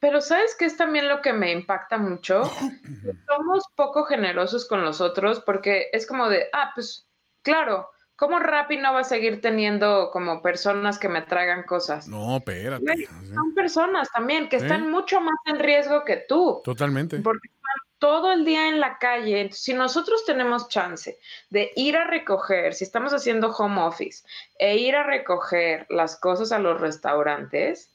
Pero 0.00 0.20
¿sabes 0.20 0.54
qué 0.58 0.66
es 0.66 0.76
también 0.76 1.08
lo 1.08 1.22
que 1.22 1.32
me 1.32 1.50
impacta 1.50 1.96
mucho? 1.96 2.42
Somos 3.26 3.64
poco 3.74 4.04
generosos 4.04 4.68
con 4.68 4.84
los 4.84 5.00
otros 5.00 5.40
porque 5.40 5.86
es 5.94 6.06
como 6.06 6.28
de, 6.28 6.48
ah, 6.52 6.72
pues 6.74 7.08
claro, 7.40 7.88
¿Cómo 8.22 8.38
Rappi 8.38 8.76
no 8.76 8.94
va 8.94 9.00
a 9.00 9.04
seguir 9.04 9.40
teniendo 9.40 10.12
como 10.12 10.42
personas 10.42 10.96
que 10.96 11.08
me 11.08 11.22
traigan 11.22 11.64
cosas? 11.64 12.06
No, 12.06 12.36
espérate. 12.36 13.08
Son 13.34 13.52
personas 13.52 14.08
también 14.12 14.48
que 14.48 14.58
están 14.58 14.92
mucho 14.92 15.20
más 15.20 15.34
en 15.46 15.58
riesgo 15.58 16.04
que 16.04 16.18
tú. 16.28 16.60
Totalmente. 16.62 17.18
Porque 17.18 17.48
están 17.48 17.74
todo 17.98 18.30
el 18.30 18.44
día 18.44 18.68
en 18.68 18.78
la 18.78 18.98
calle. 18.98 19.50
si 19.50 19.74
nosotros 19.74 20.24
tenemos 20.24 20.68
chance 20.68 21.18
de 21.50 21.72
ir 21.74 21.96
a 21.96 22.04
recoger, 22.04 22.74
si 22.74 22.84
estamos 22.84 23.12
haciendo 23.12 23.50
home 23.50 23.82
office, 23.82 24.24
e 24.56 24.76
ir 24.76 24.94
a 24.94 25.02
recoger 25.02 25.84
las 25.90 26.14
cosas 26.14 26.52
a 26.52 26.60
los 26.60 26.80
restaurantes, 26.80 27.90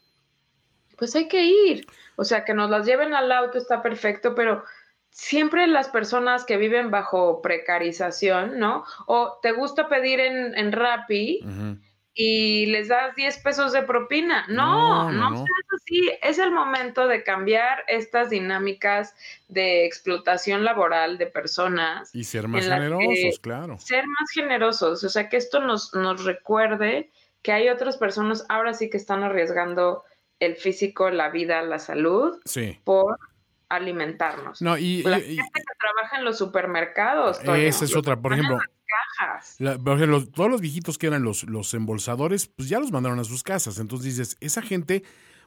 pues 0.97 1.15
hay 1.15 1.29
que 1.29 1.45
ir. 1.45 1.87
O 2.17 2.25
sea, 2.25 2.43
que 2.43 2.53
nos 2.53 2.69
las 2.69 2.85
lleven 2.85 3.13
al 3.13 3.31
auto 3.31 3.57
está 3.57 3.81
perfecto, 3.81 4.35
pero 4.35 4.65
siempre 5.17 5.65
las 5.65 5.89
personas 5.89 6.45
que 6.45 6.58
viven 6.58 6.91
bajo 6.91 7.41
precarización, 7.41 8.60
¿no? 8.60 8.86
O 9.08 9.39
te 9.41 9.51
gusta 9.51 9.89
pedir 9.89 10.19
en, 10.19 10.56
en 10.56 10.71
Rappi 10.71 11.41
y 12.13 12.67
les 12.67 12.88
das 12.88 13.15
10 13.15 13.39
pesos 13.39 13.73
de 13.73 13.82
propina. 13.82 14.45
No, 14.47 15.12
no, 15.12 15.32
no, 15.32 15.45
así. 15.75 16.12
Es 16.21 16.38
el 16.38 16.51
momento 16.51 17.08
de 17.08 17.23
cambiar 17.23 17.84
estas 17.88 18.30
dinámicas 18.30 19.15
de 19.47 19.86
explotación 19.86 20.63
laboral 20.63 21.17
de 21.17 21.25
personas. 21.25 22.13
Y 22.13 22.23
ser 22.23 22.47
más 22.47 22.65
generosos, 22.65 23.39
claro. 23.39 23.80
Ser 23.80 24.06
más 24.06 24.30
generosos, 24.32 25.03
o 25.03 25.10
sea, 25.10 25.30
que 25.30 25.38
esto 25.38 25.62
nos, 25.62 25.95
nos 25.95 26.25
recuerde 26.25 27.10
que 27.41 27.51
hay 27.51 27.69
otras 27.69 27.97
personas 27.97 28.45
ahora 28.49 28.75
sí 28.75 28.89
que 28.91 28.97
están 28.97 29.23
arriesgando 29.23 30.03
el 30.39 30.56
físico, 30.58 31.10
la 31.10 31.30
vida, 31.30 31.63
la 31.63 31.80
salud 31.80 32.39
sí. 32.45 32.80
por 32.84 33.17
alimentarnos. 33.69 34.62
No, 34.62 34.77
y, 34.77 35.03
la 35.03 35.19
gente 35.19 35.36
que 35.36 35.77
trabaja 35.80 36.17
en 36.17 36.25
los 36.25 36.38
supermercados. 36.38 37.39
esa 37.43 37.86
es 37.86 37.95
otra, 37.95 38.19
por 38.19 38.34
ejemplo. 38.34 38.60
por 39.84 39.97
ejemplo, 39.97 40.25
todos 40.27 40.49
los 40.49 40.62
viejitos 40.62 40.97
que 40.97 41.08
eran 41.08 41.23
los, 41.23 41.43
los 41.43 41.73
embolsadores, 41.73 42.47
pues 42.47 42.69
ya 42.69 42.80
los 42.80 42.91
mandaron 42.91 43.19
a 43.19 43.23
sus 43.23 43.43
casas. 43.43 43.80
Entonces 43.80 44.15
dices, 44.15 44.38
esa 44.39 44.62
gente, 44.62 45.03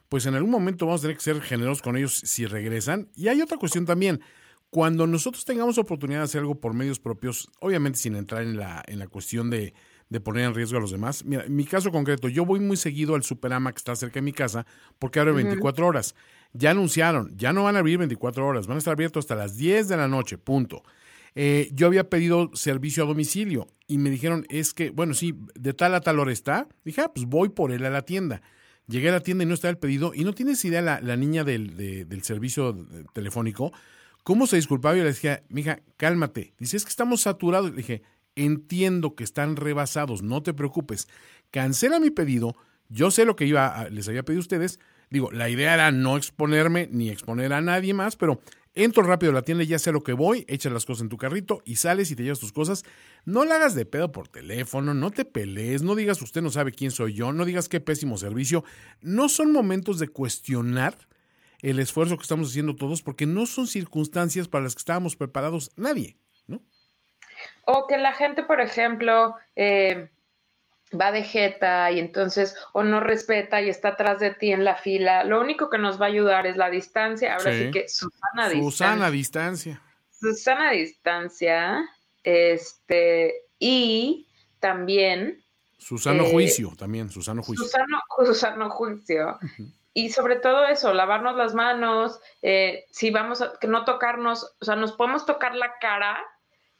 pues 0.09 0.25
en 0.25 0.35
algún 0.35 0.51
momento 0.51 0.85
vamos 0.85 1.01
a 1.01 1.03
tener 1.03 1.17
que 1.17 1.23
ser 1.23 1.41
generosos 1.41 1.81
con 1.81 1.97
ellos 1.97 2.13
si 2.13 2.45
regresan. 2.45 3.09
Y 3.15 3.27
hay 3.27 3.41
otra 3.41 3.57
cuestión 3.57 3.85
también. 3.85 4.21
Cuando 4.69 5.05
nosotros 5.05 5.43
tengamos 5.43 5.77
oportunidad 5.77 6.19
de 6.19 6.25
hacer 6.25 6.41
algo 6.41 6.55
por 6.55 6.73
medios 6.73 6.99
propios, 6.99 7.49
obviamente 7.59 7.99
sin 7.99 8.15
entrar 8.15 8.43
en 8.43 8.57
la, 8.57 8.83
en 8.87 8.99
la 8.99 9.07
cuestión 9.07 9.49
de, 9.49 9.73
de 10.11 10.19
poner 10.19 10.43
en 10.43 10.53
riesgo 10.53 10.77
a 10.77 10.81
los 10.81 10.91
demás. 10.91 11.23
Mira, 11.23 11.45
en 11.45 11.55
mi 11.55 11.63
caso 11.63 11.89
concreto, 11.89 12.27
yo 12.27 12.45
voy 12.45 12.59
muy 12.59 12.75
seguido 12.75 13.15
al 13.15 13.23
Superama 13.23 13.71
que 13.71 13.77
está 13.77 13.95
cerca 13.95 14.15
de 14.15 14.21
mi 14.21 14.33
casa 14.33 14.65
porque 14.99 15.21
abre 15.21 15.31
24 15.31 15.87
horas. 15.87 16.15
Ya 16.51 16.71
anunciaron, 16.71 17.31
ya 17.37 17.53
no 17.53 17.63
van 17.63 17.77
a 17.77 17.79
abrir 17.79 17.97
24 17.97 18.45
horas, 18.45 18.67
van 18.67 18.75
a 18.75 18.79
estar 18.79 18.91
abiertos 18.91 19.23
hasta 19.23 19.35
las 19.35 19.55
10 19.55 19.87
de 19.87 19.95
la 19.95 20.09
noche, 20.09 20.37
punto. 20.37 20.83
Eh, 21.33 21.69
yo 21.71 21.87
había 21.87 22.09
pedido 22.09 22.51
servicio 22.53 23.05
a 23.05 23.07
domicilio 23.07 23.67
y 23.87 23.99
me 23.99 24.09
dijeron, 24.09 24.45
es 24.49 24.73
que, 24.73 24.89
bueno, 24.89 25.13
sí, 25.13 25.33
de 25.55 25.73
tal 25.73 25.95
a 25.95 26.01
tal 26.01 26.19
hora 26.19 26.33
está. 26.33 26.67
Dije, 26.83 26.99
ah, 26.99 27.11
pues 27.15 27.25
voy 27.25 27.47
por 27.47 27.71
él 27.71 27.85
a 27.85 27.89
la 27.89 28.01
tienda. 28.01 28.41
Llegué 28.87 29.07
a 29.07 29.13
la 29.13 29.21
tienda 29.21 29.45
y 29.45 29.47
no 29.47 29.53
estaba 29.53 29.69
el 29.69 29.77
pedido 29.77 30.11
y 30.13 30.25
no 30.25 30.33
tienes 30.33 30.65
idea 30.65 30.81
la, 30.81 30.99
la 30.99 31.15
niña 31.15 31.45
del, 31.45 31.77
del 31.77 32.23
servicio 32.23 32.85
telefónico, 33.13 33.71
cómo 34.23 34.45
se 34.45 34.57
disculpaba 34.57 34.97
y 34.97 34.99
le 34.99 35.05
decía, 35.05 35.41
mija, 35.47 35.79
cálmate. 35.95 36.53
Dice, 36.59 36.75
es 36.75 36.83
que 36.83 36.89
estamos 36.89 37.21
saturados. 37.21 37.69
Le 37.69 37.77
dije, 37.77 38.01
entiendo 38.35 39.15
que 39.15 39.23
están 39.23 39.55
rebasados, 39.55 40.23
no 40.23 40.43
te 40.43 40.53
preocupes. 40.53 41.07
Cancela 41.51 41.99
mi 41.99 42.11
pedido, 42.11 42.55
yo 42.89 43.11
sé 43.11 43.25
lo 43.25 43.35
que 43.35 43.45
iba 43.45 43.89
les 43.89 44.07
había 44.07 44.23
pedido 44.23 44.39
a 44.39 44.41
ustedes, 44.41 44.79
Digo, 45.11 45.29
la 45.29 45.49
idea 45.49 45.73
era 45.73 45.91
no 45.91 46.15
exponerme 46.15 46.87
ni 46.89 47.09
exponer 47.09 47.51
a 47.51 47.59
nadie 47.59 47.93
más, 47.93 48.15
pero 48.15 48.39
entro 48.73 49.03
rápido 49.03 49.33
a 49.33 49.35
la 49.35 49.41
tienda, 49.41 49.65
ya 49.65 49.77
sé 49.77 49.91
lo 49.91 50.03
que 50.03 50.13
voy, 50.13 50.45
echas 50.47 50.71
las 50.71 50.85
cosas 50.85 51.01
en 51.01 51.09
tu 51.09 51.17
carrito 51.17 51.61
y 51.65 51.75
sales 51.75 52.09
y 52.11 52.15
te 52.15 52.23
llevas 52.23 52.39
tus 52.39 52.53
cosas. 52.53 52.85
No 53.25 53.43
la 53.43 53.55
hagas 53.55 53.75
de 53.75 53.85
pedo 53.85 54.13
por 54.13 54.29
teléfono, 54.29 54.93
no 54.93 55.11
te 55.11 55.25
pelees, 55.25 55.83
no 55.83 55.95
digas 55.95 56.21
usted 56.21 56.41
no 56.41 56.49
sabe 56.49 56.71
quién 56.71 56.91
soy 56.91 57.13
yo, 57.13 57.33
no 57.33 57.43
digas 57.43 57.67
qué 57.67 57.81
pésimo 57.81 58.17
servicio. 58.17 58.63
No 59.01 59.27
son 59.27 59.51
momentos 59.51 59.99
de 59.99 60.07
cuestionar 60.07 60.97
el 61.59 61.79
esfuerzo 61.79 62.15
que 62.15 62.23
estamos 62.23 62.49
haciendo 62.49 62.77
todos 62.77 63.01
porque 63.01 63.25
no 63.25 63.45
son 63.47 63.67
circunstancias 63.67 64.47
para 64.47 64.63
las 64.63 64.75
que 64.75 64.79
estábamos 64.79 65.17
preparados 65.17 65.71
nadie. 65.75 66.15
O 67.71 67.87
que 67.87 67.97
la 67.97 68.13
gente, 68.13 68.43
por 68.43 68.59
ejemplo, 68.59 69.35
eh, 69.55 70.09
va 70.99 71.11
de 71.11 71.23
jeta 71.23 71.91
y 71.91 71.99
entonces 71.99 72.55
o 72.73 72.83
no 72.83 72.99
respeta 72.99 73.61
y 73.61 73.69
está 73.69 73.89
atrás 73.89 74.19
de 74.19 74.31
ti 74.31 74.51
en 74.51 74.63
la 74.63 74.75
fila. 74.75 75.23
Lo 75.23 75.39
único 75.39 75.69
que 75.69 75.77
nos 75.77 75.99
va 75.99 76.05
a 76.05 76.09
ayudar 76.09 76.45
es 76.45 76.57
la 76.57 76.69
distancia. 76.69 77.35
Ahora 77.35 77.53
sí, 77.53 77.71
que 77.71 77.87
Susana 77.87 78.49
distancia. 78.49 78.61
Susana 78.61 79.11
distancia. 79.11 79.81
Susana 80.11 80.71
distancia. 80.71 81.89
Este, 82.23 83.45
y 83.59 84.27
también. 84.59 85.43
Susano 85.77 86.23
eh, 86.23 86.31
Juicio, 86.31 86.73
también, 86.77 87.09
Susano 87.09 87.41
Juicio. 87.41 87.65
Susano, 88.25 88.69
Juicio. 88.69 89.39
Y 89.93 90.09
sobre 90.09 90.35
todo 90.37 90.65
eso, 90.67 90.93
lavarnos 90.93 91.35
las 91.35 91.53
manos, 91.53 92.19
eh, 92.41 92.85
si 92.91 93.11
vamos 93.11 93.41
a 93.41 93.53
que 93.59 93.67
no 93.67 93.83
tocarnos, 93.83 94.55
o 94.61 94.65
sea, 94.65 94.75
nos 94.75 94.93
podemos 94.93 95.25
tocar 95.25 95.55
la 95.55 95.79
cara, 95.79 96.23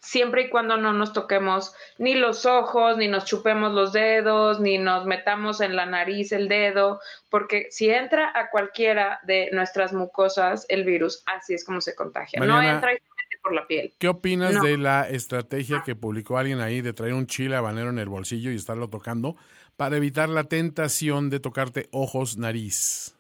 siempre 0.02 0.44
y 0.44 0.50
cuando 0.50 0.78
no 0.78 0.94
nos 0.94 1.14
toquemos 1.14 1.74
ni 1.98 2.16
los 2.16 2.46
ojos, 2.46 2.98
ni 2.98 3.08
nos 3.08 3.26
chupemos 3.26 3.72
los 3.72 3.94
dedos, 3.94 4.60
ni 4.60 4.78
nos 4.78 5.06
metamos 5.06 5.62
en 5.62 5.76
la 5.76 5.86
nariz 5.86 6.32
el 6.32 6.48
dedo, 6.48 7.00
porque 7.30 7.68
si 7.70 7.90
entra 7.90 8.32
a 8.36 8.50
cualquiera 8.50 9.20
de 9.24 9.50
nuestras 9.54 9.94
mucosas 9.94 10.66
el 10.70 10.84
virus, 10.84 11.24
así 11.28 11.54
es 11.54 11.64
como 11.64 11.82
se 11.82 11.96
contagia. 11.96 12.40
no 12.40 12.62
entra 12.62 12.94
y 12.94 12.98
se 12.98 13.04
mete 13.04 13.42
por 13.42 13.54
la 13.54 13.68
piel. 13.68 13.94
¿Qué 14.00 14.08
opinas 14.08 14.62
de 14.62 14.78
la 14.78 15.08
estrategia 15.08 15.84
que 15.86 15.96
publicó 15.96 16.38
alguien 16.38 16.60
ahí 16.60 16.82
de 16.82 16.94
traer 16.94 17.14
un 17.14 17.28
chile 17.28 17.56
habanero 17.56 17.90
en 17.90 18.00
el 18.00 18.10
bolsillo 18.10 18.52
y 18.52 18.56
estarlo 18.56 18.90
tocando 18.90 19.36
para 19.78 19.98
evitar 19.98 20.30
la 20.30 20.46
tentación 20.46 21.30
de 21.30 21.40
tocarte 21.40 21.88
ojos, 21.92 22.38
nariz? 22.38 23.16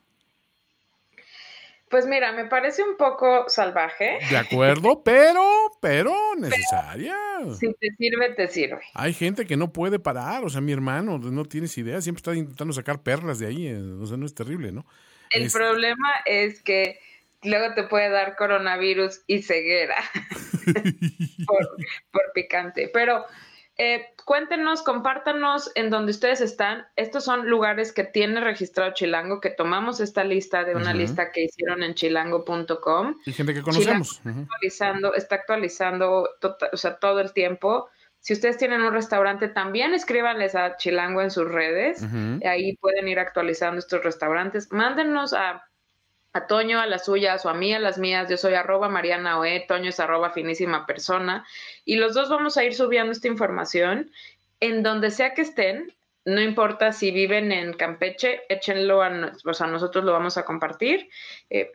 Pues 1.91 2.07
mira, 2.07 2.31
me 2.31 2.45
parece 2.45 2.83
un 2.83 2.95
poco 2.95 3.49
salvaje. 3.49 4.19
De 4.29 4.37
acuerdo, 4.37 5.03
pero, 5.03 5.43
pero 5.81 6.15
necesaria. 6.37 7.15
si 7.59 7.73
te 7.73 7.89
sirve, 7.97 8.33
te 8.33 8.47
sirve. 8.47 8.81
Hay 8.93 9.13
gente 9.13 9.45
que 9.45 9.57
no 9.57 9.73
puede 9.73 9.99
parar, 9.99 10.45
o 10.45 10.49
sea, 10.49 10.61
mi 10.61 10.71
hermano, 10.71 11.19
no 11.19 11.45
tienes 11.45 11.77
idea, 11.77 12.01
siempre 12.01 12.19
está 12.19 12.33
intentando 12.33 12.73
sacar 12.73 13.03
perlas 13.03 13.39
de 13.39 13.47
ahí, 13.47 13.67
eh, 13.67 13.77
o 13.77 14.05
sea, 14.05 14.15
no 14.15 14.25
es 14.25 14.33
terrible, 14.33 14.71
¿no? 14.71 14.85
El 15.31 15.51
problema 15.51 16.09
es 16.25 16.63
que 16.63 16.99
luego 17.43 17.73
te 17.73 17.83
puede 17.83 18.09
dar 18.09 18.35
coronavirus 18.37 19.21
y 19.27 19.41
ceguera 19.41 19.97
por, 21.45 21.69
por 22.11 22.21
picante. 22.33 22.89
Pero 22.93 23.25
eh, 23.77 24.13
cuéntenos, 24.25 24.83
compártanos 24.83 25.71
en 25.75 25.89
donde 25.89 26.11
ustedes 26.11 26.41
están. 26.41 26.85
Estos 26.95 27.23
son 27.23 27.49
lugares 27.49 27.91
que 27.91 28.03
tiene 28.03 28.41
registrado 28.41 28.93
Chilango, 28.93 29.39
que 29.39 29.49
tomamos 29.49 29.99
esta 29.99 30.23
lista 30.23 30.63
de 30.63 30.75
una 30.75 30.93
lista 30.93 31.31
que 31.31 31.45
hicieron 31.45 31.81
en 31.83 31.95
chilango.com. 31.95 33.15
Y 33.25 33.33
gente 33.33 33.53
que 33.53 33.61
conocemos. 33.61 34.17
está 34.17 34.29
actualizando, 34.29 35.13
está 35.15 35.35
actualizando 35.35 36.29
o 36.71 36.77
sea, 36.77 36.97
todo 36.97 37.19
el 37.19 37.33
tiempo. 37.33 37.89
Si 38.19 38.33
ustedes 38.33 38.57
tienen 38.57 38.81
un 38.81 38.93
restaurante, 38.93 39.47
también 39.47 39.95
escríbanles 39.95 40.53
a 40.53 40.77
Chilango 40.77 41.23
en 41.23 41.31
sus 41.31 41.47
redes. 41.47 42.05
Ahí 42.45 42.77
pueden 42.77 43.07
ir 43.07 43.17
actualizando 43.17 43.79
estos 43.79 44.03
restaurantes. 44.03 44.71
Mándenos 44.71 45.33
a 45.33 45.63
a 46.33 46.47
Toño 46.47 46.79
a 46.79 46.85
las 46.85 47.05
suyas 47.05 47.45
o 47.45 47.49
a 47.49 47.53
mí 47.53 47.73
a 47.73 47.79
las 47.79 47.97
mías. 47.97 48.29
Yo 48.29 48.37
soy 48.37 48.53
arroba 48.53 48.89
Mariana 48.89 49.39
Oe, 49.39 49.65
Toño 49.67 49.89
es 49.89 49.99
arroba 49.99 50.31
finísima 50.31 50.85
persona. 50.85 51.45
Y 51.85 51.95
los 51.95 52.13
dos 52.13 52.29
vamos 52.29 52.57
a 52.57 52.63
ir 52.63 52.73
subiendo 52.73 53.11
esta 53.11 53.27
información 53.27 54.11
en 54.59 54.83
donde 54.83 55.11
sea 55.11 55.33
que 55.33 55.41
estén. 55.41 55.93
No 56.23 56.39
importa 56.39 56.93
si 56.93 57.11
viven 57.11 57.51
en 57.51 57.73
Campeche, 57.73 58.41
échenlo 58.47 59.01
a, 59.01 59.33
o 59.43 59.53
sea, 59.53 59.67
nosotros 59.67 60.05
lo 60.05 60.13
vamos 60.13 60.37
a 60.37 60.45
compartir. 60.45 61.09
Eh, 61.49 61.71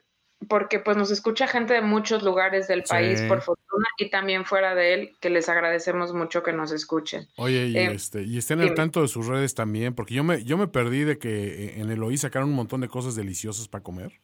porque 0.49 0.79
pues 0.79 0.97
nos 0.97 1.11
escucha 1.11 1.47
gente 1.47 1.75
de 1.75 1.81
muchos 1.81 2.23
lugares 2.23 2.69
del 2.69 2.83
país, 2.83 3.23
por 3.23 3.41
fortuna, 3.41 3.87
y 3.99 4.11
también 4.11 4.45
fuera 4.45 4.75
de 4.75 4.95
él, 4.95 5.17
que 5.21 5.31
les 5.31 5.49
agradecemos 5.49 6.13
mucho 6.13 6.43
que 6.43 6.53
nos 6.53 6.73
escuchen. 6.73 7.27
Oye, 7.37 7.67
y, 7.69 7.77
eh, 7.77 7.93
este, 7.93 8.23
y 8.23 8.39
estén 8.39 8.61
al 8.61 8.75
tanto 8.75 9.03
de 9.03 9.09
sus 9.09 9.27
redes 9.27 9.55
también, 9.55 9.95
porque 9.95 10.15
yo 10.15 10.25
me, 10.25 10.45
yo 10.45 10.59
me 10.59 10.69
perdí 10.69 11.05
de 11.05 11.19
que 11.19 11.81
en 11.81 11.91
el 11.91 12.03
OI 12.03 12.19
sacaron 12.19 12.51
un 12.51 12.55
montón 12.55 12.83
de 12.83 12.89
cosas 12.89 13.17
deliciosas 13.17 13.67
para 13.67 13.83
comer. 13.83 14.21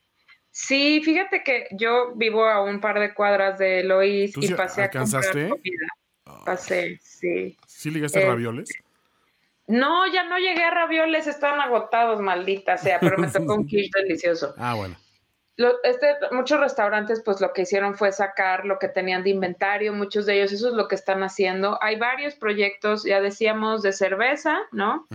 Sí, 0.52 1.00
fíjate 1.02 1.42
que 1.42 1.66
yo 1.70 2.12
vivo 2.14 2.44
a 2.44 2.62
un 2.62 2.78
par 2.78 3.00
de 3.00 3.14
cuadras 3.14 3.58
de 3.58 3.82
Lois 3.84 4.34
y 4.36 4.52
pasé 4.52 4.82
a 4.82 4.90
comprar 4.90 5.30
comida. 5.32 5.86
Pasé, 6.44 6.98
sí. 7.02 7.56
¿Sí 7.66 7.90
ligaste 7.90 8.22
a 8.22 8.28
ravioles? 8.28 8.68
No, 9.66 10.06
ya 10.12 10.24
no 10.24 10.36
llegué 10.36 10.62
a 10.62 10.70
ravioles, 10.70 11.26
estaban 11.26 11.58
agotados, 11.58 12.20
maldita 12.20 12.76
sea, 12.76 13.00
pero 13.00 13.16
me 13.16 13.28
tocó 13.28 13.54
un 13.54 13.66
quiche 13.66 13.90
delicioso. 14.02 14.54
Ah, 14.58 14.74
bueno. 14.74 14.94
este, 15.84 16.16
muchos 16.32 16.60
restaurantes 16.60 17.22
pues 17.24 17.40
lo 17.40 17.54
que 17.54 17.62
hicieron 17.62 17.94
fue 17.94 18.12
sacar 18.12 18.66
lo 18.66 18.78
que 18.78 18.88
tenían 18.88 19.22
de 19.22 19.30
inventario, 19.30 19.94
muchos 19.94 20.26
de 20.26 20.34
ellos 20.34 20.52
eso 20.52 20.68
es 20.68 20.74
lo 20.74 20.86
que 20.86 20.96
están 20.96 21.22
haciendo. 21.22 21.82
Hay 21.82 21.96
varios 21.96 22.34
proyectos, 22.34 23.04
ya 23.04 23.22
decíamos, 23.22 23.80
de 23.80 23.92
cerveza, 23.92 24.58
¿no? 24.70 25.06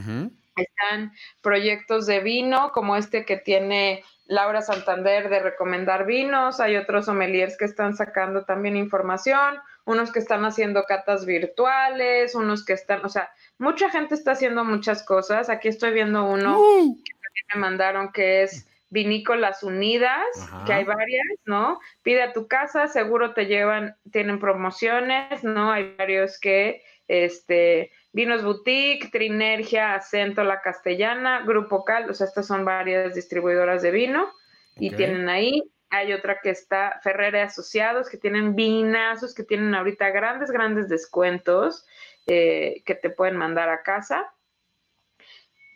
Están 0.56 1.14
proyectos 1.42 2.08
de 2.08 2.22
vino, 2.22 2.72
como 2.72 2.96
este 2.96 3.24
que 3.24 3.38
tiene 3.38 4.04
Laura 4.28 4.62
Santander 4.62 5.30
de 5.30 5.40
recomendar 5.40 6.06
vinos, 6.06 6.60
hay 6.60 6.76
otros 6.76 7.06
sommeliers 7.06 7.58
que 7.58 7.66
están 7.66 7.96
sacando 7.96 8.44
también 8.44 8.76
información, 8.76 9.56
unos 9.86 10.12
que 10.12 10.20
están 10.20 10.44
haciendo 10.44 10.84
catas 10.84 11.26
virtuales, 11.26 12.36
unos 12.36 12.66
que 12.66 12.74
están, 12.74 13.06
o 13.06 13.10
sea, 13.10 13.32
mucha 13.58 13.90
gente 13.90 14.16
está 14.16 14.32
haciendo 14.32 14.66
muchas 14.66 15.04
cosas. 15.04 15.50
Aquí 15.50 15.70
estoy 15.70 15.94
viendo 15.94 16.26
uno 16.26 16.60
uh. 16.60 16.96
que 17.04 17.12
también 17.14 17.46
me 17.54 17.60
mandaron 17.60 18.12
que 18.12 18.44
es 18.44 18.68
Vinícolas 18.90 19.64
Unidas, 19.64 20.26
que 20.66 20.74
hay 20.74 20.84
varias, 20.84 21.26
¿no? 21.46 21.80
Pide 22.04 22.24
a 22.24 22.34
tu 22.34 22.48
casa, 22.48 22.88
seguro 22.88 23.34
te 23.34 23.46
llevan, 23.46 23.96
tienen 24.12 24.40
promociones, 24.40 25.44
¿no? 25.44 25.72
Hay 25.72 25.96
varios 25.98 26.40
que, 26.40 26.84
este, 27.08 27.92
Vinos 28.18 28.44
Boutique, 28.44 29.12
Trinergia, 29.12 29.94
Acento 29.94 30.44
La 30.44 30.60
Castellana, 30.64 31.44
Grupo 31.46 31.86
Cal, 31.86 32.10
o 32.10 32.16
sea, 32.16 32.26
estas 32.26 32.48
son 32.48 32.66
varias 32.66 33.14
distribuidoras 33.14 33.84
de 33.84 33.92
vino 33.92 34.34
y 34.76 34.90
tienen 34.90 35.30
ahí. 35.30 35.62
Hay 35.92 36.14
otra 36.14 36.40
que 36.42 36.50
está 36.50 37.00
Ferrere 37.04 37.44
Asociados, 37.44 38.10
que 38.10 38.18
tienen 38.18 38.56
vinazos, 38.56 39.36
que 39.36 39.44
tienen 39.44 39.76
ahorita 39.76 40.10
grandes, 40.10 40.50
grandes 40.50 40.90
descuentos 40.90 41.86
eh, 42.26 42.82
que 42.88 42.96
te 42.96 43.12
pueden 43.12 43.38
mandar 43.38 43.70
a 43.70 43.84
casa. 43.84 44.34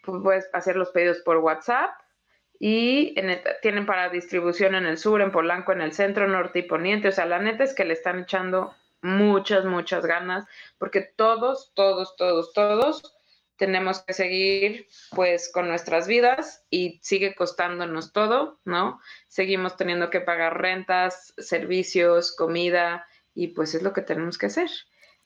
Puedes 0.04 0.50
hacer 0.52 0.78
los 0.78 0.90
pedidos 0.90 1.20
por 1.20 1.38
WhatsApp 1.38 1.92
y 2.58 3.14
tienen 3.62 3.86
para 3.86 4.10
distribución 4.10 4.74
en 4.74 4.88
el 4.88 4.98
sur, 4.98 5.22
en 5.22 5.32
Polanco, 5.32 5.74
en 5.74 5.82
el 5.82 5.94
centro, 5.94 6.28
norte 6.28 6.58
y 6.58 6.64
poniente. 6.64 7.10
O 7.10 7.12
sea, 7.12 7.28
la 7.28 7.38
neta 7.38 7.64
es 7.64 7.76
que 7.76 7.86
le 7.86 7.94
están 7.94 8.18
echando 8.18 8.74
muchas, 9.02 9.66
muchas 9.66 10.06
ganas, 10.06 10.46
porque 10.78 11.02
todos, 11.02 11.72
todos, 11.74 12.16
todos, 12.16 12.54
todos 12.54 13.16
tenemos 13.62 14.02
que 14.02 14.14
seguir 14.14 14.88
pues 15.12 15.52
con 15.54 15.68
nuestras 15.68 16.08
vidas 16.08 16.64
y 16.72 17.00
sigue 17.04 17.36
costándonos 17.36 18.12
todo, 18.12 18.60
¿no? 18.66 19.00
Seguimos 19.28 19.78
teniendo 19.78 20.10
que 20.10 20.20
pagar 20.20 20.60
rentas, 20.60 21.34
servicios, 21.38 22.36
comida 22.36 23.06
y 23.36 23.50
pues 23.50 23.76
es 23.76 23.84
lo 23.84 23.94
que 23.94 24.02
tenemos 24.02 24.40
que 24.40 24.48
hacer. 24.48 24.72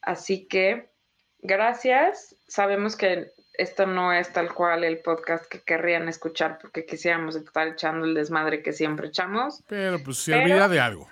Así 0.02 0.46
que 0.48 0.90
gracias. 1.38 2.36
Sabemos 2.46 2.94
que 2.94 3.32
esto 3.54 3.86
no 3.86 4.12
es 4.12 4.30
tal 4.30 4.52
cual 4.52 4.84
el 4.84 4.98
podcast 4.98 5.46
que 5.46 5.62
querrían 5.62 6.06
escuchar 6.06 6.58
porque 6.60 6.84
quisiéramos 6.84 7.36
estar 7.36 7.68
echando 7.68 8.04
el 8.04 8.12
desmadre 8.12 8.62
que 8.62 8.74
siempre 8.74 9.08
echamos. 9.08 9.62
Pero 9.66 9.98
pues 10.04 10.18
se 10.18 10.34
olvida 10.34 10.68
de 10.68 10.80
algo. 10.80 11.08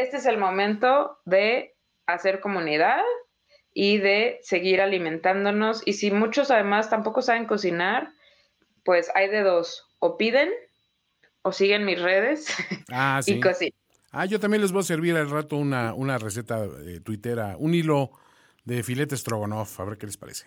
Este 0.00 0.18
es 0.18 0.26
el 0.26 0.38
momento 0.38 1.18
de 1.24 1.76
hacer 2.06 2.40
comunidad 2.40 3.02
y 3.72 3.98
de 3.98 4.38
seguir 4.42 4.80
alimentándonos. 4.80 5.82
Y 5.86 5.94
si 5.94 6.10
muchos 6.10 6.50
además 6.50 6.90
tampoco 6.90 7.22
saben 7.22 7.46
cocinar, 7.46 8.10
pues 8.84 9.10
hay 9.14 9.28
de 9.28 9.42
dos, 9.42 9.86
o 9.98 10.16
piden 10.16 10.50
o 11.42 11.52
siguen 11.52 11.84
mis 11.84 12.00
redes 12.00 12.48
ah, 12.92 13.20
y 13.26 13.40
cocinan. 13.40 13.78
Ah, 14.10 14.24
yo 14.24 14.40
también 14.40 14.62
les 14.62 14.72
voy 14.72 14.80
a 14.80 14.84
servir 14.84 15.16
al 15.16 15.30
rato 15.30 15.56
una, 15.56 15.92
una 15.92 16.16
receta 16.16 16.64
eh, 16.64 17.00
tuitera, 17.00 17.56
un 17.58 17.74
hilo 17.74 18.10
de 18.64 18.82
filete 18.82 19.16
stroganoff, 19.16 19.78
a 19.80 19.84
ver 19.84 19.98
qué 19.98 20.06
les 20.06 20.16
parece. 20.16 20.46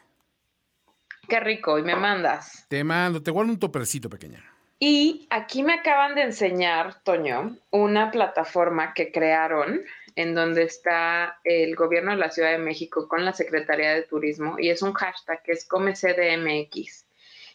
Qué 1.27 1.39
rico, 1.39 1.77
y 1.77 1.83
me 1.83 1.95
mandas. 1.95 2.65
Te 2.67 2.83
mando, 2.83 3.21
te 3.21 3.29
guardo 3.29 3.51
un 3.51 3.59
topercito 3.59 4.09
pequeña. 4.09 4.43
Y 4.83 5.27
aquí 5.29 5.61
me 5.61 5.75
acaban 5.75 6.15
de 6.15 6.23
enseñar, 6.23 7.03
Toño, 7.03 7.55
una 7.69 8.09
plataforma 8.09 8.95
que 8.95 9.11
crearon 9.11 9.83
en 10.15 10.33
donde 10.33 10.63
está 10.63 11.39
el 11.43 11.75
gobierno 11.75 12.09
de 12.09 12.17
la 12.17 12.31
Ciudad 12.31 12.49
de 12.49 12.57
México 12.57 13.07
con 13.07 13.23
la 13.23 13.31
Secretaría 13.31 13.93
de 13.93 14.01
Turismo 14.01 14.55
y 14.57 14.71
es 14.71 14.81
un 14.81 14.93
hashtag 14.93 15.43
que 15.43 15.51
es 15.51 15.67
ComeCDMX. 15.67 17.05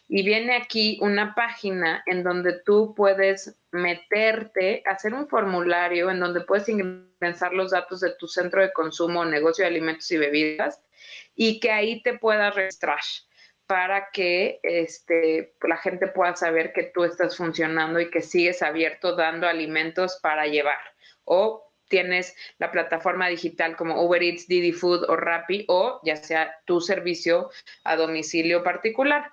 Y 0.07 0.23
viene 0.23 0.55
aquí 0.55 0.99
una 1.01 1.35
página 1.35 2.01
en 2.05 2.23
donde 2.23 2.61
tú 2.61 2.93
puedes 2.95 3.57
meterte, 3.71 4.81
hacer 4.85 5.13
un 5.13 5.27
formulario 5.27 6.09
en 6.09 6.21
donde 6.21 6.45
puedes 6.45 6.69
ingresar 6.69 7.51
los 7.51 7.71
datos 7.71 7.99
de 7.99 8.15
tu 8.15 8.29
centro 8.29 8.61
de 8.61 8.71
consumo, 8.71 9.25
negocio 9.25 9.65
de 9.65 9.71
alimentos 9.71 10.09
y 10.11 10.17
bebidas 10.17 10.81
y 11.35 11.59
que 11.59 11.71
ahí 11.71 12.01
te 12.01 12.17
puedas 12.17 12.55
registrar 12.55 12.99
para 13.67 14.09
que 14.11 14.59
este, 14.63 15.53
la 15.61 15.77
gente 15.77 16.07
pueda 16.07 16.35
saber 16.35 16.71
que 16.73 16.83
tú 16.83 17.03
estás 17.03 17.35
funcionando 17.35 17.99
y 17.99 18.09
que 18.09 18.21
sigues 18.21 18.61
abierto 18.61 19.15
dando 19.15 19.47
alimentos 19.47 20.19
para 20.21 20.47
llevar. 20.47 20.79
O 21.25 21.67
tienes 21.89 22.35
la 22.59 22.71
plataforma 22.71 23.27
digital 23.27 23.75
como 23.75 24.01
Uber 24.01 24.23
Eats, 24.23 24.47
Didi 24.47 24.71
Food 24.71 25.09
o 25.09 25.15
Rappi 25.15 25.65
o 25.67 25.99
ya 26.03 26.15
sea 26.15 26.55
tu 26.65 26.81
servicio 26.81 27.49
a 27.83 27.95
domicilio 27.95 28.63
particular. 28.63 29.31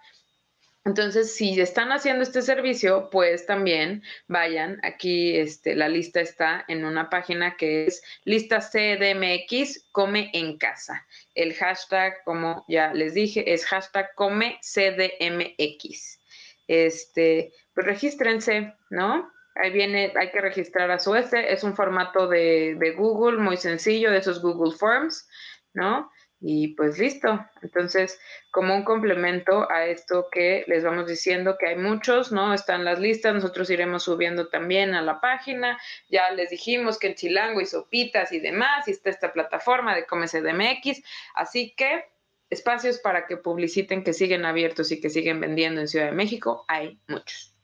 Entonces, 0.84 1.34
si 1.34 1.58
están 1.58 1.92
haciendo 1.92 2.22
este 2.22 2.42
servicio, 2.42 3.08
pues 3.10 3.46
también 3.46 4.02
vayan. 4.28 4.78
Aquí 4.82 5.34
este, 5.36 5.74
la 5.74 5.88
lista 5.88 6.20
está 6.20 6.64
en 6.68 6.84
una 6.84 7.08
página 7.08 7.56
que 7.56 7.86
es 7.86 8.02
lista 8.24 8.60
CDMX 8.60 9.88
Come 9.92 10.30
en 10.34 10.58
Casa. 10.58 11.06
El 11.34 11.54
hashtag, 11.54 12.22
como 12.24 12.66
ya 12.68 12.92
les 12.92 13.14
dije, 13.14 13.50
es 13.54 13.64
hashtag 13.64 14.14
Come 14.14 14.58
CDMX. 14.60 16.20
Este, 16.68 17.52
pues 17.74 17.86
regístrense, 17.86 18.74
¿no? 18.90 19.32
Ahí 19.54 19.70
viene, 19.70 20.12
hay 20.16 20.30
que 20.32 20.40
registrar 20.42 20.90
a 20.90 20.98
su 20.98 21.14
S. 21.14 21.50
Es 21.50 21.64
un 21.64 21.74
formato 21.74 22.28
de, 22.28 22.76
de 22.78 22.90
Google 22.90 23.38
muy 23.38 23.56
sencillo, 23.56 24.10
de 24.10 24.18
esos 24.18 24.42
Google 24.42 24.76
Forms, 24.76 25.26
¿no? 25.72 26.10
Y 26.40 26.74
pues 26.74 26.98
listo. 26.98 27.44
Entonces, 27.62 28.18
como 28.50 28.74
un 28.74 28.84
complemento 28.84 29.70
a 29.70 29.86
esto 29.86 30.26
que 30.30 30.64
les 30.66 30.84
vamos 30.84 31.06
diciendo, 31.06 31.56
que 31.58 31.68
hay 31.68 31.76
muchos, 31.76 32.32
¿no? 32.32 32.52
Están 32.52 32.84
las 32.84 32.98
listas, 32.98 33.34
nosotros 33.34 33.70
iremos 33.70 34.02
subiendo 34.02 34.48
también 34.48 34.94
a 34.94 35.02
la 35.02 35.20
página. 35.20 35.78
Ya 36.10 36.30
les 36.32 36.50
dijimos 36.50 36.98
que 36.98 37.08
en 37.08 37.14
Chilango 37.14 37.60
y 37.60 37.66
Sopitas 37.66 38.30
y 38.32 38.40
demás, 38.40 38.86
y 38.88 38.90
está 38.90 39.10
esta 39.10 39.32
plataforma 39.32 39.94
de 39.94 40.06
ComeCDMX. 40.06 41.02
Así 41.34 41.74
que 41.76 42.04
espacios 42.50 42.98
para 42.98 43.26
que 43.26 43.36
publiciten 43.36 44.04
que 44.04 44.12
siguen 44.12 44.44
abiertos 44.44 44.92
y 44.92 45.00
que 45.00 45.10
siguen 45.10 45.40
vendiendo 45.40 45.80
en 45.80 45.88
Ciudad 45.88 46.06
de 46.06 46.12
México, 46.12 46.64
hay 46.68 46.98
muchos. 47.08 47.54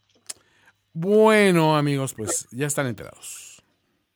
Bueno, 0.93 1.77
amigos, 1.77 2.14
pues 2.14 2.49
ya 2.51 2.66
están 2.66 2.87
enterados. 2.87 3.49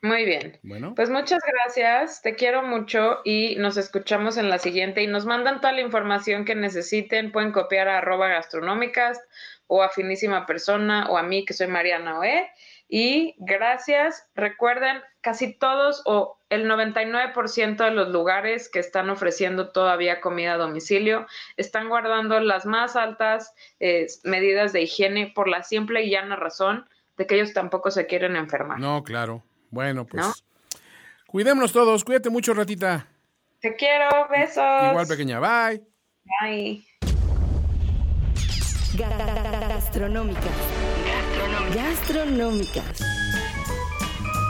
Muy 0.05 0.27
bien. 0.27 0.59
Bueno. 0.63 0.95
Pues 0.95 1.09
muchas 1.09 1.41
gracias, 1.47 2.21
te 2.21 2.35
quiero 2.35 2.63
mucho 2.63 3.23
y 3.25 3.57
nos 3.57 3.79
escuchamos 3.79 4.37
en 4.37 4.51
la 4.51 4.59
siguiente 4.59 5.03
y 5.03 5.07
nos 5.07 5.25
mandan 5.25 5.63
toda 5.63 5.73
la 5.73 5.81
información 5.81 6.45
que 6.45 6.55
necesiten, 6.55 7.33
pueden 7.33 7.53
copiar 7.53 7.89
a 7.89 7.97
arroba 7.97 8.29
gastronómicas 8.29 9.19
o 9.67 9.83
a 9.83 9.89
finísima 9.89 10.45
persona 10.45 11.07
o 11.09 11.17
a 11.17 11.23
mí 11.23 11.47
que 11.47 11.55
soy 11.55 11.69
Mariana 11.69 12.19
Oe. 12.19 12.51
Y 12.87 13.35
gracias, 13.39 14.29
recuerden, 14.35 15.01
casi 15.23 15.55
todos 15.55 16.03
o 16.05 16.39
el 16.51 16.69
99% 16.69 17.83
de 17.83 17.91
los 17.91 18.11
lugares 18.11 18.69
que 18.69 18.81
están 18.81 19.09
ofreciendo 19.09 19.73
todavía 19.73 20.21
comida 20.21 20.53
a 20.53 20.59
domicilio 20.59 21.27
están 21.57 21.89
guardando 21.89 22.39
las 22.41 22.67
más 22.67 22.95
altas 22.95 23.55
eh, 23.81 24.07
medidas 24.23 24.75
de 24.75 24.83
higiene 24.83 25.33
por 25.35 25.49
la 25.49 25.63
simple 25.63 26.03
y 26.03 26.11
llana 26.11 26.37
razón 26.37 26.91
de 27.17 27.27
que 27.27 27.37
ellos 27.37 27.55
tampoco 27.55 27.91
se 27.91 28.05
quieren 28.05 28.37
enfermar. 28.37 28.79
No, 28.79 29.03
claro. 29.03 29.43
Bueno, 29.75 30.07
pues 30.07 30.45
cuidémonos 31.27 31.73
todos. 31.73 32.05
Cuídate 32.05 32.31
mucho, 32.31 32.55
ratita. 32.55 33.09
Te 33.61 33.75
quiero, 33.75 34.09
besos. 34.31 34.91
Igual, 34.91 35.07
pequeña. 35.09 35.41
Bye. 35.41 35.83
Bye. 36.41 36.85
Gastronómicas. 38.97 40.45
Gastronómicas. 41.75 43.03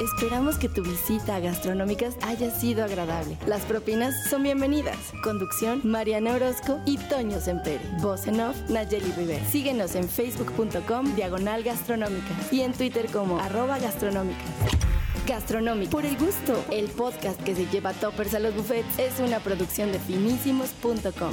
Esperamos 0.03 0.59
que 0.59 0.69
tu 0.69 0.83
visita 0.83 1.37
a 1.37 1.41
Gastronómicas 1.41 2.17
haya 2.23 2.51
sido 2.51 2.85
agradable. 2.85 3.39
Las 3.47 3.63
propinas 3.63 4.29
son 4.29 4.43
bienvenidas. 4.43 4.99
Conducción, 5.23 5.81
Mariana 5.85 6.35
Orozco 6.35 6.81
y 6.85 6.99
Toño 6.99 7.41
Sempere. 7.41 7.81
Voz 8.03 8.27
en 8.27 8.41
off, 8.41 8.57
Nayeli 8.69 9.11
Rivera. 9.13 9.45
Síguenos 9.47 9.95
en 9.95 10.07
facebook.com, 10.07 11.15
diagonal 11.15 11.63
gastronómicas. 11.63 12.53
Y 12.53 12.61
en 12.61 12.73
Twitter 12.73 13.07
como 13.11 13.39
arroba 13.39 13.79
gastronómicas. 13.79 14.94
Gastronómica. 15.27 15.91
Por 15.91 16.05
el 16.05 16.17
gusto, 16.17 16.65
el 16.71 16.89
podcast 16.89 17.43
que 17.43 17.55
se 17.55 17.67
lleva 17.67 17.93
toppers 17.93 18.35
a 18.35 18.39
los 18.39 18.55
buffets 18.55 18.99
es 18.99 19.21
una 19.21 19.41
producción 19.41 19.93
de 19.93 19.99
finísimos.com. 19.99 21.33